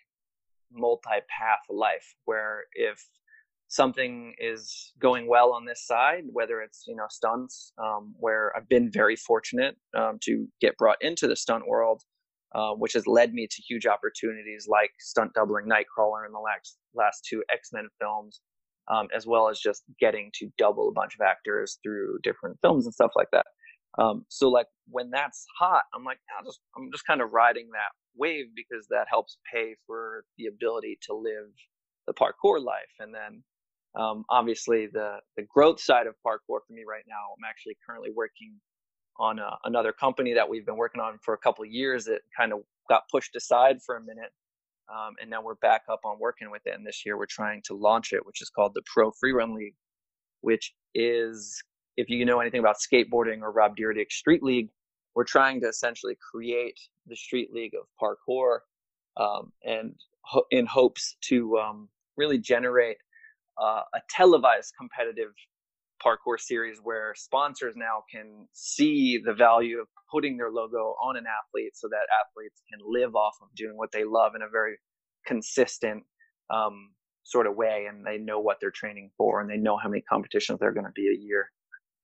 multi-path 0.73 1.61
life, 1.71 2.15
where 2.25 2.65
if 2.75 3.05
something 3.75 4.35
is 4.39 4.93
going 5.01 5.29
well 5.29 5.53
on 5.53 5.65
this 5.65 5.85
side, 5.85 6.23
whether 6.33 6.61
it's 6.61 6.85
you 6.87 6.95
know 6.95 7.07
stunts, 7.11 7.73
um, 7.83 8.15
where 8.19 8.53
I've 8.57 8.69
been 8.69 8.91
very 8.91 9.17
fortunate 9.17 9.77
um, 9.97 10.19
to 10.23 10.47
get 10.61 10.79
brought 10.79 10.99
into 11.01 11.27
the 11.27 11.35
stunt 11.35 11.67
world, 11.67 12.03
uh, 12.55 12.71
which 12.71 12.93
has 12.93 13.07
led 13.07 13.35
me 13.35 13.49
to 13.51 13.63
huge 13.63 13.87
opportunities 13.87 14.67
like 14.69 14.93
stunt 15.01 15.35
doubling 15.35 15.67
Nightcrawler 15.67 16.25
in 16.25 16.33
the 16.33 16.39
last 16.39 16.77
last 16.95 17.27
two 17.29 17.43
X 17.53 17.71
Men 17.73 17.89
films, 18.01 18.41
um, 18.89 19.09
as 19.15 19.27
well 19.27 19.49
as 19.49 19.59
just 19.59 19.83
getting 19.99 20.31
to 20.39 20.49
double 20.57 20.89
a 20.89 20.93
bunch 20.93 21.15
of 21.19 21.27
actors 21.27 21.79
through 21.83 22.19
different 22.23 22.57
films 22.63 22.87
and 22.87 22.95
stuff 22.95 23.11
like 23.17 23.29
that. 23.33 23.47
Um, 23.99 24.25
so 24.29 24.49
like 24.49 24.67
when 24.89 25.11
that's 25.11 25.45
hot, 25.59 25.83
I'm 25.95 26.05
like, 26.05 26.19
i 26.39 26.45
just 26.45 26.61
I'm 26.77 26.91
just 26.93 27.07
kind 27.07 27.21
of 27.21 27.33
riding 27.33 27.71
that 27.73 27.91
wave 28.17 28.47
because 28.55 28.87
that 28.91 29.07
helps 29.11 29.39
pay 29.53 29.75
for 29.85 30.25
the 30.39 30.47
ability 30.47 30.99
to 31.09 31.15
live 31.15 31.51
the 32.07 32.15
parkour 32.15 32.63
life, 32.63 32.95
and 33.01 33.13
then 33.13 33.43
um, 33.97 34.25
obviously, 34.29 34.87
the 34.87 35.19
the 35.37 35.43
growth 35.43 35.81
side 35.81 36.07
of 36.07 36.15
parkour 36.27 36.61
for 36.67 36.73
me 36.73 36.83
right 36.89 37.05
now, 37.09 37.35
I'm 37.37 37.45
actually 37.49 37.77
currently 37.87 38.11
working 38.15 38.61
on 39.19 39.39
a, 39.39 39.51
another 39.65 39.93
company 39.93 40.35
that 40.35 40.49
we've 40.49 40.67
been 40.67 40.77
working 40.77 41.01
on 41.01 41.19
for 41.23 41.35
a 41.35 41.39
couple 41.39 41.65
years. 41.65 42.05
That 42.07 42.21
kind 42.37 42.53
of 42.53 42.61
got 42.89 43.03
pushed 43.11 43.37
aside 43.37 43.79
for 43.83 43.97
a 43.97 44.01
minute, 44.01 44.33
um, 44.93 45.15
and 45.21 45.31
now 45.31 45.43
we're 45.43 45.55
back 45.57 45.83
up 45.89 46.01
on 46.05 46.19
working 46.19 46.51
with 46.51 46.63
it. 46.67 46.75
And 46.75 46.85
this 46.85 47.07
year, 47.07 47.17
we're 47.17 47.27
trying 47.27 47.63
to 47.67 47.75
launch 47.75 48.13
it, 48.13 48.27
which 48.27 48.43
is 48.43 48.51
called 48.51 48.73
the 48.75 48.83
Pro 48.93 49.13
Freerun 49.13 49.55
League, 49.55 49.77
which 50.41 50.75
is 50.95 51.63
if 51.97 52.09
you 52.09 52.25
know 52.25 52.41
anything 52.41 52.61
about 52.61 52.77
skateboarding 52.77 53.43
or 53.43 53.53
Rob 53.53 53.77
Dyrdek 53.77 54.11
Street 54.11 54.43
League, 54.43 54.71
we're 55.15 55.25
trying 55.25 55.61
to 55.61 55.69
essentially 55.69 56.17
create 56.33 56.79
the 57.07 57.15
Street 57.15 57.53
League 57.53 57.75
of 57.75 57.87
parkour, 58.03 58.59
um, 59.17 59.53
and 59.65 59.95
ho- 60.23 60.47
in 60.51 60.67
hopes 60.67 61.17
to 61.29 61.57
um, 61.59 61.89
really 62.17 62.39
generate 62.39 62.97
uh, 63.61 63.83
a 63.95 64.01
televised 64.11 64.73
competitive 64.79 65.31
parkour 66.05 66.39
series 66.39 66.79
where 66.83 67.15
sponsors 67.17 67.75
now 67.77 68.03
can 68.13 68.47
see 68.53 69.19
the 69.25 69.33
value 69.33 69.81
of 69.81 69.87
putting 70.11 70.37
their 70.37 70.51
logo 70.51 70.95
on 71.03 71.17
an 71.17 71.25
athlete 71.27 71.73
so 71.75 71.89
that 71.89 72.07
athletes 72.21 72.63
can 72.71 72.81
live 72.87 73.15
off 73.15 73.35
of 73.41 73.49
doing 73.57 73.77
what 73.77 73.91
they 73.93 74.05
love 74.05 74.33
in 74.35 74.43
a 74.43 74.49
very 74.49 74.77
consistent 75.27 76.03
um, 76.51 76.91
sort 77.23 77.47
of 77.47 77.57
way 77.57 77.87
and 77.89 78.05
they 78.05 78.19
know 78.19 78.39
what 78.39 78.59
they're 78.61 78.71
training 78.71 79.11
for 79.17 79.41
and 79.41 79.49
they 79.49 79.57
know 79.57 79.77
how 79.77 79.89
many 79.89 80.03
competitions 80.03 80.59
they're 80.61 80.75
going 80.75 80.85
to 80.85 80.93
be 80.95 81.09
a 81.09 81.19
year. 81.19 81.51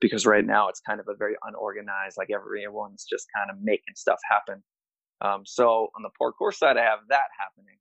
Because 0.01 0.25
right 0.25 0.47
now 0.47 0.69
it's 0.69 0.81
kind 0.81 0.99
of 0.99 1.09
a 1.09 1.17
very 1.17 1.35
unorganized 1.47 2.17
like 2.17 2.31
everyone's 2.35 3.05
just 3.05 3.27
kind 3.37 3.51
of 3.51 3.57
making 3.63 3.95
stuff 3.97 4.19
happen. 4.31 4.63
Um, 5.21 5.43
so 5.45 5.89
on 5.95 6.03
the 6.03 6.09
parkour 6.17 6.55
side 6.55 6.79
i 6.79 6.83
have 6.83 7.01
that 7.11 7.29
happening 7.39 7.77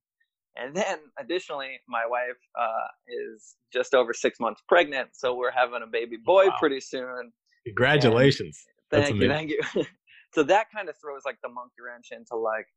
and 0.56 0.76
then 0.76 0.98
additionally, 1.20 1.80
my 1.88 2.06
wife 2.06 2.40
uh, 2.60 2.88
is 3.08 3.56
just 3.72 3.94
over 3.94 4.14
six 4.14 4.40
months 4.40 4.62
pregnant, 4.68 5.10
so 5.14 5.36
we're 5.36 5.52
having 5.52 5.82
a 5.84 5.88
baby 5.88 6.18
boy 6.24 6.48
wow. 6.48 6.56
pretty 6.60 6.82
soon. 6.82 7.32
Congratulations! 7.66 8.64
And 8.92 9.04
thank 9.04 9.22
you, 9.22 9.28
thank 9.28 9.52
you. 9.52 9.62
so 10.34 10.44
that 10.44 10.68
kind 10.76 10.90
of 10.90 10.96
throws 10.98 11.22
like 11.26 11.38
the 11.44 11.50
monkey 11.50 11.82
wrench 11.86 12.08
into 12.12 12.36
like 12.36 12.68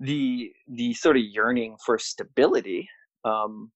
the 0.00 0.52
the 0.68 0.94
sort 0.94 1.16
of 1.16 1.22
yearning 1.22 1.76
for 1.84 1.98
stability, 1.98 2.88
um, 3.24 3.70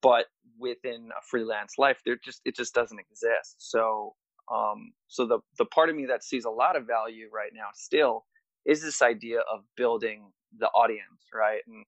but 0.00 0.26
within 0.58 1.08
a 1.10 1.22
freelance 1.28 1.74
life, 1.78 1.98
there 2.04 2.16
just 2.24 2.40
it 2.44 2.56
just 2.56 2.74
doesn't 2.74 2.98
exist. 2.98 3.56
So 3.58 4.14
um, 4.52 4.92
so 5.08 5.26
the 5.26 5.38
the 5.58 5.64
part 5.66 5.88
of 5.88 5.96
me 5.96 6.06
that 6.06 6.24
sees 6.24 6.44
a 6.44 6.50
lot 6.50 6.76
of 6.76 6.86
value 6.86 7.28
right 7.32 7.52
now 7.54 7.68
still 7.74 8.24
is 8.64 8.82
this 8.82 9.02
idea 9.02 9.40
of 9.40 9.60
building 9.76 10.30
the 10.58 10.68
audience, 10.68 11.26
right? 11.34 11.60
And 11.66 11.84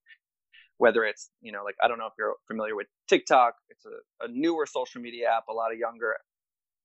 whether 0.77 1.03
it's 1.03 1.29
you 1.41 1.51
know 1.51 1.63
like 1.63 1.75
i 1.83 1.87
don't 1.87 1.97
know 1.97 2.07
if 2.07 2.13
you're 2.17 2.35
familiar 2.47 2.75
with 2.75 2.87
tiktok 3.07 3.53
it's 3.69 3.85
a, 3.85 4.25
a 4.25 4.27
newer 4.29 4.65
social 4.65 5.01
media 5.01 5.27
app 5.29 5.43
a 5.49 5.53
lot 5.53 5.71
of 5.71 5.77
younger 5.77 6.15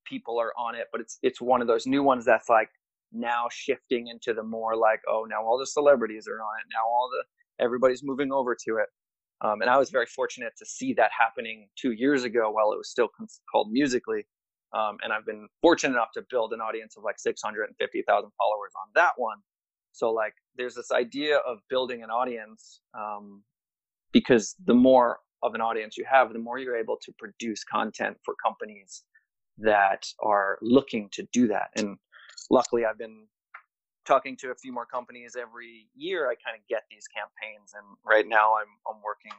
people 0.07 0.41
are 0.41 0.53
on 0.59 0.75
it 0.75 0.87
but 0.93 1.01
it's 1.01 1.19
it's 1.23 1.41
one 1.41 1.61
of 1.61 1.67
those 1.67 1.87
new 1.87 2.03
ones 2.03 2.25
that's 2.25 2.49
like 2.49 2.69
now 3.13 3.47
shifting 3.51 4.09
into 4.09 4.33
the 4.33 4.43
more 4.43 4.77
like 4.77 5.01
oh 5.09 5.27
now 5.29 5.43
all 5.45 5.59
the 5.59 5.67
celebrities 5.67 6.27
are 6.29 6.41
on 6.41 6.61
it 6.61 6.67
now 6.73 6.89
all 6.89 7.09
the 7.11 7.25
everybody's 7.65 8.03
moving 8.03 8.33
over 8.33 8.55
to 8.55 8.77
it. 8.77 8.89
Um, 9.43 9.63
and 9.63 9.71
i 9.71 9.77
was 9.79 9.91
very 9.91 10.07
fortunate 10.07 10.53
to 10.59 10.67
see 10.67 10.93
that 10.95 11.11
happening 11.19 11.69
two 11.81 11.93
years 11.93 12.25
ago 12.25 12.51
while 12.51 12.73
it 12.73 12.77
was 12.77 12.91
still 12.91 13.09
called 13.51 13.73
Musical.ly. 13.73 14.23
Um, 14.73 14.99
and 15.03 15.13
i've 15.13 15.27
been 15.27 15.49
fortunate 15.63 15.95
enough 15.95 16.13
to 16.15 16.23
build 16.31 16.53
an 16.53 16.61
audience 16.61 16.97
of 16.97 17.05
like 17.05 17.19
650000 17.19 18.05
followers 18.07 18.73
on 18.77 18.91
that 18.95 19.13
one. 19.17 19.39
So 19.93 20.13
like 20.13 20.35
there's 20.57 20.75
this 20.75 20.93
idea 20.93 21.39
of 21.39 21.59
building 21.69 22.03
an 22.03 22.11
audience 22.11 22.81
um, 22.95 23.43
because 24.13 24.55
the 24.65 24.75
more 24.75 25.19
of 25.43 25.55
an 25.55 25.61
audience 25.61 25.97
you 25.97 26.05
have, 26.11 26.33
the 26.33 26.39
more 26.39 26.59
you're 26.59 26.77
able 26.77 26.97
to 27.03 27.13
produce 27.19 27.65
content 27.65 28.17
for 28.25 28.35
companies 28.45 29.05
that 29.59 30.07
are 30.21 30.59
looking 30.63 31.09
to 31.13 31.27
do 31.33 31.49
that. 31.49 31.71
And 31.77 31.97
luckily, 32.51 32.85
I've 32.85 32.99
been 32.99 33.27
talking 34.07 34.37
to 34.39 34.51
a 34.51 34.55
few 34.55 34.73
more 34.73 34.87
companies 34.87 35.37
every 35.41 35.89
year. 35.95 36.27
I 36.27 36.35
kind 36.35 36.57
of 36.57 36.67
get 36.69 36.83
these 36.91 37.07
campaigns, 37.09 37.73
and 37.75 37.85
right 38.05 38.27
now 38.27 38.55
I'm 38.55 38.69
I'm 38.89 39.03
working 39.03 39.33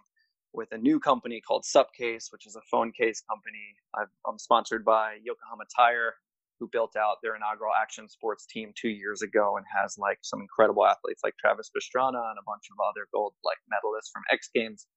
with 0.53 0.71
a 0.71 0.77
new 0.77 0.99
company 0.99 1.41
called 1.41 1.63
Supcase, 1.63 2.31
which 2.31 2.45
is 2.45 2.55
a 2.55 2.61
phone 2.69 2.91
case 2.91 3.21
company. 3.21 3.75
i 3.95 4.03
am 4.29 4.37
sponsored 4.37 4.83
by 4.83 5.17
Yokohama 5.23 5.63
Tire, 5.75 6.15
who 6.61 6.69
built 6.71 6.95
out 6.95 7.17
their 7.23 7.35
inaugural 7.35 7.73
action 7.81 8.07
sports 8.07 8.45
team 8.45 8.71
two 8.79 8.89
years 8.89 9.23
ago 9.23 9.57
and 9.57 9.65
has 9.81 9.97
like 9.97 10.19
some 10.21 10.41
incredible 10.41 10.85
athletes 10.85 11.21
like 11.25 11.33
Travis 11.41 11.71
Pastrana 11.75 12.21
and 12.31 12.39
a 12.39 12.45
bunch 12.47 12.65
of 12.71 12.77
other 12.87 13.07
gold 13.13 13.33
like 13.43 13.57
medalists 13.73 14.13
from 14.13 14.23
X 14.31 14.49
Games 14.55 14.87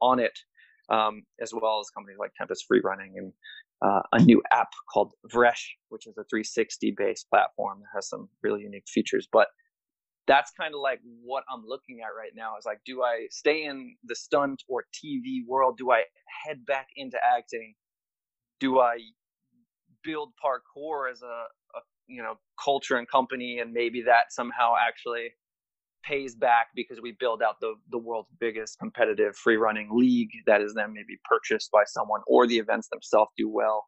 on 0.00 0.20
it. 0.20 0.38
um, 0.90 1.22
as 1.40 1.52
well 1.52 1.80
as 1.80 1.90
companies 1.90 2.18
like 2.18 2.32
Tempest 2.38 2.64
Free 2.66 2.80
Running 2.82 3.14
and 3.16 3.32
uh, 3.84 4.02
a 4.12 4.20
new 4.22 4.42
app 4.52 4.70
called 4.92 5.12
Vresh, 5.32 5.64
which 5.90 6.06
is 6.06 6.16
a 6.18 6.24
360 6.30 6.94
based 6.96 7.28
platform 7.30 7.80
that 7.80 7.88
has 7.96 8.08
some 8.08 8.28
really 8.42 8.62
unique 8.62 8.86
features. 8.88 9.28
But 9.32 9.48
that's 10.26 10.52
kind 10.60 10.74
of 10.74 10.80
like 10.80 11.00
what 11.24 11.44
I'm 11.52 11.64
looking 11.66 12.00
at 12.02 12.16
right 12.16 12.32
now 12.34 12.56
is 12.58 12.66
like, 12.66 12.80
do 12.86 13.02
I 13.02 13.28
stay 13.30 13.64
in 13.64 13.96
the 14.04 14.16
stunt 14.16 14.62
or 14.68 14.84
TV 14.94 15.40
world? 15.46 15.76
Do 15.78 15.90
I 15.92 16.04
head 16.46 16.66
back 16.66 16.88
into 16.96 17.18
acting? 17.24 17.74
Do 18.60 18.80
I 18.80 18.98
build 20.04 20.32
parkour 20.42 21.10
as 21.10 21.22
a, 21.22 21.26
a 21.26 21.80
you 22.06 22.22
know 22.22 22.34
culture 22.62 22.96
and 22.96 23.08
company, 23.08 23.58
and 23.58 23.72
maybe 23.72 24.02
that 24.02 24.30
somehow 24.32 24.74
actually 24.86 25.28
pays 26.04 26.34
back 26.34 26.68
because 26.74 27.00
we 27.00 27.12
build 27.18 27.42
out 27.42 27.56
the 27.60 27.74
the 27.90 27.98
world's 27.98 28.30
biggest 28.40 28.78
competitive 28.78 29.36
free 29.36 29.56
running 29.56 29.88
league 29.92 30.30
that 30.46 30.60
is 30.60 30.74
then 30.74 30.92
maybe 30.92 31.18
purchased 31.24 31.70
by 31.70 31.82
someone, 31.86 32.20
or 32.26 32.46
the 32.46 32.58
events 32.58 32.88
themselves 32.90 33.30
do 33.36 33.48
well, 33.48 33.86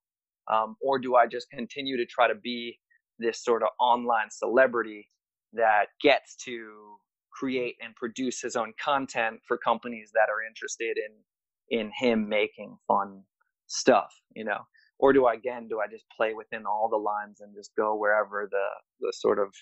um, 0.53 0.77
or 0.81 0.99
do 0.99 1.17
I 1.17 1.27
just 1.27 1.49
continue 1.51 1.97
to 1.97 2.07
try 2.07 2.29
to 2.29 2.35
be 2.35 2.79
this 3.19 3.43
sort 3.45 3.63
of 3.63 3.69
online 3.81 4.31
celebrity 4.31 5.09
that 5.53 5.87
gets 6.03 6.37
to 6.45 6.97
create 7.33 7.77
and 7.83 7.95
produce 7.97 8.41
his 8.41 8.57
own 8.57 8.73
content 8.83 9.41
for 9.47 9.57
companies 9.59 10.11
that 10.15 10.29
are 10.31 10.47
interested 10.47 10.97
in 10.97 11.79
in 11.79 11.91
him 11.97 12.29
making 12.29 12.77
fun 12.89 13.23
stuff 13.69 14.13
you 14.35 14.45
know 14.45 14.59
or 15.01 15.13
do 15.13 15.27
i 15.27 15.35
again 15.35 15.67
do 15.69 15.81
i 15.81 15.87
just 15.87 16.05
play 16.17 16.35
within 16.35 16.65
all 16.67 16.89
the 16.89 16.97
lines 16.97 17.41
and 17.41 17.55
just 17.55 17.71
go 17.77 17.97
wherever 17.97 18.49
the 18.51 18.67
the 19.01 19.13
sort 19.13 19.39
of 19.39 19.53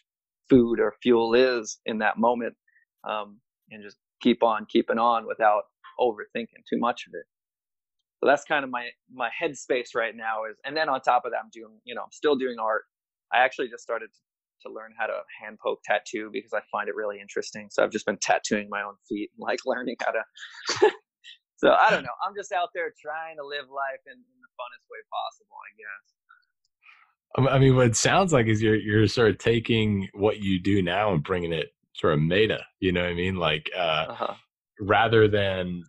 food 0.49 0.81
or 0.81 0.95
fuel 1.03 1.35
is 1.35 1.79
in 1.87 1.99
that 1.99 2.19
moment 2.19 2.55
um, 3.09 3.39
and 3.71 3.83
just 3.83 3.99
keep 4.21 4.43
on 4.43 4.67
keeping 4.69 4.99
on 4.99 5.27
without 5.27 5.63
overthinking 6.01 6.65
too 6.69 6.79
much 6.79 7.05
of 7.07 7.15
it 7.15 7.25
so 8.21 8.27
that's 8.27 8.45
kind 8.45 8.65
of 8.65 8.71
my 8.71 8.89
my 9.13 9.31
headspace 9.41 9.95
right 9.95 10.17
now 10.17 10.45
is 10.51 10.57
and 10.65 10.77
then 10.77 10.89
on 10.89 11.01
top 11.01 11.25
of 11.25 11.33
that 11.33 11.39
i'm 11.39 11.51
doing 11.53 11.79
you 11.85 11.95
know 11.95 12.03
i'm 12.03 12.13
still 12.13 12.37
doing 12.37 12.57
art 12.61 12.83
i 13.33 13.39
actually 13.39 13.69
just 13.69 13.83
started 13.83 14.07
to 14.07 14.19
to 14.63 14.73
learn 14.73 14.93
how 14.99 15.07
to 15.07 15.21
hand 15.41 15.59
poke 15.63 15.81
tattoo 15.85 16.31
because 16.33 16.53
I 16.53 16.61
find 16.71 16.89
it 16.89 16.95
really 16.95 17.21
interesting. 17.21 17.69
So 17.71 17.83
I've 17.83 17.91
just 17.91 18.07
been 18.07 18.19
tattooing 18.21 18.69
my 18.71 18.83
own 18.83 18.95
feet 19.09 19.31
and 19.37 19.43
like 19.47 19.61
learning 19.67 19.97
how 20.01 20.13
to. 20.13 20.93
so 21.59 21.73
I 21.73 21.91
don't 21.91 22.03
know. 22.03 22.17
I'm 22.27 22.35
just 22.35 22.53
out 22.53 22.71
there 22.75 22.95
trying 23.01 23.37
to 23.37 23.45
live 23.45 23.69
life 23.69 24.03
in, 24.07 24.15
in 24.15 24.39
the 24.41 24.53
funnest 24.59 24.87
way 24.91 25.03
possible, 25.11 25.57
I 25.59 25.71
guess. 25.77 27.53
I 27.53 27.59
mean, 27.59 27.77
what 27.77 27.87
it 27.87 27.97
sounds 27.97 28.33
like 28.33 28.47
is 28.47 28.63
you're 28.63 28.77
you're 28.77 29.07
sort 29.07 29.31
of 29.31 29.39
taking 29.39 30.09
what 30.15 30.39
you 30.39 30.61
do 30.61 30.83
now 30.83 31.13
and 31.13 31.23
bringing 31.23 31.53
it 31.53 31.69
sort 31.95 32.15
of 32.15 32.21
meta. 32.21 32.61
You 32.81 32.93
know 32.93 33.03
what 33.03 33.11
I 33.11 33.15
mean? 33.15 33.37
Like 33.37 33.71
uh, 33.77 34.07
uh-huh. 34.09 34.35
rather 34.81 35.29
than 35.29 35.83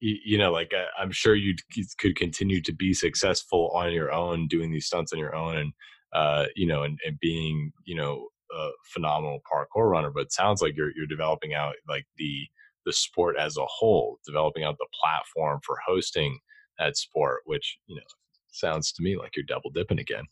you, 0.00 0.36
know, 0.36 0.52
like 0.52 0.72
uh, 0.74 0.84
I'm 1.00 1.12
sure 1.12 1.34
you 1.34 1.54
could 1.98 2.16
continue 2.16 2.60
to 2.62 2.72
be 2.74 2.92
successful 2.92 3.70
on 3.74 3.90
your 3.90 4.12
own, 4.12 4.48
doing 4.48 4.70
these 4.70 4.86
stunts 4.86 5.14
on 5.14 5.18
your 5.18 5.34
own, 5.34 5.56
and 5.56 5.72
uh, 6.12 6.44
you 6.54 6.66
know, 6.66 6.82
and, 6.82 6.98
and 7.06 7.18
being, 7.20 7.72
you 7.84 7.94
know, 7.94 8.28
a 8.54 8.68
phenomenal 8.92 9.40
parkour 9.50 9.90
runner, 9.90 10.10
but 10.10 10.24
it 10.24 10.32
sounds 10.32 10.60
like 10.60 10.76
you're 10.76 10.90
you're 10.94 11.06
developing 11.06 11.54
out 11.54 11.74
like 11.88 12.04
the 12.18 12.46
the 12.84 12.92
sport 12.92 13.36
as 13.38 13.56
a 13.56 13.66
whole, 13.66 14.18
developing 14.26 14.64
out 14.64 14.76
the 14.78 14.86
platform 15.02 15.60
for 15.64 15.76
hosting 15.86 16.38
that 16.78 16.96
sport, 16.96 17.40
which 17.44 17.78
you 17.86 17.96
know 17.96 18.02
sounds 18.50 18.92
to 18.92 19.02
me 19.02 19.16
like 19.16 19.32
you're 19.36 19.44
double 19.46 19.70
dipping 19.70 19.98
again. 19.98 20.24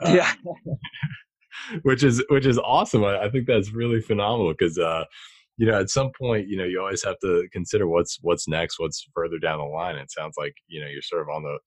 Uh, 0.00 0.12
yeah. 0.14 0.32
which 1.82 2.02
is 2.02 2.24
which 2.28 2.46
is 2.46 2.58
awesome. 2.58 3.04
I, 3.04 3.24
I 3.24 3.30
think 3.30 3.46
that's 3.46 3.72
really 3.72 4.00
phenomenal 4.00 4.52
because 4.52 4.78
uh, 4.78 5.04
you 5.56 5.66
know 5.66 5.80
at 5.80 5.90
some 5.90 6.10
point 6.18 6.48
you 6.48 6.56
know 6.56 6.64
you 6.64 6.80
always 6.80 7.04
have 7.04 7.18
to 7.22 7.46
consider 7.52 7.86
what's 7.86 8.18
what's 8.22 8.48
next, 8.48 8.78
what's 8.78 9.06
further 9.14 9.38
down 9.38 9.58
the 9.58 9.64
line. 9.64 9.96
It 9.96 10.10
sounds 10.10 10.34
like 10.38 10.54
you 10.66 10.80
know 10.80 10.88
you're 10.88 11.02
sort 11.02 11.22
of 11.22 11.28
on 11.28 11.42
the 11.42 11.58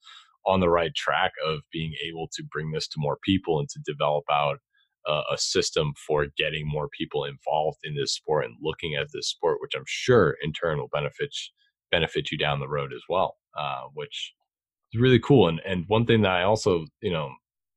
on 0.45 0.59
the 0.59 0.69
right 0.69 0.93
track 0.95 1.31
of 1.45 1.59
being 1.71 1.93
able 2.07 2.27
to 2.33 2.43
bring 2.51 2.71
this 2.71 2.87
to 2.87 2.95
more 2.97 3.17
people 3.23 3.59
and 3.59 3.69
to 3.69 3.79
develop 3.85 4.23
out 4.31 4.59
a 5.32 5.38
system 5.38 5.93
for 6.07 6.28
getting 6.38 6.68
more 6.68 6.89
people 6.89 7.26
involved 7.26 7.80
in 7.84 7.95
this 7.95 8.14
sport 8.14 8.45
and 8.45 8.55
looking 8.62 8.95
at 8.95 9.07
this 9.14 9.30
sport, 9.30 9.57
which 9.62 9.74
I'm 9.76 9.86
sure 9.88 10.36
in 10.41 10.53
turn 10.53 10.78
will 10.78 10.89
benefit 10.89 11.36
benefit 11.91 12.32
you 12.32 12.38
down 12.38 12.60
the 12.60 12.68
road 12.68 12.93
as 12.93 13.01
well, 13.10 13.38
uh, 13.57 13.84
which 13.93 14.34
is 14.93 15.01
really 15.01 15.20
cool. 15.20 15.47
And 15.47 15.62
and 15.66 15.86
one 15.88 16.05
thing 16.05 16.22
that 16.22 16.32
I 16.32 16.43
also 16.43 16.86
you 17.01 17.12
know 17.12 17.32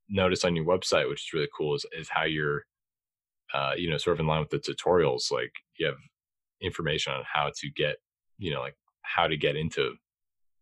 noticed 0.08 0.44
on 0.44 0.56
your 0.56 0.64
website, 0.64 1.08
which 1.08 1.22
is 1.22 1.32
really 1.32 1.48
cool, 1.56 1.74
is 1.74 1.86
is 1.98 2.08
how 2.08 2.24
you're 2.24 2.64
uh, 3.54 3.72
you 3.76 3.90
know 3.90 3.98
sort 3.98 4.16
of 4.16 4.20
in 4.20 4.26
line 4.26 4.40
with 4.40 4.50
the 4.50 4.58
tutorials. 4.72 5.30
Like 5.30 5.52
you 5.78 5.86
have 5.86 5.96
information 6.60 7.12
on 7.12 7.22
how 7.32 7.50
to 7.60 7.70
get 7.70 7.96
you 8.38 8.52
know 8.52 8.60
like 8.60 8.76
how 9.02 9.26
to 9.26 9.36
get 9.36 9.56
into 9.56 9.94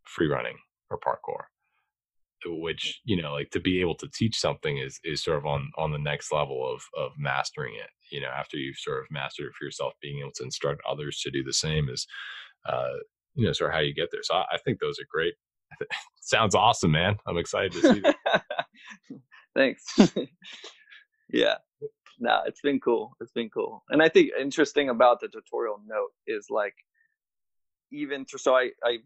free 0.05 0.29
running 0.29 0.57
or 0.91 0.99
parkour 0.99 1.45
which 2.47 3.01
you 3.05 3.21
know 3.21 3.33
like 3.33 3.51
to 3.51 3.61
be 3.61 3.81
able 3.81 3.95
to 3.95 4.09
teach 4.15 4.39
something 4.39 4.79
is 4.79 4.99
is 5.05 5.23
sort 5.23 5.39
of 5.39 5.47
on 5.47 5.71
on 5.77 5.93
the 5.93 5.99
next 5.99 6.33
level 6.33 6.67
of 6.73 6.83
of 6.97 7.13
mastering 7.19 7.75
it 7.75 7.91
you 8.11 8.21
know 8.21 8.29
after 8.29 8.57
you've 8.57 8.77
sort 8.77 9.01
of 9.01 9.11
mastered 9.11 9.47
it 9.47 9.53
for 9.59 9.65
yourself 9.65 9.93
being 10.01 10.21
able 10.21 10.33
to 10.35 10.45
instruct 10.45 10.81
others 10.89 11.21
to 11.21 11.31
do 11.31 11.43
the 11.43 11.53
same 11.53 11.89
is 11.89 12.07
uh 12.69 12.95
you 13.35 13.47
know 13.47 13.53
sort 13.53 13.71
of 13.71 13.75
how 13.75 13.81
you 13.81 13.95
get 13.95 14.09
there. 14.11 14.23
So 14.23 14.35
i, 14.35 14.45
I 14.53 14.59
think 14.59 14.81
those 14.81 14.99
are 14.99 15.07
great. 15.11 15.35
Sounds 16.21 16.55
awesome 16.55 16.91
man. 16.91 17.17
I'm 17.27 17.39
excited 17.39 17.73
to 17.73 17.81
see 17.81 18.03
thanks. 19.57 19.85
Yeah. 21.33 21.59
No 22.19 22.41
it's 22.45 22.61
been 22.61 22.81
cool. 22.81 23.13
It's 23.21 23.33
been 23.33 23.51
cool. 23.51 23.85
And 23.91 24.03
i 24.03 24.09
think 24.09 24.31
interesting 24.39 24.89
about 24.89 25.21
the 25.21 25.29
tutorial 25.29 25.81
note 25.87 26.11
is 26.27 26.47
like 26.51 26.75
even 27.93 28.27
so 28.27 28.55
I, 28.57 28.71
I 28.85 28.99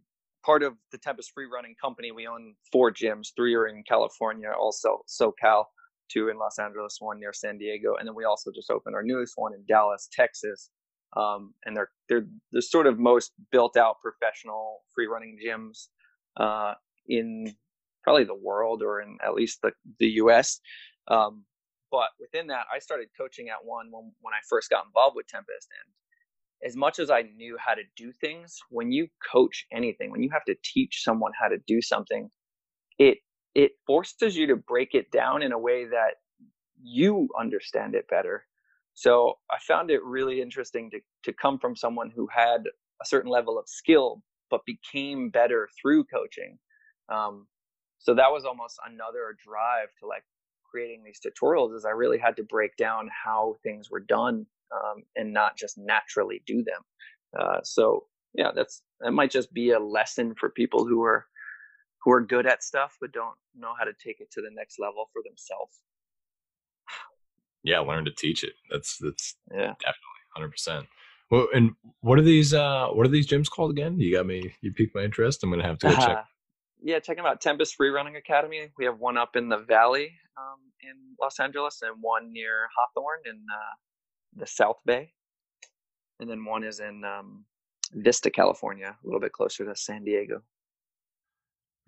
part 0.44 0.62
of 0.62 0.74
the 0.92 0.98
Tempest 0.98 1.32
Free 1.34 1.46
Running 1.52 1.74
Company. 1.80 2.12
We 2.12 2.26
own 2.26 2.54
four 2.70 2.92
gyms. 2.92 3.28
Three 3.34 3.54
are 3.54 3.66
in 3.66 3.82
California, 3.84 4.50
also 4.58 5.00
SoCal, 5.08 5.64
two 6.10 6.28
in 6.28 6.38
Los 6.38 6.58
Angeles, 6.58 6.96
one 7.00 7.18
near 7.18 7.32
San 7.32 7.58
Diego, 7.58 7.94
and 7.96 8.06
then 8.06 8.14
we 8.14 8.24
also 8.24 8.50
just 8.54 8.70
opened 8.70 8.94
our 8.94 9.02
newest 9.02 9.34
one 9.36 9.54
in 9.54 9.64
Dallas, 9.66 10.08
Texas. 10.12 10.70
Um, 11.16 11.54
and 11.64 11.76
they're 11.76 11.90
they're 12.08 12.26
the 12.50 12.60
sort 12.60 12.86
of 12.86 12.98
most 12.98 13.32
built 13.52 13.76
out 13.76 13.96
professional 14.00 14.82
free 14.94 15.06
running 15.06 15.38
gyms 15.44 15.86
uh, 16.36 16.74
in 17.08 17.54
probably 18.02 18.24
the 18.24 18.34
world 18.34 18.82
or 18.82 19.00
in 19.00 19.16
at 19.24 19.34
least 19.34 19.60
the 19.62 19.70
the 20.00 20.08
U.S. 20.22 20.60
Um, 21.08 21.44
but 21.92 22.08
within 22.18 22.48
that, 22.48 22.66
I 22.74 22.80
started 22.80 23.08
coaching 23.16 23.48
at 23.48 23.64
one 23.64 23.86
when 23.92 24.12
when 24.22 24.34
I 24.34 24.42
first 24.48 24.70
got 24.70 24.86
involved 24.86 25.14
with 25.14 25.28
Tempest, 25.28 25.68
and 25.70 25.94
as 26.64 26.76
much 26.76 26.98
as 26.98 27.10
I 27.10 27.22
knew 27.36 27.56
how 27.58 27.74
to 27.74 27.82
do 27.96 28.12
things, 28.12 28.58
when 28.70 28.90
you 28.90 29.08
coach 29.30 29.66
anything, 29.70 30.10
when 30.10 30.22
you 30.22 30.30
have 30.32 30.44
to 30.46 30.56
teach 30.64 31.02
someone 31.04 31.32
how 31.38 31.48
to 31.48 31.58
do 31.66 31.82
something, 31.82 32.30
it 32.98 33.18
it 33.54 33.72
forces 33.86 34.36
you 34.36 34.48
to 34.48 34.56
break 34.56 34.94
it 34.94 35.10
down 35.12 35.42
in 35.42 35.52
a 35.52 35.58
way 35.58 35.84
that 35.84 36.14
you 36.82 37.28
understand 37.38 37.94
it 37.94 38.08
better. 38.08 38.46
So 38.94 39.34
I 39.50 39.58
found 39.58 39.90
it 39.90 40.02
really 40.02 40.40
interesting 40.40 40.90
to 40.90 41.00
to 41.24 41.32
come 41.32 41.58
from 41.58 41.76
someone 41.76 42.10
who 42.10 42.28
had 42.34 42.62
a 43.02 43.06
certain 43.06 43.30
level 43.30 43.58
of 43.58 43.68
skill 43.68 44.22
but 44.50 44.60
became 44.66 45.30
better 45.30 45.68
through 45.80 46.04
coaching. 46.04 46.58
Um, 47.08 47.46
so 47.98 48.14
that 48.14 48.30
was 48.30 48.44
almost 48.44 48.78
another 48.86 49.36
drive 49.42 49.88
to 50.00 50.06
like 50.06 50.24
creating 50.70 51.02
these 51.04 51.20
tutorials 51.20 51.74
is 51.74 51.84
I 51.84 51.90
really 51.90 52.18
had 52.18 52.36
to 52.36 52.42
break 52.42 52.76
down 52.76 53.08
how 53.24 53.56
things 53.62 53.90
were 53.90 54.00
done 54.00 54.46
um, 54.74 55.02
and 55.16 55.32
not 55.32 55.56
just 55.56 55.78
naturally 55.78 56.42
do 56.46 56.64
them. 56.64 56.82
Uh, 57.38 57.60
so 57.62 58.04
yeah, 58.34 58.50
that's 58.54 58.82
that 59.00 59.12
might 59.12 59.30
just 59.30 59.52
be 59.52 59.70
a 59.70 59.78
lesson 59.78 60.34
for 60.38 60.50
people 60.50 60.86
who 60.86 61.02
are 61.02 61.26
who 62.02 62.12
are 62.12 62.20
good 62.20 62.46
at 62.46 62.62
stuff 62.62 62.96
but 63.00 63.12
don't 63.12 63.36
know 63.56 63.72
how 63.78 63.84
to 63.84 63.92
take 63.92 64.20
it 64.20 64.30
to 64.32 64.42
the 64.42 64.50
next 64.52 64.78
level 64.78 65.08
for 65.12 65.22
themselves. 65.24 65.80
Yeah, 67.62 67.78
learn 67.80 68.04
to 68.04 68.10
teach 68.10 68.44
it. 68.44 68.54
That's 68.70 68.98
that's 68.98 69.36
yeah, 69.50 69.74
definitely 69.80 70.20
hundred 70.34 70.50
percent. 70.50 70.86
Well, 71.30 71.48
and 71.54 71.72
what 72.00 72.18
are 72.18 72.22
these? 72.22 72.52
uh 72.52 72.88
What 72.88 73.06
are 73.06 73.10
these 73.10 73.26
gyms 73.26 73.48
called 73.48 73.70
again? 73.70 73.98
You 73.98 74.14
got 74.14 74.26
me. 74.26 74.54
You 74.60 74.72
piqued 74.72 74.94
my 74.94 75.02
interest. 75.02 75.42
I'm 75.42 75.50
gonna 75.50 75.66
have 75.66 75.78
to 75.78 75.88
go 75.88 75.94
uh, 75.94 76.06
check. 76.06 76.24
Yeah, 76.86 76.98
check 76.98 77.16
them 77.16 77.24
out. 77.24 77.40
Tempest 77.40 77.76
Free 77.76 77.88
Running 77.88 78.16
Academy. 78.16 78.68
We 78.76 78.84
have 78.84 78.98
one 78.98 79.16
up 79.16 79.36
in 79.36 79.48
the 79.48 79.56
Valley 79.56 80.12
um, 80.36 80.60
in 80.82 80.94
Los 81.18 81.40
Angeles, 81.40 81.80
and 81.80 81.96
one 82.02 82.30
near 82.30 82.68
Hawthorne 82.76 83.22
in 83.24 83.36
uh, 83.36 83.74
the 84.36 84.46
South 84.46 84.78
Bay, 84.84 85.12
and 86.20 86.28
then 86.28 86.44
one 86.44 86.64
is 86.64 86.80
in 86.80 87.04
um, 87.04 87.44
Vista, 87.92 88.30
California, 88.30 88.96
a 89.02 89.06
little 89.06 89.20
bit 89.20 89.32
closer 89.32 89.64
to 89.64 89.76
San 89.76 90.04
Diego. 90.04 90.42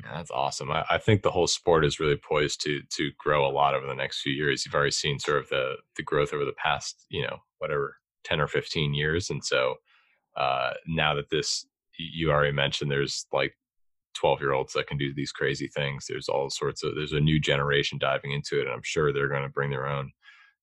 Yeah, 0.02 0.16
that's 0.16 0.30
awesome. 0.30 0.70
I, 0.70 0.84
I, 0.90 0.98
think 0.98 1.22
the 1.22 1.30
whole 1.30 1.46
sport 1.46 1.84
is 1.84 1.98
really 1.98 2.16
poised 2.16 2.60
to 2.62 2.80
to 2.96 3.10
grow 3.18 3.48
a 3.48 3.50
lot 3.50 3.74
over 3.74 3.86
the 3.86 3.94
next 3.94 4.20
few 4.20 4.32
years. 4.32 4.64
You've 4.64 4.74
already 4.74 4.90
seen 4.90 5.18
sort 5.18 5.38
of 5.38 5.48
the 5.48 5.74
the 5.96 6.02
growth 6.02 6.34
over 6.34 6.44
the 6.44 6.52
past, 6.52 7.06
you 7.08 7.22
know, 7.22 7.38
whatever, 7.58 7.96
ten 8.22 8.40
or 8.40 8.46
fifteen 8.46 8.92
years, 8.92 9.30
and 9.30 9.42
so 9.42 9.76
uh, 10.36 10.70
now 10.86 11.14
that 11.14 11.30
this, 11.30 11.66
you 11.98 12.30
already 12.30 12.52
mentioned, 12.52 12.90
there's 12.90 13.26
like 13.32 13.56
12 14.14 14.40
year 14.40 14.52
olds 14.52 14.72
that 14.74 14.86
can 14.86 14.98
do 14.98 15.14
these 15.14 15.32
crazy 15.32 15.68
things. 15.68 16.06
There's 16.08 16.28
all 16.28 16.50
sorts 16.50 16.82
of, 16.84 16.94
there's 16.94 17.12
a 17.12 17.20
new 17.20 17.40
generation 17.40 17.98
diving 17.98 18.32
into 18.32 18.60
it. 18.60 18.66
And 18.66 18.70
I'm 18.70 18.82
sure 18.82 19.12
they're 19.12 19.28
going 19.28 19.42
to 19.42 19.48
bring 19.48 19.70
their 19.70 19.86
own 19.86 20.12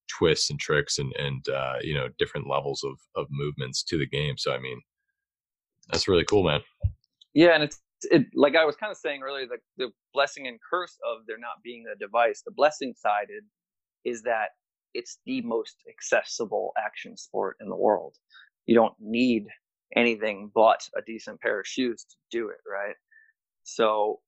twists 0.08 0.50
and 0.50 0.60
tricks 0.60 0.98
and 0.98 1.14
and 1.18 1.48
uh, 1.50 1.76
you 1.82 1.94
know 1.94 2.08
different 2.18 2.48
levels 2.48 2.84
of 2.84 2.98
of 3.16 3.28
movements 3.30 3.84
to 3.84 3.98
the 3.98 4.08
game. 4.08 4.38
So 4.38 4.54
I 4.54 4.60
mean, 4.60 4.82
that's 5.92 6.08
really 6.08 6.26
cool, 6.26 6.44
man. 6.44 6.62
Yeah, 7.34 7.56
and 7.56 7.64
it's 7.64 7.82
it, 8.12 8.28
like 8.36 8.56
I 8.56 8.66
was 8.66 8.76
kind 8.76 8.92
of 8.92 8.98
saying 8.98 9.22
earlier, 9.24 9.46
the, 9.46 9.58
the 9.78 9.92
blessing 10.14 10.48
and 10.48 10.60
curse 10.70 10.98
of 11.10 11.26
there 11.28 11.38
not 11.38 11.64
being 11.64 11.86
a 11.94 11.98
device. 11.98 12.42
The 12.46 12.52
blessing 12.52 12.94
sided 12.98 13.44
is 14.04 14.22
that 14.24 14.50
it's 14.94 15.20
the 15.26 15.42
most 15.42 15.78
accessible 15.90 16.74
action 16.78 17.18
sport 17.18 17.58
in 17.62 17.70
the 17.70 17.76
world. 17.76 18.16
You 18.66 18.76
don't 18.76 18.94
need 19.00 19.48
anything 19.96 20.52
but 20.54 20.88
a 20.98 21.02
decent 21.02 21.40
pair 21.42 21.60
of 21.60 21.68
shoes 21.68 22.06
to 22.10 22.16
do 22.32 22.50
it, 22.50 22.60
right? 22.70 22.96
So 23.64 24.20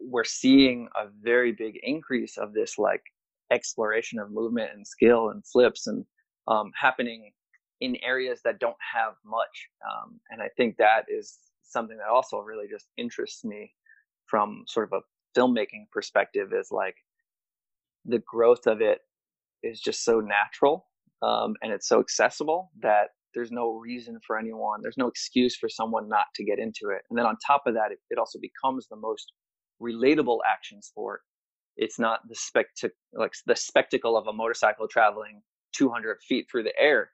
we're 0.00 0.24
seeing 0.24 0.88
a 0.96 1.06
very 1.22 1.52
big 1.52 1.78
increase 1.82 2.38
of 2.38 2.52
this 2.52 2.78
like 2.78 3.02
exploration 3.50 4.18
of 4.18 4.30
movement 4.30 4.70
and 4.74 4.86
skill 4.86 5.30
and 5.30 5.44
flips 5.46 5.86
and 5.86 6.04
um, 6.48 6.70
happening 6.80 7.32
in 7.80 7.96
areas 8.04 8.40
that 8.44 8.60
don't 8.60 8.76
have 8.94 9.14
much. 9.24 9.68
Um, 9.84 10.20
and 10.30 10.42
I 10.42 10.48
think 10.56 10.76
that 10.76 11.04
is 11.08 11.38
something 11.62 11.96
that 11.96 12.12
also 12.12 12.38
really 12.38 12.66
just 12.70 12.86
interests 12.96 13.44
me 13.44 13.72
from 14.26 14.64
sort 14.66 14.88
of 14.92 15.00
a 15.00 15.38
filmmaking 15.38 15.88
perspective 15.92 16.48
is 16.52 16.68
like 16.70 16.96
the 18.04 18.22
growth 18.26 18.66
of 18.66 18.80
it 18.80 19.00
is 19.62 19.80
just 19.80 20.04
so 20.04 20.20
natural 20.20 20.86
um, 21.22 21.54
and 21.62 21.72
it's 21.72 21.88
so 21.88 22.00
accessible 22.00 22.70
that 22.80 23.08
there's 23.34 23.52
no 23.52 23.70
reason 23.74 24.18
for 24.26 24.38
anyone 24.38 24.80
there's 24.82 24.98
no 24.98 25.06
excuse 25.06 25.56
for 25.56 25.68
someone 25.68 26.08
not 26.08 26.26
to 26.34 26.44
get 26.44 26.58
into 26.58 26.88
it 26.90 27.02
and 27.10 27.18
then 27.18 27.26
on 27.26 27.36
top 27.46 27.62
of 27.66 27.74
that 27.74 27.92
it, 27.92 27.98
it 28.10 28.18
also 28.18 28.38
becomes 28.40 28.88
the 28.88 28.96
most 28.96 29.32
relatable 29.80 30.38
action 30.50 30.82
sport 30.82 31.20
it's 31.80 31.98
not 31.98 32.20
the 32.28 32.36
spectac- 32.36 32.90
like 33.12 33.32
the 33.46 33.56
spectacle 33.56 34.16
of 34.16 34.28
a 34.28 34.32
motorcycle 34.32 34.86
traveling 34.86 35.42
200 35.74 36.18
feet 36.22 36.46
through 36.50 36.62
the 36.62 36.78
air 36.78 37.10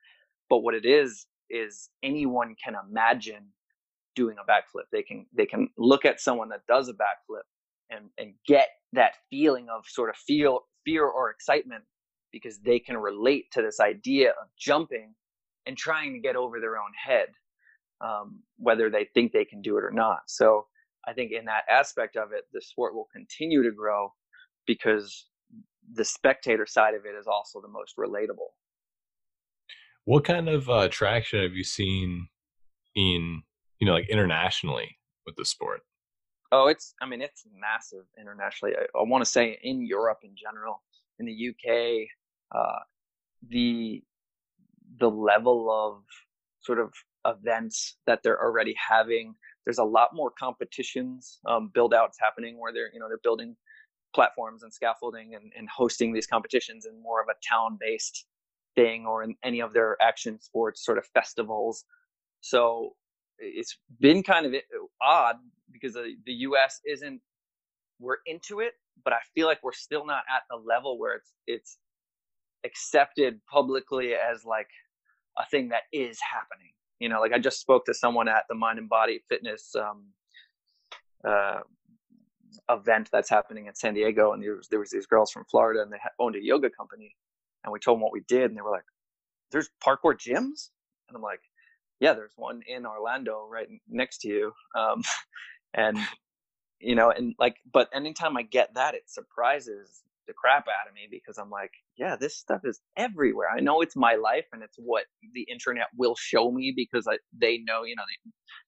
but 0.50 0.58
what 0.58 0.74
it 0.74 0.84
is 0.84 1.26
is 1.50 1.88
anyone 2.02 2.54
can 2.62 2.74
imagine 2.88 3.46
doing 4.14 4.36
a 4.42 4.50
backflip 4.50 4.84
they 4.92 5.02
can 5.02 5.26
they 5.34 5.46
can 5.46 5.68
look 5.78 6.04
at 6.04 6.20
someone 6.20 6.48
that 6.48 6.66
does 6.68 6.88
a 6.88 6.94
backflip 6.94 7.44
and 7.90 8.06
and 8.18 8.34
get 8.46 8.68
that 8.92 9.12
feeling 9.30 9.68
of 9.70 9.84
sort 9.86 10.10
of 10.10 10.16
feel 10.16 10.60
fear 10.84 11.04
or 11.04 11.30
excitement 11.30 11.84
because 12.32 12.58
they 12.60 12.78
can 12.78 12.96
relate 12.96 13.50
to 13.52 13.62
this 13.62 13.80
idea 13.80 14.30
of 14.30 14.48
jumping 14.58 15.14
and 15.66 15.76
trying 15.76 16.12
to 16.12 16.18
get 16.20 16.36
over 16.36 16.60
their 16.60 16.76
own 16.76 16.92
head, 17.02 17.28
um, 18.00 18.40
whether 18.58 18.90
they 18.90 19.08
think 19.14 19.32
they 19.32 19.44
can 19.44 19.62
do 19.62 19.76
it 19.76 19.84
or 19.84 19.90
not. 19.90 20.20
So 20.26 20.66
I 21.06 21.12
think 21.12 21.32
in 21.32 21.44
that 21.46 21.64
aspect 21.68 22.16
of 22.16 22.32
it, 22.32 22.44
the 22.52 22.60
sport 22.60 22.94
will 22.94 23.08
continue 23.12 23.62
to 23.62 23.72
grow 23.72 24.12
because 24.66 25.26
the 25.94 26.04
spectator 26.04 26.66
side 26.66 26.94
of 26.94 27.04
it 27.04 27.16
is 27.18 27.26
also 27.26 27.60
the 27.60 27.68
most 27.68 27.96
relatable. 27.96 28.50
What 30.04 30.24
kind 30.24 30.48
of 30.48 30.68
uh, 30.68 30.88
traction 30.88 31.42
have 31.42 31.54
you 31.54 31.64
seen 31.64 32.28
in, 32.94 33.42
you 33.80 33.86
know, 33.86 33.94
like 33.94 34.08
internationally 34.08 34.98
with 35.24 35.36
the 35.36 35.44
sport? 35.44 35.80
Oh, 36.52 36.68
it's, 36.68 36.94
I 37.02 37.06
mean, 37.06 37.20
it's 37.20 37.44
massive 37.58 38.04
internationally. 38.18 38.74
I, 38.76 38.98
I 38.98 39.02
want 39.02 39.24
to 39.24 39.30
say 39.30 39.58
in 39.62 39.84
Europe 39.84 40.20
in 40.22 40.30
general, 40.36 40.82
in 41.18 41.26
the 41.26 41.48
UK, 41.50 42.08
uh, 42.56 42.78
the 43.48 44.02
the 44.98 45.10
level 45.10 45.70
of 45.70 46.02
sort 46.60 46.78
of 46.78 46.92
events 47.26 47.96
that 48.06 48.20
they're 48.22 48.42
already 48.42 48.74
having. 48.88 49.34
There's 49.64 49.78
a 49.78 49.84
lot 49.84 50.10
more 50.14 50.30
competitions, 50.38 51.38
um, 51.46 51.70
build 51.74 51.92
outs 51.92 52.18
happening 52.20 52.58
where 52.58 52.72
they're, 52.72 52.90
you 52.92 53.00
know, 53.00 53.08
they're 53.08 53.20
building 53.22 53.56
platforms 54.14 54.62
and 54.62 54.72
scaffolding 54.72 55.34
and, 55.34 55.52
and 55.56 55.68
hosting 55.68 56.12
these 56.12 56.26
competitions 56.26 56.86
in 56.86 57.02
more 57.02 57.20
of 57.20 57.28
a 57.28 57.34
town 57.46 57.78
based 57.80 58.26
thing 58.74 59.06
or 59.06 59.22
in 59.22 59.34
any 59.42 59.60
of 59.60 59.72
their 59.72 59.96
action 60.00 60.40
sports 60.40 60.84
sort 60.84 60.98
of 60.98 61.06
festivals. 61.14 61.84
So 62.40 62.94
it's 63.38 63.78
been 64.00 64.22
kind 64.22 64.46
of 64.46 64.54
odd 65.02 65.36
because 65.72 65.94
the, 65.94 66.32
US 66.32 66.80
isn't, 66.86 67.20
we're 67.98 68.18
into 68.26 68.60
it, 68.60 68.74
but 69.04 69.12
I 69.12 69.18
feel 69.34 69.46
like 69.46 69.58
we're 69.62 69.72
still 69.72 70.06
not 70.06 70.22
at 70.34 70.42
the 70.50 70.56
level 70.56 70.98
where 70.98 71.16
it's, 71.16 71.32
it's 71.46 71.78
accepted 72.64 73.40
publicly 73.50 74.12
as 74.14 74.44
like 74.44 74.68
a 75.38 75.46
thing 75.46 75.68
that 75.70 75.82
is 75.92 76.18
happening. 76.20 76.72
You 76.98 77.08
know, 77.08 77.20
like 77.20 77.32
I 77.32 77.38
just 77.38 77.60
spoke 77.60 77.84
to 77.86 77.94
someone 77.94 78.28
at 78.28 78.44
the 78.48 78.54
Mind 78.54 78.78
and 78.78 78.88
Body 78.88 79.20
Fitness 79.28 79.74
um, 79.74 80.04
uh, 81.26 81.60
event 82.68 83.08
that's 83.12 83.30
happening 83.30 83.66
in 83.66 83.74
San 83.74 83.94
Diego, 83.94 84.32
and 84.32 84.42
there 84.42 84.56
was, 84.56 84.68
there 84.68 84.80
was 84.80 84.90
these 84.90 85.06
girls 85.06 85.30
from 85.30 85.44
Florida, 85.50 85.82
and 85.82 85.92
they 85.92 85.98
owned 86.18 86.36
a 86.36 86.42
yoga 86.42 86.70
company, 86.70 87.14
and 87.64 87.72
we 87.72 87.78
told 87.78 87.96
them 87.96 88.02
what 88.02 88.12
we 88.12 88.22
did, 88.28 88.44
and 88.44 88.56
they 88.56 88.62
were 88.62 88.70
like, 88.70 88.84
"There's 89.52 89.70
parkour 89.84 90.14
gyms," 90.14 90.70
and 91.08 91.16
I'm 91.16 91.22
like, 91.22 91.40
"Yeah, 92.00 92.14
there's 92.14 92.34
one 92.36 92.62
in 92.66 92.86
Orlando, 92.86 93.46
right 93.50 93.68
next 93.88 94.18
to 94.22 94.28
you," 94.28 94.52
um, 94.76 95.02
and 95.74 95.98
you 96.80 96.94
know, 96.94 97.10
and 97.10 97.34
like, 97.38 97.56
but 97.72 97.88
anytime 97.94 98.36
I 98.36 98.42
get 98.42 98.74
that, 98.74 98.94
it 98.94 99.04
surprises 99.08 100.02
the 100.26 100.34
crap 100.34 100.66
out 100.68 100.88
of 100.88 100.94
me 100.94 101.08
because 101.10 101.38
I'm 101.38 101.50
like, 101.50 101.70
yeah, 101.96 102.16
this 102.16 102.36
stuff 102.36 102.62
is 102.64 102.80
everywhere. 102.96 103.48
I 103.54 103.60
know 103.60 103.80
it's 103.80 103.96
my 103.96 104.14
life 104.14 104.44
and 104.52 104.62
it's 104.62 104.76
what 104.78 105.04
the 105.34 105.46
internet 105.50 105.86
will 105.96 106.16
show 106.16 106.50
me 106.50 106.72
because 106.74 107.06
I, 107.08 107.18
they 107.36 107.58
know, 107.58 107.84
you 107.84 107.94
know, 107.96 108.02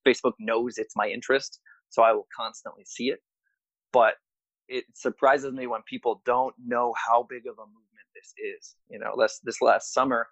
they, 0.04 0.10
Facebook 0.10 0.34
knows 0.38 0.78
it's 0.78 0.96
my 0.96 1.08
interest, 1.08 1.60
so 1.88 2.02
I 2.02 2.12
will 2.12 2.26
constantly 2.36 2.84
see 2.86 3.08
it. 3.10 3.20
But 3.92 4.14
it 4.68 4.84
surprises 4.94 5.52
me 5.52 5.66
when 5.66 5.82
people 5.82 6.22
don't 6.24 6.54
know 6.64 6.94
how 6.96 7.26
big 7.28 7.46
of 7.46 7.58
a 7.58 7.66
movement 7.66 8.06
this 8.14 8.34
is. 8.38 8.76
You 8.90 8.98
know, 8.98 9.12
last, 9.16 9.40
this 9.44 9.62
last 9.62 9.92
summer, 9.94 10.28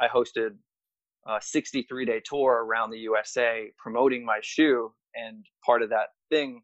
I 0.00 0.08
hosted 0.08 0.56
a 1.26 1.40
63 1.40 2.04
day 2.04 2.20
tour 2.24 2.64
around 2.64 2.90
the 2.90 2.98
USA 2.98 3.72
promoting 3.78 4.24
my 4.24 4.38
shoe, 4.42 4.92
and 5.14 5.44
part 5.64 5.82
of 5.82 5.90
that 5.90 6.08
thing 6.30 6.62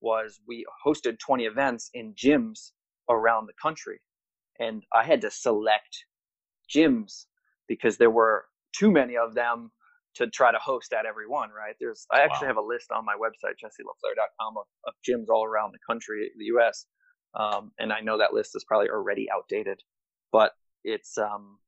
was 0.00 0.40
we 0.46 0.64
hosted 0.84 1.18
20 1.18 1.44
events 1.44 1.90
in 1.94 2.14
gyms 2.14 2.70
around 3.08 3.46
the 3.46 3.52
country. 3.60 4.00
And 4.58 4.84
I 4.92 5.04
had 5.04 5.20
to 5.22 5.30
select 5.30 6.04
gyms 6.72 7.26
because 7.68 7.96
there 7.96 8.10
were 8.10 8.46
too 8.72 8.90
many 8.90 9.16
of 9.16 9.34
them 9.34 9.70
to 10.16 10.28
try 10.28 10.52
to 10.52 10.58
host 10.58 10.92
at 10.92 11.06
every 11.06 11.28
one, 11.28 11.50
right? 11.50 11.74
There's 11.80 12.06
I 12.12 12.20
actually 12.20 12.46
wow. 12.46 12.54
have 12.54 12.56
a 12.56 12.66
list 12.66 12.90
on 12.94 13.04
my 13.04 13.14
website, 13.14 13.54
jesselaflair.com 13.62 14.56
of, 14.56 14.64
of 14.86 14.94
gyms 15.08 15.26
all 15.28 15.44
around 15.44 15.72
the 15.72 15.78
country, 15.86 16.30
the 16.36 16.46
US. 16.56 16.86
Um, 17.34 17.70
and 17.78 17.92
I 17.92 18.00
know 18.00 18.18
that 18.18 18.32
list 18.32 18.56
is 18.56 18.64
probably 18.64 18.88
already 18.88 19.28
outdated. 19.32 19.80
But 20.32 20.52
it's 20.84 21.18
um 21.18 21.58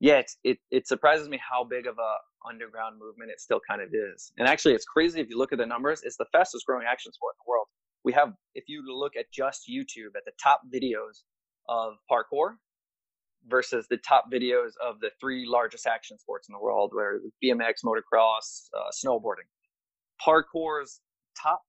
yeah, 0.00 0.18
it's 0.18 0.36
it 0.44 0.58
it 0.70 0.86
surprises 0.86 1.28
me 1.28 1.38
how 1.38 1.64
big 1.64 1.86
of 1.86 1.96
a 1.98 2.48
underground 2.48 2.98
movement 2.98 3.30
it 3.30 3.40
still 3.40 3.60
kind 3.68 3.82
of 3.82 3.88
is. 3.92 4.32
And 4.38 4.46
actually 4.48 4.74
it's 4.74 4.84
crazy 4.84 5.20
if 5.20 5.28
you 5.28 5.38
look 5.38 5.52
at 5.52 5.58
the 5.58 5.66
numbers, 5.66 6.02
it's 6.04 6.16
the 6.16 6.26
fastest 6.32 6.66
growing 6.66 6.86
action 6.90 7.12
sport 7.12 7.34
in 7.36 7.44
the 7.44 7.50
world 7.50 7.66
we 8.04 8.12
have 8.12 8.32
if 8.54 8.64
you 8.68 8.82
look 8.86 9.12
at 9.16 9.26
just 9.32 9.68
youtube 9.68 10.16
at 10.16 10.24
the 10.24 10.32
top 10.42 10.62
videos 10.72 11.24
of 11.68 11.94
parkour 12.10 12.56
versus 13.48 13.86
the 13.88 13.96
top 13.98 14.30
videos 14.32 14.70
of 14.84 15.00
the 15.00 15.10
three 15.20 15.46
largest 15.46 15.86
action 15.86 16.18
sports 16.18 16.48
in 16.48 16.52
the 16.52 16.58
world 16.58 16.90
where 16.92 17.20
bmx 17.42 17.84
motocross 17.84 18.68
uh, 18.76 18.90
snowboarding. 18.92 19.48
Parkour's 20.24 21.00
top 21.40 21.62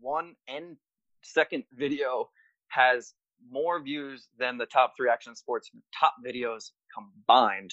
one 0.00 0.34
and 0.48 0.76
second 1.22 1.64
video 1.72 2.28
has 2.68 3.14
more 3.50 3.82
views 3.82 4.28
than 4.38 4.58
the 4.58 4.66
top 4.66 4.92
three 4.96 5.08
action 5.10 5.34
sports 5.34 5.70
top 5.98 6.14
videos 6.26 6.70
combined. 6.94 7.72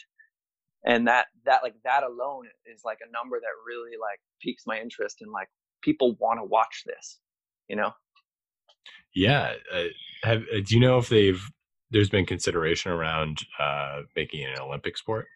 And 0.86 1.08
that 1.08 1.26
that 1.46 1.64
like 1.64 1.76
that 1.84 2.04
alone 2.04 2.46
is 2.66 2.82
like 2.86 3.00
a 3.08 3.12
number 3.12 3.40
that 3.40 3.48
really 3.66 3.98
like 4.00 4.20
piques 4.42 4.64
my 4.66 4.80
interest 4.80 5.18
in 5.22 5.32
like 5.32 5.50
people 5.82 6.16
want 6.20 6.40
to 6.40 6.44
watch 6.44 6.84
this 6.86 7.20
you 7.68 7.76
know? 7.76 7.92
Yeah 9.14 9.54
uh, 9.74 9.84
have 10.24 10.44
uh, 10.54 10.60
do 10.66 10.76
you 10.76 10.80
know 10.80 10.98
if 10.98 11.10
they've 11.10 11.42
there's 11.92 12.10
been 12.10 12.26
consideration 12.26 12.92
around 12.92 13.46
uh 13.60 14.02
making 14.16 14.42
it 14.42 14.58
an 14.58 14.60
olympic 14.60 14.98
sport? 14.98 15.28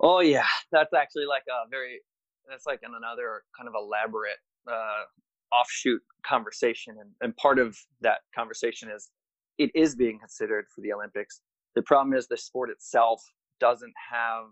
Oh 0.00 0.20
yeah. 0.20 0.46
That's 0.72 0.92
actually 0.92 1.26
like 1.26 1.44
a 1.48 1.68
very 1.70 2.00
that's 2.48 2.66
like 2.66 2.80
another 2.82 3.42
kind 3.56 3.68
of 3.68 3.74
elaborate 3.76 4.38
uh 4.68 5.04
offshoot 5.52 6.02
conversation 6.26 6.96
and, 7.00 7.10
and 7.20 7.36
part 7.36 7.58
of 7.58 7.76
that 8.00 8.18
conversation 8.34 8.90
is 8.90 9.10
it 9.58 9.70
is 9.74 9.94
being 9.94 10.18
considered 10.18 10.66
for 10.74 10.80
the 10.80 10.92
olympics. 10.92 11.40
The 11.74 11.82
problem 11.82 12.16
is 12.16 12.26
the 12.26 12.36
sport 12.36 12.70
itself 12.70 13.22
doesn't 13.60 13.94
have 14.12 14.46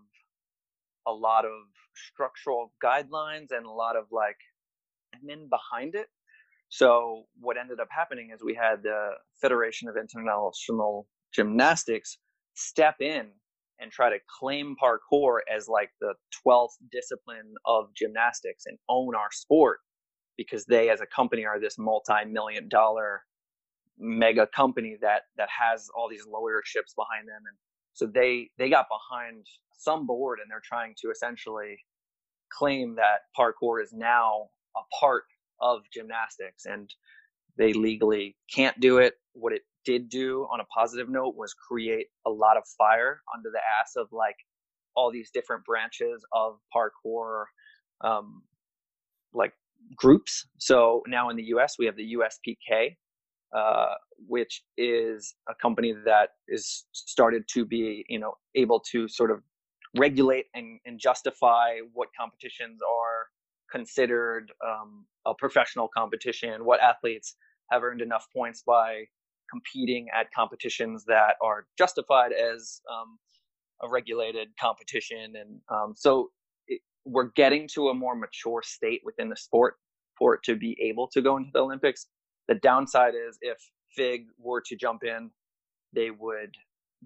a 1.05 1.11
lot 1.11 1.45
of 1.45 1.51
structural 1.93 2.71
guidelines 2.83 3.51
and 3.51 3.65
a 3.65 3.71
lot 3.71 3.95
of 3.95 4.05
like 4.11 4.37
admin 5.15 5.49
behind 5.49 5.95
it 5.95 6.07
so 6.73 7.25
what 7.39 7.55
ended 7.55 7.79
up 7.79 7.87
happening 7.91 8.31
is 8.33 8.41
we 8.43 8.55
had 8.55 8.81
the 8.81 9.09
Federation 9.39 9.87
of 9.89 9.95
International 9.95 11.05
Gymnastics 11.31 12.17
step 12.55 12.95
in 12.99 13.27
and 13.79 13.91
try 13.91 14.09
to 14.09 14.17
claim 14.39 14.75
parkour 14.83 15.41
as 15.55 15.67
like 15.67 15.91
the 16.01 16.15
12th 16.43 16.71
discipline 16.91 17.53
of 17.67 17.93
gymnastics 17.95 18.63
and 18.65 18.79
own 18.89 19.13
our 19.13 19.27
sport 19.31 19.81
because 20.35 20.65
they 20.65 20.89
as 20.89 20.99
a 20.99 21.05
company 21.05 21.45
are 21.45 21.59
this 21.59 21.77
multi-million 21.77 22.67
dollar 22.69 23.21
mega 23.99 24.47
company 24.47 24.97
that 24.99 25.25
that 25.37 25.49
has 25.49 25.89
all 25.95 26.09
these 26.09 26.25
lawyerships 26.25 26.95
behind 26.95 27.27
them. 27.27 27.43
And 27.47 27.57
so 27.93 28.07
they 28.07 28.49
they 28.57 28.71
got 28.71 28.87
behind 28.89 29.45
some 29.77 30.07
board 30.07 30.39
and 30.41 30.49
they're 30.49 30.63
trying 30.65 30.95
to 31.03 31.11
essentially 31.11 31.77
claim 32.51 32.95
that 32.95 33.19
parkour 33.37 33.79
is 33.83 33.93
now 33.93 34.49
a 34.75 34.81
part 34.99 35.25
of 35.63 35.81
gymnastics 35.91 36.65
and 36.65 36.93
they 37.57 37.73
legally 37.73 38.35
can't 38.53 38.79
do 38.79 38.97
it. 38.97 39.13
What 39.33 39.53
it 39.53 39.61
did 39.85 40.09
do 40.09 40.47
on 40.51 40.59
a 40.59 40.65
positive 40.65 41.09
note 41.09 41.35
was 41.35 41.53
create 41.53 42.07
a 42.25 42.29
lot 42.29 42.57
of 42.57 42.63
fire 42.77 43.21
under 43.35 43.49
the 43.49 43.59
ass 43.81 43.93
of 43.95 44.07
like 44.11 44.35
all 44.95 45.11
these 45.11 45.31
different 45.31 45.63
branches 45.65 46.23
of 46.33 46.57
parkour 46.75 47.45
um, 48.01 48.43
like 49.33 49.53
groups. 49.95 50.47
So 50.57 51.01
now 51.07 51.29
in 51.29 51.37
the 51.37 51.43
US, 51.55 51.75
we 51.79 51.85
have 51.85 51.95
the 51.95 52.15
USPK, 52.15 52.95
uh, 53.55 53.93
which 54.27 54.63
is 54.77 55.35
a 55.49 55.55
company 55.55 55.93
that 56.05 56.29
is 56.47 56.85
started 56.91 57.43
to 57.53 57.65
be, 57.65 58.05
you 58.09 58.19
know, 58.19 58.33
able 58.55 58.79
to 58.91 59.07
sort 59.07 59.31
of 59.31 59.41
regulate 59.95 60.45
and, 60.55 60.79
and 60.85 60.99
justify 60.99 61.77
what 61.93 62.09
competitions 62.19 62.79
are 62.81 63.12
considered 63.73 64.51
um, 64.65 65.05
a 65.25 65.33
professional 65.33 65.89
competition, 65.95 66.63
what 66.63 66.79
athletes 66.79 67.35
have 67.71 67.83
earned 67.83 68.01
enough 68.01 68.27
points 68.35 68.63
by 68.65 69.03
competing 69.49 70.07
at 70.17 70.27
competitions 70.35 71.03
that 71.05 71.35
are 71.41 71.65
justified 71.77 72.31
as 72.31 72.81
um, 72.91 73.17
a 73.81 73.89
regulated 73.89 74.49
competition. 74.59 75.33
And 75.39 75.59
um, 75.69 75.93
so 75.95 76.29
it, 76.67 76.81
we're 77.05 77.31
getting 77.35 77.67
to 77.75 77.89
a 77.89 77.93
more 77.93 78.15
mature 78.15 78.61
state 78.63 79.01
within 79.03 79.29
the 79.29 79.35
sport 79.35 79.75
for 80.17 80.35
it 80.35 80.41
to 80.43 80.55
be 80.55 80.77
able 80.81 81.07
to 81.09 81.21
go 81.21 81.37
into 81.37 81.49
the 81.53 81.59
Olympics. 81.59 82.07
The 82.47 82.55
downside 82.55 83.13
is 83.15 83.37
if 83.41 83.57
FIG 83.95 84.25
were 84.39 84.61
to 84.67 84.75
jump 84.75 85.03
in, 85.03 85.31
they 85.93 86.11
would, 86.11 86.55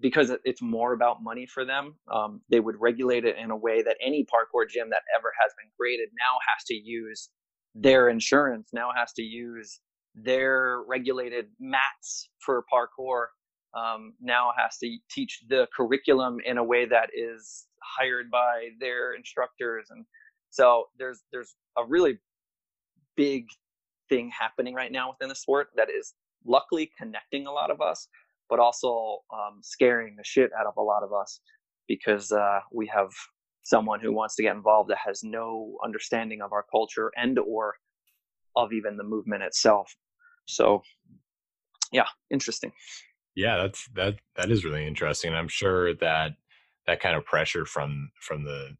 because 0.00 0.32
it's 0.44 0.62
more 0.62 0.92
about 0.92 1.22
money 1.22 1.46
for 1.46 1.64
them, 1.64 1.94
um, 2.12 2.40
they 2.48 2.60
would 2.60 2.76
regulate 2.78 3.24
it 3.24 3.36
in 3.36 3.50
a 3.50 3.56
way 3.56 3.82
that 3.82 3.96
any 4.04 4.24
parkour 4.24 4.68
gym 4.68 4.90
that 4.90 5.02
ever 5.18 5.32
has 5.40 5.52
been 5.58 5.70
created 5.78 6.08
now 6.12 6.38
has 6.48 6.64
to 6.64 6.74
use 6.74 7.30
their 7.74 8.08
insurance, 8.08 8.70
now 8.72 8.90
has 8.96 9.12
to 9.14 9.22
use 9.22 9.80
their 10.14 10.82
regulated 10.86 11.46
mats 11.60 12.30
for 12.40 12.64
parkour 12.72 13.26
um, 13.74 14.14
now 14.20 14.50
has 14.56 14.78
to 14.78 14.96
teach 15.10 15.42
the 15.48 15.66
curriculum 15.76 16.38
in 16.44 16.58
a 16.58 16.64
way 16.64 16.86
that 16.86 17.10
is 17.14 17.66
hired 17.98 18.30
by 18.30 18.68
their 18.80 19.14
instructors 19.14 19.86
and 19.90 20.04
so 20.50 20.84
there's 20.98 21.22
there's 21.32 21.54
a 21.76 21.84
really 21.84 22.18
big 23.16 23.46
thing 24.08 24.30
happening 24.36 24.74
right 24.74 24.90
now 24.92 25.10
within 25.10 25.28
the 25.28 25.34
sport 25.34 25.68
that 25.76 25.88
is 25.90 26.14
luckily 26.46 26.90
connecting 26.98 27.46
a 27.46 27.52
lot 27.52 27.70
of 27.70 27.80
us 27.80 28.08
but 28.48 28.58
also 28.58 29.18
um, 29.32 29.60
scaring 29.62 30.16
the 30.16 30.24
shit 30.24 30.50
out 30.58 30.66
of 30.66 30.74
a 30.76 30.82
lot 30.82 31.02
of 31.02 31.12
us 31.12 31.40
because 31.86 32.32
uh, 32.32 32.60
we 32.72 32.86
have 32.86 33.10
someone 33.62 34.00
who 34.00 34.12
wants 34.12 34.34
to 34.36 34.42
get 34.42 34.56
involved 34.56 34.90
that 34.90 34.98
has 35.04 35.22
no 35.22 35.76
understanding 35.84 36.40
of 36.42 36.52
our 36.52 36.64
culture 36.70 37.10
and 37.16 37.38
or 37.38 37.74
of 38.56 38.72
even 38.72 38.96
the 38.96 39.04
movement 39.04 39.42
itself 39.42 39.94
so, 40.48 40.82
yeah, 41.92 42.06
interesting. 42.30 42.72
Yeah, 43.36 43.58
that's 43.58 43.86
that 43.94 44.16
that 44.36 44.50
is 44.50 44.64
really 44.64 44.86
interesting. 44.86 45.34
I'm 45.34 45.48
sure 45.48 45.94
that 45.94 46.32
that 46.86 47.00
kind 47.00 47.14
of 47.14 47.24
pressure 47.24 47.64
from 47.64 48.10
from 48.20 48.44
the 48.44 48.76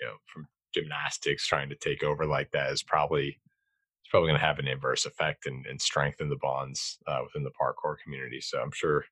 you 0.00 0.06
know 0.06 0.14
from 0.32 0.46
gymnastics 0.72 1.46
trying 1.46 1.68
to 1.68 1.74
take 1.74 2.02
over 2.02 2.24
like 2.24 2.52
that 2.52 2.72
is 2.72 2.82
probably 2.82 3.38
probably 4.10 4.28
going 4.28 4.40
to 4.40 4.46
have 4.46 4.58
an 4.58 4.68
inverse 4.68 5.06
effect 5.06 5.46
and, 5.46 5.64
and 5.66 5.80
strengthen 5.80 6.28
the 6.28 6.36
bonds 6.36 6.98
uh, 7.06 7.20
within 7.24 7.44
the 7.44 7.50
parkour 7.50 7.96
community. 8.02 8.40
So 8.40 8.60
I'm 8.60 8.72
sure 8.72 9.04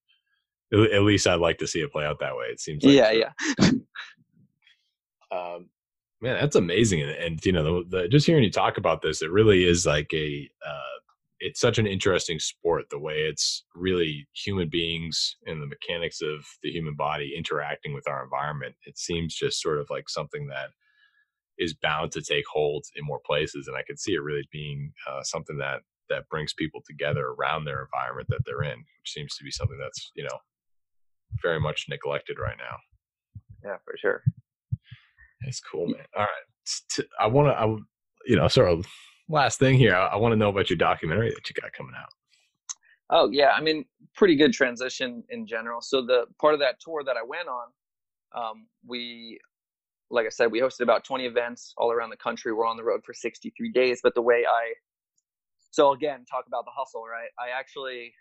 at 0.73 1.03
least 1.03 1.27
I'd 1.27 1.41
like 1.41 1.59
to 1.59 1.67
see 1.67 1.81
it 1.81 1.93
play 1.93 2.05
out 2.05 2.21
that 2.21 2.37
way. 2.37 2.47
It 2.47 2.61
seems 2.61 2.85
like 2.85 2.95
yeah, 2.95 3.11
yeah. 3.11 3.31
um, 5.33 5.71
man, 6.21 6.39
that's 6.41 6.57
amazing, 6.57 7.03
and, 7.03 7.11
and 7.13 7.47
you 7.47 7.53
know, 7.53 7.85
the, 7.85 8.03
the, 8.03 8.09
just 8.09 8.27
hearing 8.27 8.45
you 8.45 8.51
talk 8.51 8.77
about 8.77 9.01
this, 9.01 9.23
it 9.23 9.31
really 9.31 9.65
is 9.65 9.87
like 9.87 10.13
a 10.13 10.49
uh, 10.67 10.99
it's 11.41 11.61
such 11.61 11.79
an 11.79 11.87
interesting 11.87 12.39
sport 12.39 12.85
the 12.91 12.99
way 12.99 13.21
it's 13.21 13.65
really 13.75 14.27
human 14.33 14.69
beings 14.69 15.37
and 15.47 15.63
the 15.63 15.67
mechanics 15.67 16.21
of 16.21 16.45
the 16.63 16.71
human 16.71 16.95
body 16.95 17.33
interacting 17.37 17.95
with 17.95 18.09
our 18.09 18.25
environment 18.25 18.75
it 18.87 18.99
seems 18.99 19.35
just 19.35 19.63
sort 19.63 19.79
of 19.79 19.87
like 19.91 20.09
something 20.09 20.47
that 20.49 20.71
is 21.59 21.75
bound 21.75 22.13
to 22.13 22.23
take 22.23 22.45
hold 22.51 22.85
in 22.97 23.05
more 23.05 23.21
places 23.25 23.69
and 23.69 23.77
i 23.77 23.83
could 23.83 23.99
see 23.99 24.15
it 24.15 24.23
really 24.23 24.47
being 24.53 24.93
uh, 25.09 25.23
something 25.23 25.59
that 25.59 25.81
that 26.09 26.29
brings 26.31 26.55
people 26.55 26.81
together 26.87 27.35
around 27.39 27.65
their 27.65 27.83
environment 27.83 28.27
that 28.29 28.41
they're 28.45 28.63
in 28.63 28.79
which 28.79 29.13
seems 29.13 29.37
to 29.37 29.45
be 29.45 29.51
something 29.51 29.79
that's 29.79 30.11
you 30.15 30.25
know 30.25 30.39
very 31.43 31.61
much 31.61 31.87
neglected 31.89 32.39
right 32.39 32.57
now 32.59 32.77
yeah 33.69 33.77
for 33.85 33.97
sure 33.99 34.23
that's 35.43 35.61
cool 35.61 35.87
man 35.87 36.05
all 36.17 36.23
right 36.23 37.07
i 37.21 37.27
want 37.27 37.49
to 37.49 37.59
i 37.59 37.65
you 38.27 38.37
know 38.37 38.49
sort 38.49 38.69
of 38.69 38.87
last 39.29 39.59
thing 39.59 39.79
here, 39.79 39.95
I, 39.95 40.07
I 40.07 40.17
want 40.17 40.33
to 40.33 40.37
know 40.37 40.49
about 40.49 40.71
your 40.71 40.77
documentary 40.77 41.31
that 41.31 41.49
you 41.49 41.55
got 41.61 41.73
coming 41.73 41.95
out. 41.97 42.09
Oh 43.11 43.31
yeah, 43.31 43.51
I 43.57 43.61
mean, 43.61 43.85
pretty 44.15 44.37
good 44.37 44.53
transition 44.53 45.23
in 45.31 45.47
general. 45.47 45.81
So 45.81 46.05
the 46.05 46.27
part 46.41 46.55
of 46.55 46.61
that 46.61 46.81
tour 46.81 47.03
that 47.05 47.17
I 47.17 47.23
went 47.27 47.49
on, 47.49 47.67
um, 48.35 48.67
we, 48.87 49.39
like 50.11 50.27
I 50.27 50.31
said, 50.31 50.51
we 50.51 50.61
hosted 50.61 50.81
about 50.81 51.05
20 51.05 51.27
events 51.27 51.75
all 51.77 51.93
around 51.93 52.11
the 52.11 52.17
country. 52.17 52.53
We're 52.53 52.67
on 52.67 52.77
the 52.77 52.85
road 52.85 53.03
for 53.05 53.13
63 53.13 53.71
days. 53.73 54.01
But 54.03 54.15
the 54.15 54.23
way 54.23 54.45
I, 54.49 54.73
so 55.71 55.93
again, 55.93 56.25
talk 56.31 56.47
about 56.47 56.65
the 56.65 56.71
hustle, 56.75 57.03
right? 57.03 57.29
I 57.39 57.59
actually 57.59 58.15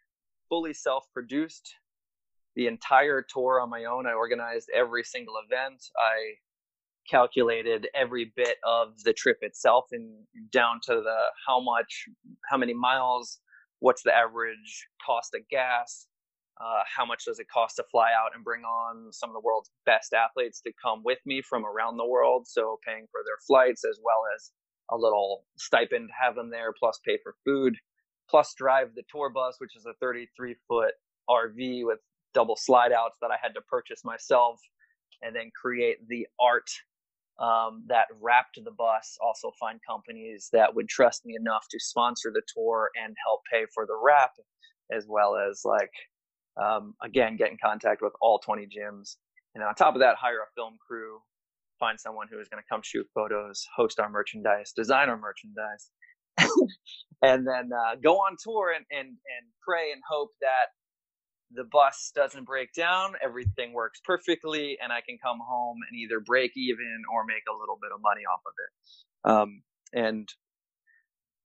fully 0.50 0.74
self-produced 0.74 1.74
the 2.56 2.68
entire 2.68 3.22
tour 3.22 3.62
on 3.62 3.70
my 3.70 3.86
own. 3.86 4.08
I 4.08 4.14
organized 4.14 4.70
every 4.76 5.04
single 5.04 5.36
event. 5.46 5.84
I 5.98 6.34
calculated 7.10 7.88
every 7.96 8.34
bit 8.36 8.58
of 8.66 9.02
the 9.04 9.14
trip 9.14 9.38
itself 9.42 9.86
and 9.92 10.10
down 10.52 10.80
to 10.84 10.96
the 10.96 11.18
how 11.48 11.62
much, 11.62 12.06
how 12.50 12.58
many 12.58 12.74
miles, 12.74 13.40
what's 13.80 14.02
the 14.02 14.14
average 14.14 14.88
cost 15.06 15.34
of 15.34 15.42
gas, 15.50 16.08
uh, 16.60 16.82
how 16.96 17.06
much 17.06 17.26
does 17.26 17.40
it 17.40 17.48
cost 17.50 17.76
to 17.76 17.84
fly 17.92 18.10
out 18.12 18.32
and 18.34 18.44
bring 18.44 18.64
on 18.64 19.12
some 19.12 19.30
of 19.30 19.34
the 19.34 19.42
world's 19.44 19.70
best 19.86 20.14
athletes 20.14 20.62
to 20.62 20.72
come 20.82 21.02
with 21.04 21.20
me 21.26 21.42
from 21.42 21.66
around 21.66 21.98
the 21.98 22.06
world. 22.06 22.48
So 22.48 22.80
paying 22.86 23.06
for 23.12 23.22
their 23.26 23.38
flights 23.46 23.84
as 23.86 24.00
well 24.04 24.24
as 24.36 24.52
a 24.90 24.98
little 24.98 25.44
stipend 25.58 26.10
to 26.10 26.26
have 26.26 26.36
them 26.36 26.50
there, 26.50 26.74
plus 26.78 27.00
pay 27.06 27.20
for 27.22 27.36
food, 27.46 27.76
plus 28.30 28.54
drive 28.58 28.96
the 28.96 29.04
tour 29.12 29.30
bus, 29.30 29.56
which 29.60 29.76
is 29.76 29.86
a 29.86 29.94
33 30.02 30.56
foot 30.68 30.94
RV 31.30 31.86
with 31.86 32.00
double 32.34 32.56
slide 32.56 32.92
outs 32.92 33.18
that 33.22 33.32
I 33.32 33.38
had 33.42 33.54
to 33.56 33.62
purchase 33.62 34.04
myself, 34.04 34.60
and 35.22 35.36
then 35.36 35.52
create 35.62 36.08
the 36.08 36.26
art 36.40 36.70
um, 37.40 37.84
that 37.88 38.08
wrapped 38.20 38.60
the 38.64 38.72
bus 38.72 39.18
also 39.22 39.52
find 39.60 39.80
companies 39.88 40.50
that 40.54 40.74
would 40.74 40.90
trust 40.90 41.24
me 41.24 41.36
enough 41.40 41.68
to 41.70 41.80
sponsor 41.80 42.32
the 42.34 42.42
tour 42.52 42.90
and 43.00 43.16
help 43.24 43.42
pay 43.52 43.66
for 43.74 43.86
the 43.86 43.96
wrap 43.96 44.32
as 44.92 45.06
well 45.08 45.36
as 45.36 45.62
like 45.64 45.92
um, 46.62 46.94
again 47.04 47.36
get 47.38 47.52
in 47.52 47.58
contact 47.64 48.02
with 48.02 48.14
all 48.22 48.40
20 48.40 48.68
gyms 48.68 49.16
and 49.56 49.64
on 49.64 49.74
top 49.76 49.96
of 49.96 50.02
that 50.02 50.16
hire 50.16 50.40
a 50.40 50.52
film 50.56 50.78
crew 50.86 51.20
find 51.80 52.00
someone 52.00 52.28
who 52.32 52.40
is 52.40 52.48
going 52.48 52.62
to 52.62 52.68
come 52.70 52.82
shoot 52.84 53.08
photos 53.14 53.66
host 53.76 54.00
our 54.00 54.10
merchandise 54.10 54.72
design 54.76 55.10
our 55.10 55.18
merchandise 55.18 55.92
and 57.22 57.48
then 57.48 57.70
uh, 57.74 57.96
go 58.02 58.16
on 58.16 58.36
tour 58.42 58.74
and, 58.76 58.86
and, 58.92 59.08
and 59.08 59.46
pray 59.66 59.92
and 59.92 60.02
hope 60.08 60.32
that 60.42 60.70
the 61.52 61.64
bus 61.64 62.12
doesn't 62.14 62.46
break 62.46 62.74
down, 62.74 63.14
everything 63.24 63.74
works 63.74 64.02
perfectly, 64.04 64.78
and 64.82 64.92
I 64.92 65.02
can 65.02 65.18
come 65.18 65.40
home 65.40 65.78
and 65.90 65.98
either 65.98 66.20
break 66.20 66.52
even 66.56 67.04
or 67.14 67.24
make 67.26 67.44
a 67.50 67.58
little 67.58 67.78
bit 67.82 67.92
of 67.94 68.02
money 68.02 68.22
off 68.22 68.42
of 68.46 68.54
it. 68.66 69.32
Um, 69.32 69.62
and 69.94 70.30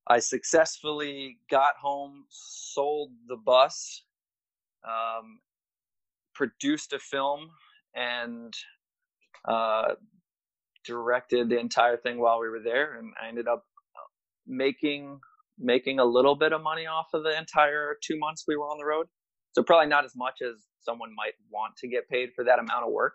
I 0.08 0.18
successfully 0.18 1.38
got 1.50 1.76
home, 1.80 2.24
sold 2.28 3.10
the 3.28 3.36
bus, 3.36 4.02
um, 4.86 5.38
produced 6.34 6.92
a 6.92 6.98
film, 6.98 7.48
and 7.94 8.54
uh, 9.48 9.94
directed 10.84 11.48
the 11.48 11.58
entire 11.58 11.96
thing 11.96 12.18
while 12.20 12.40
we 12.40 12.48
were 12.48 12.60
there. 12.62 12.96
And 12.96 13.12
I 13.22 13.28
ended 13.28 13.48
up 13.48 13.64
uh, 13.96 14.08
making 14.46 15.20
making 15.58 15.98
a 15.98 16.04
little 16.04 16.34
bit 16.34 16.52
of 16.52 16.62
money 16.62 16.86
off 16.86 17.08
of 17.14 17.22
the 17.22 17.36
entire 17.36 17.96
two 18.02 18.18
months 18.18 18.44
we 18.48 18.56
were 18.56 18.64
on 18.64 18.78
the 18.78 18.84
road. 18.84 19.06
So 19.52 19.62
probably 19.62 19.88
not 19.88 20.04
as 20.04 20.12
much 20.16 20.38
as 20.42 20.64
someone 20.80 21.10
might 21.14 21.34
want 21.50 21.76
to 21.76 21.88
get 21.88 22.08
paid 22.08 22.30
for 22.34 22.42
that 22.44 22.58
amount 22.58 22.84
of 22.86 22.90
work, 22.90 23.14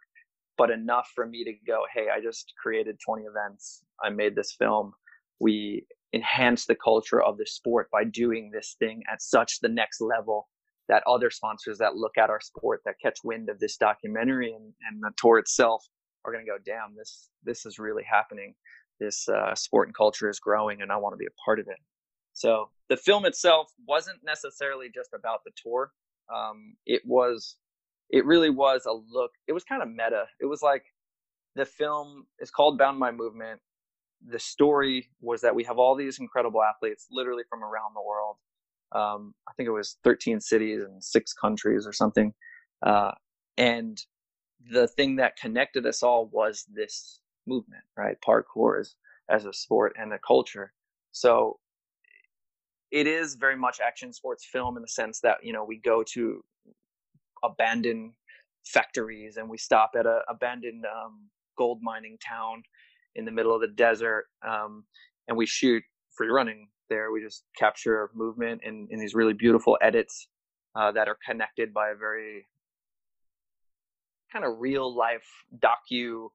but 0.58 0.70
enough 0.70 1.12
for 1.16 1.26
me 1.26 1.44
to 1.44 1.52
go, 1.66 1.84
hey, 1.94 2.08
I 2.16 2.22
just 2.22 2.54
created 2.62 2.98
20 3.04 3.24
events. 3.24 3.84
I 4.04 4.10
made 4.12 4.36
this 4.36 4.56
film. 4.58 4.94
We 5.40 5.88
enhanced 6.14 6.68
the 6.68 6.76
culture 6.76 7.22
of 7.22 7.38
the 7.38 7.46
sport 7.46 7.90
by 7.92 8.04
doing 8.04 8.52
this 8.54 8.76
thing 8.80 9.02
at 9.12 9.22
such 9.22 9.60
the 9.60 9.70
next 9.70 10.00
level 10.00 10.48
that 10.90 11.04
other 11.06 11.30
sponsors 11.30 11.78
that 11.80 11.96
look 11.96 12.18
at 12.18 12.30
our 12.30 12.42
sport 12.42 12.82
that 12.86 12.96
catch 13.02 13.20
wind 13.24 13.50
of 13.50 13.60
this 13.60 13.78
documentary 13.78 14.54
and, 14.54 14.74
and 14.90 15.02
the 15.02 15.12
tour 15.18 15.38
itself 15.38 15.86
are 16.26 16.32
going 16.32 16.46
to 16.46 16.50
go, 16.50 16.58
damn, 16.66 16.96
this 16.96 17.30
this 17.44 17.66
is 17.66 17.80
really 17.80 18.04
happening. 18.04 18.54
This 19.00 19.28
uh, 19.30 19.54
sport 19.56 19.88
and 19.88 19.96
culture 19.96 20.30
is 20.30 20.40
growing, 20.40 20.82
and 20.82 20.92
I 20.92 20.98
want 20.98 21.14
to 21.14 21.18
be 21.18 21.28
a 21.28 21.42
part 21.46 21.60
of 21.60 21.68
it. 21.68 21.78
So 22.34 22.70
the 22.90 22.98
film 22.98 23.26
itself 23.26 23.72
wasn't 23.88 24.20
necessarily 24.24 24.88
just 24.94 25.10
about 25.14 25.42
the 25.46 25.52
tour 25.62 25.92
um, 26.34 26.76
it 26.86 27.02
was 27.06 27.58
it 28.10 28.26
really 28.26 28.50
was 28.50 28.86
a 28.86 28.92
look 28.92 29.32
it 29.48 29.54
was 29.54 29.64
kind 29.64 29.82
of 29.82 29.90
meta 29.90 30.26
it 30.40 30.46
was 30.46 30.62
like 30.62 30.84
the 31.56 31.66
film 31.66 32.26
is 32.40 32.52
called 32.52 32.78
bound 32.78 33.00
by 33.00 33.12
movement 33.12 33.60
the 34.26 34.40
story 34.40 35.10
was 35.22 35.42
that 35.42 35.56
we 35.56 35.64
have 35.64 35.78
all 35.78 35.96
these 35.96 36.20
incredible 36.20 36.64
athletes, 36.64 37.08
literally 37.12 37.44
from 37.50 37.64
around 37.64 37.94
the 37.94 38.02
world. 38.02 38.38
Um, 38.94 39.34
I 39.48 39.54
think 39.54 39.68
it 39.68 39.72
was 39.72 39.98
13 40.04 40.40
cities 40.40 40.82
and 40.84 41.04
six 41.04 41.34
countries 41.34 41.86
or 41.86 41.94
something. 41.94 42.34
Uh, 42.86 43.12
and 43.58 44.00
the 44.72 44.88
thing 44.88 45.18
that 45.18 45.38
connected 45.38 45.86
us 45.86 46.04
all 46.04 46.28
was 46.32 46.66
this 46.74 47.20
movement, 47.46 47.84
right? 47.98 48.18
Parkour 48.26 48.80
as, 48.80 48.96
as 49.30 49.46
a 49.46 49.54
sport 49.54 49.96
and 50.00 50.14
a 50.14 50.20
culture. 50.20 50.74
So 51.12 51.60
it 52.92 53.08
is 53.08 53.36
very 53.36 53.58
much 53.58 53.80
action 53.86 54.14
sports 54.14 54.46
film 54.46 54.78
in 54.78 54.82
the 54.82 54.88
sense 54.88 55.20
that, 55.22 55.38
you 55.44 55.54
know, 55.54 55.64
we 55.64 55.78
go 55.78 56.04
to 56.14 56.44
abandoned 57.44 58.14
factories 58.66 59.38
and 59.38 59.50
we 59.50 59.58
stop 59.58 59.92
at 59.98 60.06
a 60.06 60.22
abandoned 60.30 60.86
um, 60.86 61.30
gold 61.58 61.80
mining 61.82 62.18
town 62.26 62.64
in 63.16 63.26
the 63.26 63.32
middle 63.32 63.54
of 63.54 63.62
the 63.62 63.68
desert 63.68 64.26
um, 64.48 64.84
and 65.28 65.38
we 65.38 65.46
shoot 65.46 65.84
free 66.16 66.30
running 66.30 66.68
there 66.90 67.12
we 67.12 67.22
just 67.22 67.44
capture 67.58 68.10
movement 68.14 68.62
in, 68.64 68.88
in 68.92 69.00
these 69.00 69.14
really 69.14 69.34
beautiful 69.34 69.78
edits 69.82 70.28
uh, 70.76 70.92
that 70.92 71.08
are 71.08 71.18
connected 71.28 71.74
by 71.74 71.90
a 71.90 71.96
very 71.96 72.46
kind 74.32 74.46
of 74.46 74.60
real 74.60 74.94
life 74.96 75.28
docu 75.60 76.30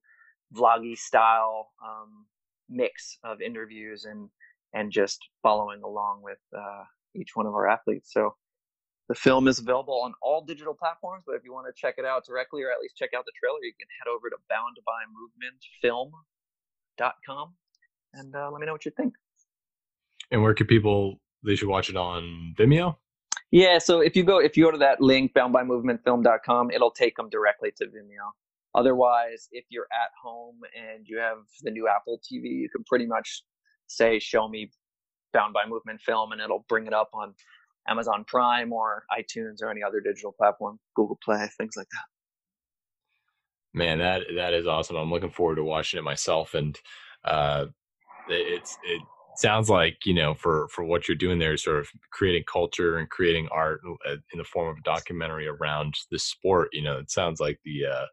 vloggy 0.55 0.97
style 0.97 1.71
um, 1.85 2.27
mix 2.69 3.19
of 3.25 3.41
interviews 3.41 4.05
and 4.05 4.29
and 4.75 4.91
just 4.91 5.19
following 5.43 5.83
along 5.83 6.23
with 6.23 6.39
uh, 6.57 6.85
each 7.15 7.31
one 7.35 7.47
of 7.47 7.55
our 7.55 7.69
athletes 7.69 8.13
so 8.13 8.35
the 9.09 9.15
film 9.15 9.47
is 9.47 9.59
available 9.59 10.01
on 10.01 10.15
all 10.23 10.41
digital 10.43 10.73
platforms, 10.73 11.25
but 11.27 11.35
if 11.35 11.45
you 11.45 11.53
want 11.53 11.67
to 11.67 11.73
check 11.79 11.97
it 11.99 12.07
out 12.07 12.25
directly 12.25 12.63
or 12.63 12.71
at 12.71 12.81
least 12.81 12.97
check 12.97 13.11
out 13.15 13.27
the 13.27 13.33
trailer, 13.39 13.59
you 13.63 13.75
can 13.79 13.87
head 14.01 14.09
over 14.09 14.31
to 14.31 14.37
boundbymovementfilm.com 15.83 17.55
and 18.15 18.35
uh, 18.35 18.51
let 18.51 18.61
me 18.61 18.67
know 18.67 18.73
what 18.73 18.85
you 18.85 18.93
think. 18.97 19.15
And 20.33 20.43
where 20.43 20.55
can 20.55 20.67
people, 20.67 21.21
they 21.45 21.55
should 21.55 21.69
watch 21.69 21.91
it 21.91 21.97
on 21.97 22.55
Vimeo? 22.59 22.97
Yeah, 23.53 23.79
so 23.79 24.01
if 24.01 24.17
you 24.17 24.25
go 24.25 24.39
if 24.39 24.57
you 24.57 24.65
go 24.65 24.71
to 24.71 24.79
that 24.79 25.03
link 25.03 25.35
boundbymovementfilm.com, 25.35 26.71
it'll 26.71 26.91
take 26.91 27.17
them 27.17 27.29
directly 27.29 27.71
to 27.77 27.85
Vimeo. 27.85 28.31
Otherwise, 28.75 29.49
if 29.53 29.67
you're 29.69 29.89
at 29.93 30.11
home 30.21 30.57
and 30.75 31.07
you 31.07 31.19
have 31.19 31.37
the 31.63 31.71
new 31.71 31.87
Apple 31.87 32.19
TV, 32.19 32.45
you 32.45 32.71
can 32.75 32.83
pretty 32.85 33.05
much 33.07 33.45
say 33.89 34.19
show 34.19 34.49
me 34.49 34.71
Bound 35.35 35.53
by 35.53 35.69
Movement 35.69 36.01
film 36.01 36.33
and 36.33 36.41
it'll 36.41 36.65
bring 36.67 36.87
it 36.87 36.95
up 36.95 37.11
on 37.13 37.35
Amazon 37.89 38.25
Prime 38.27 38.73
or 38.73 39.05
iTunes 39.13 39.57
or 39.63 39.71
any 39.71 39.83
other 39.83 40.01
digital 40.01 40.33
platform, 40.33 40.79
Google 40.97 41.19
Play, 41.23 41.47
things 41.59 41.75
like 41.77 41.89
that. 41.93 43.79
Man, 43.79 43.99
that 43.99 44.23
that 44.37 44.55
is 44.55 44.67
awesome. 44.67 44.97
I'm 44.97 45.11
looking 45.11 45.31
forward 45.31 45.57
to 45.57 45.65
watching 45.65 45.99
it 45.99 46.03
myself, 46.03 46.55
and 46.55 46.79
uh, 47.25 47.67
it's 48.29 48.79
it 48.85 49.03
sounds 49.37 49.71
like 49.71 49.99
you 50.05 50.15
know 50.15 50.35
for 50.35 50.69
for 50.69 50.85
what 50.85 51.09
you're 51.09 51.17
doing 51.17 51.39
there, 51.39 51.57
sort 51.57 51.81
of 51.81 51.89
creating 52.11 52.45
culture 52.51 52.99
and 52.99 53.09
creating 53.09 53.49
art 53.51 53.81
uh, 54.07 54.17
in 54.33 54.39
the 54.39 54.45
form 54.45 54.69
of 54.69 54.79
a 54.79 54.83
documentary 54.83 55.49
around 55.49 55.95
this 56.11 56.25
sport. 56.25 56.69
You 56.73 56.83
know, 56.83 56.99
it 56.99 57.11
sounds 57.11 57.41
like 57.41 57.59
the, 57.65 57.87
uh, 57.87 58.07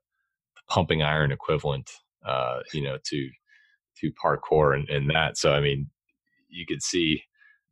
the 0.55 0.61
pumping 0.67 1.03
iron 1.03 1.31
equivalent, 1.31 1.89
uh, 2.25 2.59
you 2.73 2.81
know, 2.81 2.97
to 3.05 3.29
to 3.97 4.11
parkour 4.13 4.75
and, 4.75 4.89
and 4.89 5.09
that. 5.09 5.37
So 5.37 5.53
I 5.53 5.59
mean, 5.59 5.89
you 6.49 6.65
could 6.65 6.81
see, 6.81 7.23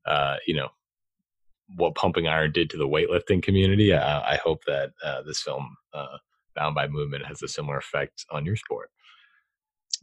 uh, 0.06 0.36
you 0.46 0.56
know, 0.56 0.70
what 1.76 1.96
pumping 1.96 2.28
iron 2.28 2.52
did 2.52 2.70
to 2.72 2.78
the 2.78 2.88
weightlifting 2.88 3.42
community. 3.44 3.94
I, 3.94 4.34
I 4.34 4.36
hope 4.38 4.64
that 4.66 4.92
uh, 5.04 5.22
this 5.24 5.42
film, 5.42 5.76
uh, 5.94 6.18
Bound 6.56 6.76
by 6.76 6.88
Movement, 6.88 7.26
has 7.26 7.42
a 7.44 7.48
similar 7.48 7.78
effect 7.78 8.26
on 8.32 8.46
your 8.46 8.56
sport. 8.56 8.90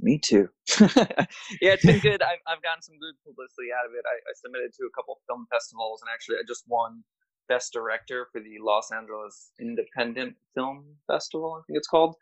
Me 0.00 0.18
too. 0.18 0.48
yeah, 0.80 1.74
it's 1.74 1.84
been 1.84 2.00
good. 2.00 2.22
I've, 2.22 2.42
I've 2.46 2.62
gotten 2.62 2.82
some 2.82 2.98
good 2.98 3.14
publicity 3.26 3.68
out 3.72 3.86
of 3.86 3.92
it. 3.92 4.04
I, 4.06 4.16
I 4.16 4.32
submitted 4.34 4.72
to 4.74 4.84
a 4.84 4.92
couple 4.94 5.18
film 5.26 5.46
festivals, 5.50 6.02
and 6.02 6.10
actually, 6.12 6.36
I 6.36 6.42
just 6.46 6.64
won 6.66 7.04
Best 7.48 7.72
Director 7.72 8.28
for 8.32 8.40
the 8.40 8.56
Los 8.60 8.90
Angeles 8.92 9.50
Independent 9.60 10.36
Film 10.54 10.84
Festival. 11.06 11.60
I 11.60 11.62
think 11.66 11.76
it's 11.76 11.88
called. 11.88 12.16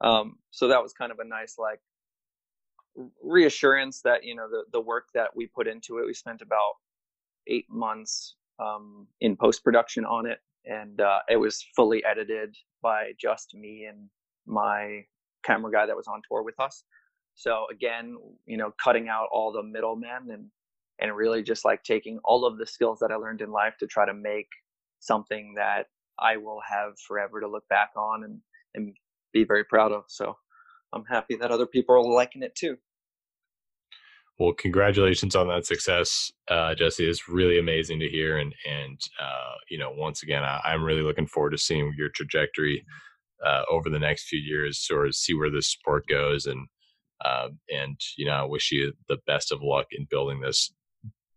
Um, 0.00 0.36
so 0.50 0.68
that 0.68 0.82
was 0.82 0.92
kind 0.92 1.10
of 1.10 1.18
a 1.18 1.26
nice 1.26 1.56
like 1.58 1.80
reassurance 3.22 4.00
that 4.02 4.24
you 4.24 4.34
know 4.34 4.48
the 4.48 4.64
the 4.72 4.80
work 4.80 5.08
that 5.14 5.30
we 5.34 5.46
put 5.46 5.66
into 5.66 5.98
it. 5.98 6.06
We 6.06 6.14
spent 6.14 6.42
about 6.42 6.74
eight 7.46 7.66
months 7.68 8.36
um, 8.58 9.06
in 9.20 9.36
post 9.36 9.64
production 9.64 10.04
on 10.04 10.26
it, 10.26 10.38
and 10.64 11.00
uh, 11.00 11.20
it 11.28 11.36
was 11.36 11.64
fully 11.74 12.04
edited 12.04 12.56
by 12.82 13.12
just 13.20 13.54
me 13.54 13.86
and 13.88 14.08
my 14.46 15.04
camera 15.44 15.70
guy 15.70 15.86
that 15.86 15.96
was 15.96 16.06
on 16.06 16.20
tour 16.28 16.42
with 16.42 16.58
us. 16.60 16.84
So 17.38 17.66
again, 17.70 18.16
you 18.46 18.56
know, 18.56 18.74
cutting 18.82 19.08
out 19.08 19.28
all 19.30 19.52
the 19.52 19.62
middlemen 19.62 20.30
and 20.32 20.46
and 21.00 21.14
really 21.14 21.44
just 21.44 21.64
like 21.64 21.84
taking 21.84 22.18
all 22.24 22.44
of 22.44 22.58
the 22.58 22.66
skills 22.66 22.98
that 22.98 23.12
I 23.12 23.14
learned 23.14 23.40
in 23.40 23.52
life 23.52 23.74
to 23.78 23.86
try 23.86 24.04
to 24.04 24.12
make 24.12 24.48
something 24.98 25.54
that 25.56 25.86
I 26.18 26.36
will 26.36 26.60
have 26.68 26.98
forever 27.06 27.40
to 27.40 27.46
look 27.46 27.62
back 27.70 27.90
on 27.96 28.24
and 28.24 28.40
and 28.74 28.96
be 29.32 29.44
very 29.44 29.62
proud 29.62 29.92
of. 29.92 30.02
So 30.08 30.36
I'm 30.92 31.04
happy 31.04 31.36
that 31.36 31.52
other 31.52 31.66
people 31.66 31.94
are 31.94 32.02
liking 32.02 32.42
it 32.42 32.56
too. 32.56 32.76
Well, 34.40 34.52
congratulations 34.52 35.36
on 35.36 35.46
that 35.46 35.64
success, 35.64 36.32
uh, 36.48 36.74
Jesse. 36.74 37.08
It's 37.08 37.28
really 37.28 37.60
amazing 37.60 38.00
to 38.00 38.08
hear, 38.08 38.38
and 38.38 38.52
and 38.68 39.00
uh, 39.22 39.54
you 39.70 39.78
know, 39.78 39.92
once 39.92 40.24
again, 40.24 40.42
I, 40.42 40.74
am 40.74 40.82
really 40.82 41.02
looking 41.02 41.28
forward 41.28 41.50
to 41.50 41.58
seeing 41.58 41.94
your 41.96 42.08
trajectory 42.08 42.84
uh, 43.46 43.62
over 43.70 43.88
the 43.90 43.98
next 44.00 44.26
few 44.26 44.40
years, 44.40 44.78
of 45.06 45.14
see 45.14 45.34
where 45.34 45.50
this 45.50 45.68
sport 45.68 46.04
goes, 46.08 46.46
and 46.46 46.66
uh, 47.24 47.48
and 47.70 48.00
you 48.16 48.26
know, 48.26 48.32
I 48.32 48.44
wish 48.44 48.72
you 48.72 48.92
the 49.08 49.18
best 49.26 49.52
of 49.52 49.62
luck 49.62 49.86
in 49.92 50.06
building 50.10 50.40
this 50.40 50.72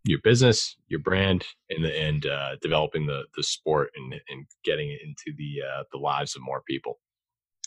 your 0.04 0.18
business, 0.24 0.76
your 0.88 1.00
brand, 1.00 1.44
and 1.70 1.84
the, 1.84 1.96
and 1.96 2.26
uh, 2.26 2.56
developing 2.60 3.06
the 3.06 3.22
the 3.36 3.42
sport 3.42 3.90
and 3.96 4.14
and 4.28 4.46
getting 4.64 4.90
it 4.90 5.00
into 5.02 5.36
the 5.36 5.62
uh, 5.62 5.84
the 5.92 5.98
lives 5.98 6.36
of 6.36 6.42
more 6.42 6.62
people. 6.68 6.98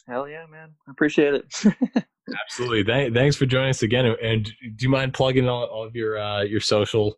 Hell 0.08 0.28
yeah, 0.28 0.46
man! 0.52 0.70
I 0.88 0.92
appreciate 0.92 1.34
it. 1.34 1.54
Absolutely. 2.44 2.84
Th- 2.84 3.14
thanks 3.14 3.36
for 3.36 3.46
joining 3.46 3.70
us 3.70 3.84
again. 3.84 4.06
And 4.22 4.46
do 4.46 4.52
you 4.80 4.90
mind 4.90 5.14
plugging 5.14 5.48
all, 5.48 5.66
all 5.66 5.86
of 5.86 5.96
your 5.96 6.20
uh, 6.20 6.42
your 6.42 6.60
social 6.60 7.16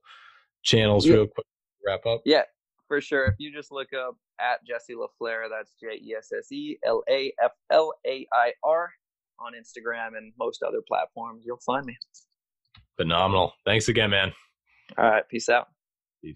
channels 0.64 1.06
yeah. 1.06 1.16
real 1.16 1.28
quick? 1.28 1.46
Wrap 1.86 2.06
up. 2.06 2.22
Yeah, 2.26 2.44
for 2.88 3.02
sure. 3.02 3.26
If 3.26 3.36
you 3.40 3.52
just 3.54 3.72
look 3.72 3.94
up 3.94 4.16
at 4.40 4.66
Jesse 4.66 4.94
LaFlair, 4.94 5.44
that's 5.50 5.74
J 5.82 6.00
E 6.02 6.16
S 6.18 6.32
S 6.38 6.52
E 6.52 6.78
L 6.86 7.04
A 7.10 7.34
F 7.42 7.52
L 7.72 7.94
A 8.06 8.28
I 8.34 8.52
R 8.64 8.92
on 9.40 9.54
Instagram 9.54 10.18
and 10.18 10.34
most 10.38 10.64
other 10.64 10.82
platforms, 10.88 11.44
you'll 11.46 11.60
find 11.66 11.86
me. 11.86 11.98
Phenomenal. 12.98 13.54
Thanks 13.66 13.88
again, 13.88 14.10
man. 14.10 14.34
All 14.98 15.10
right. 15.10 15.28
Peace 15.30 15.50
out. 15.50 15.68
Peace. 16.24 16.36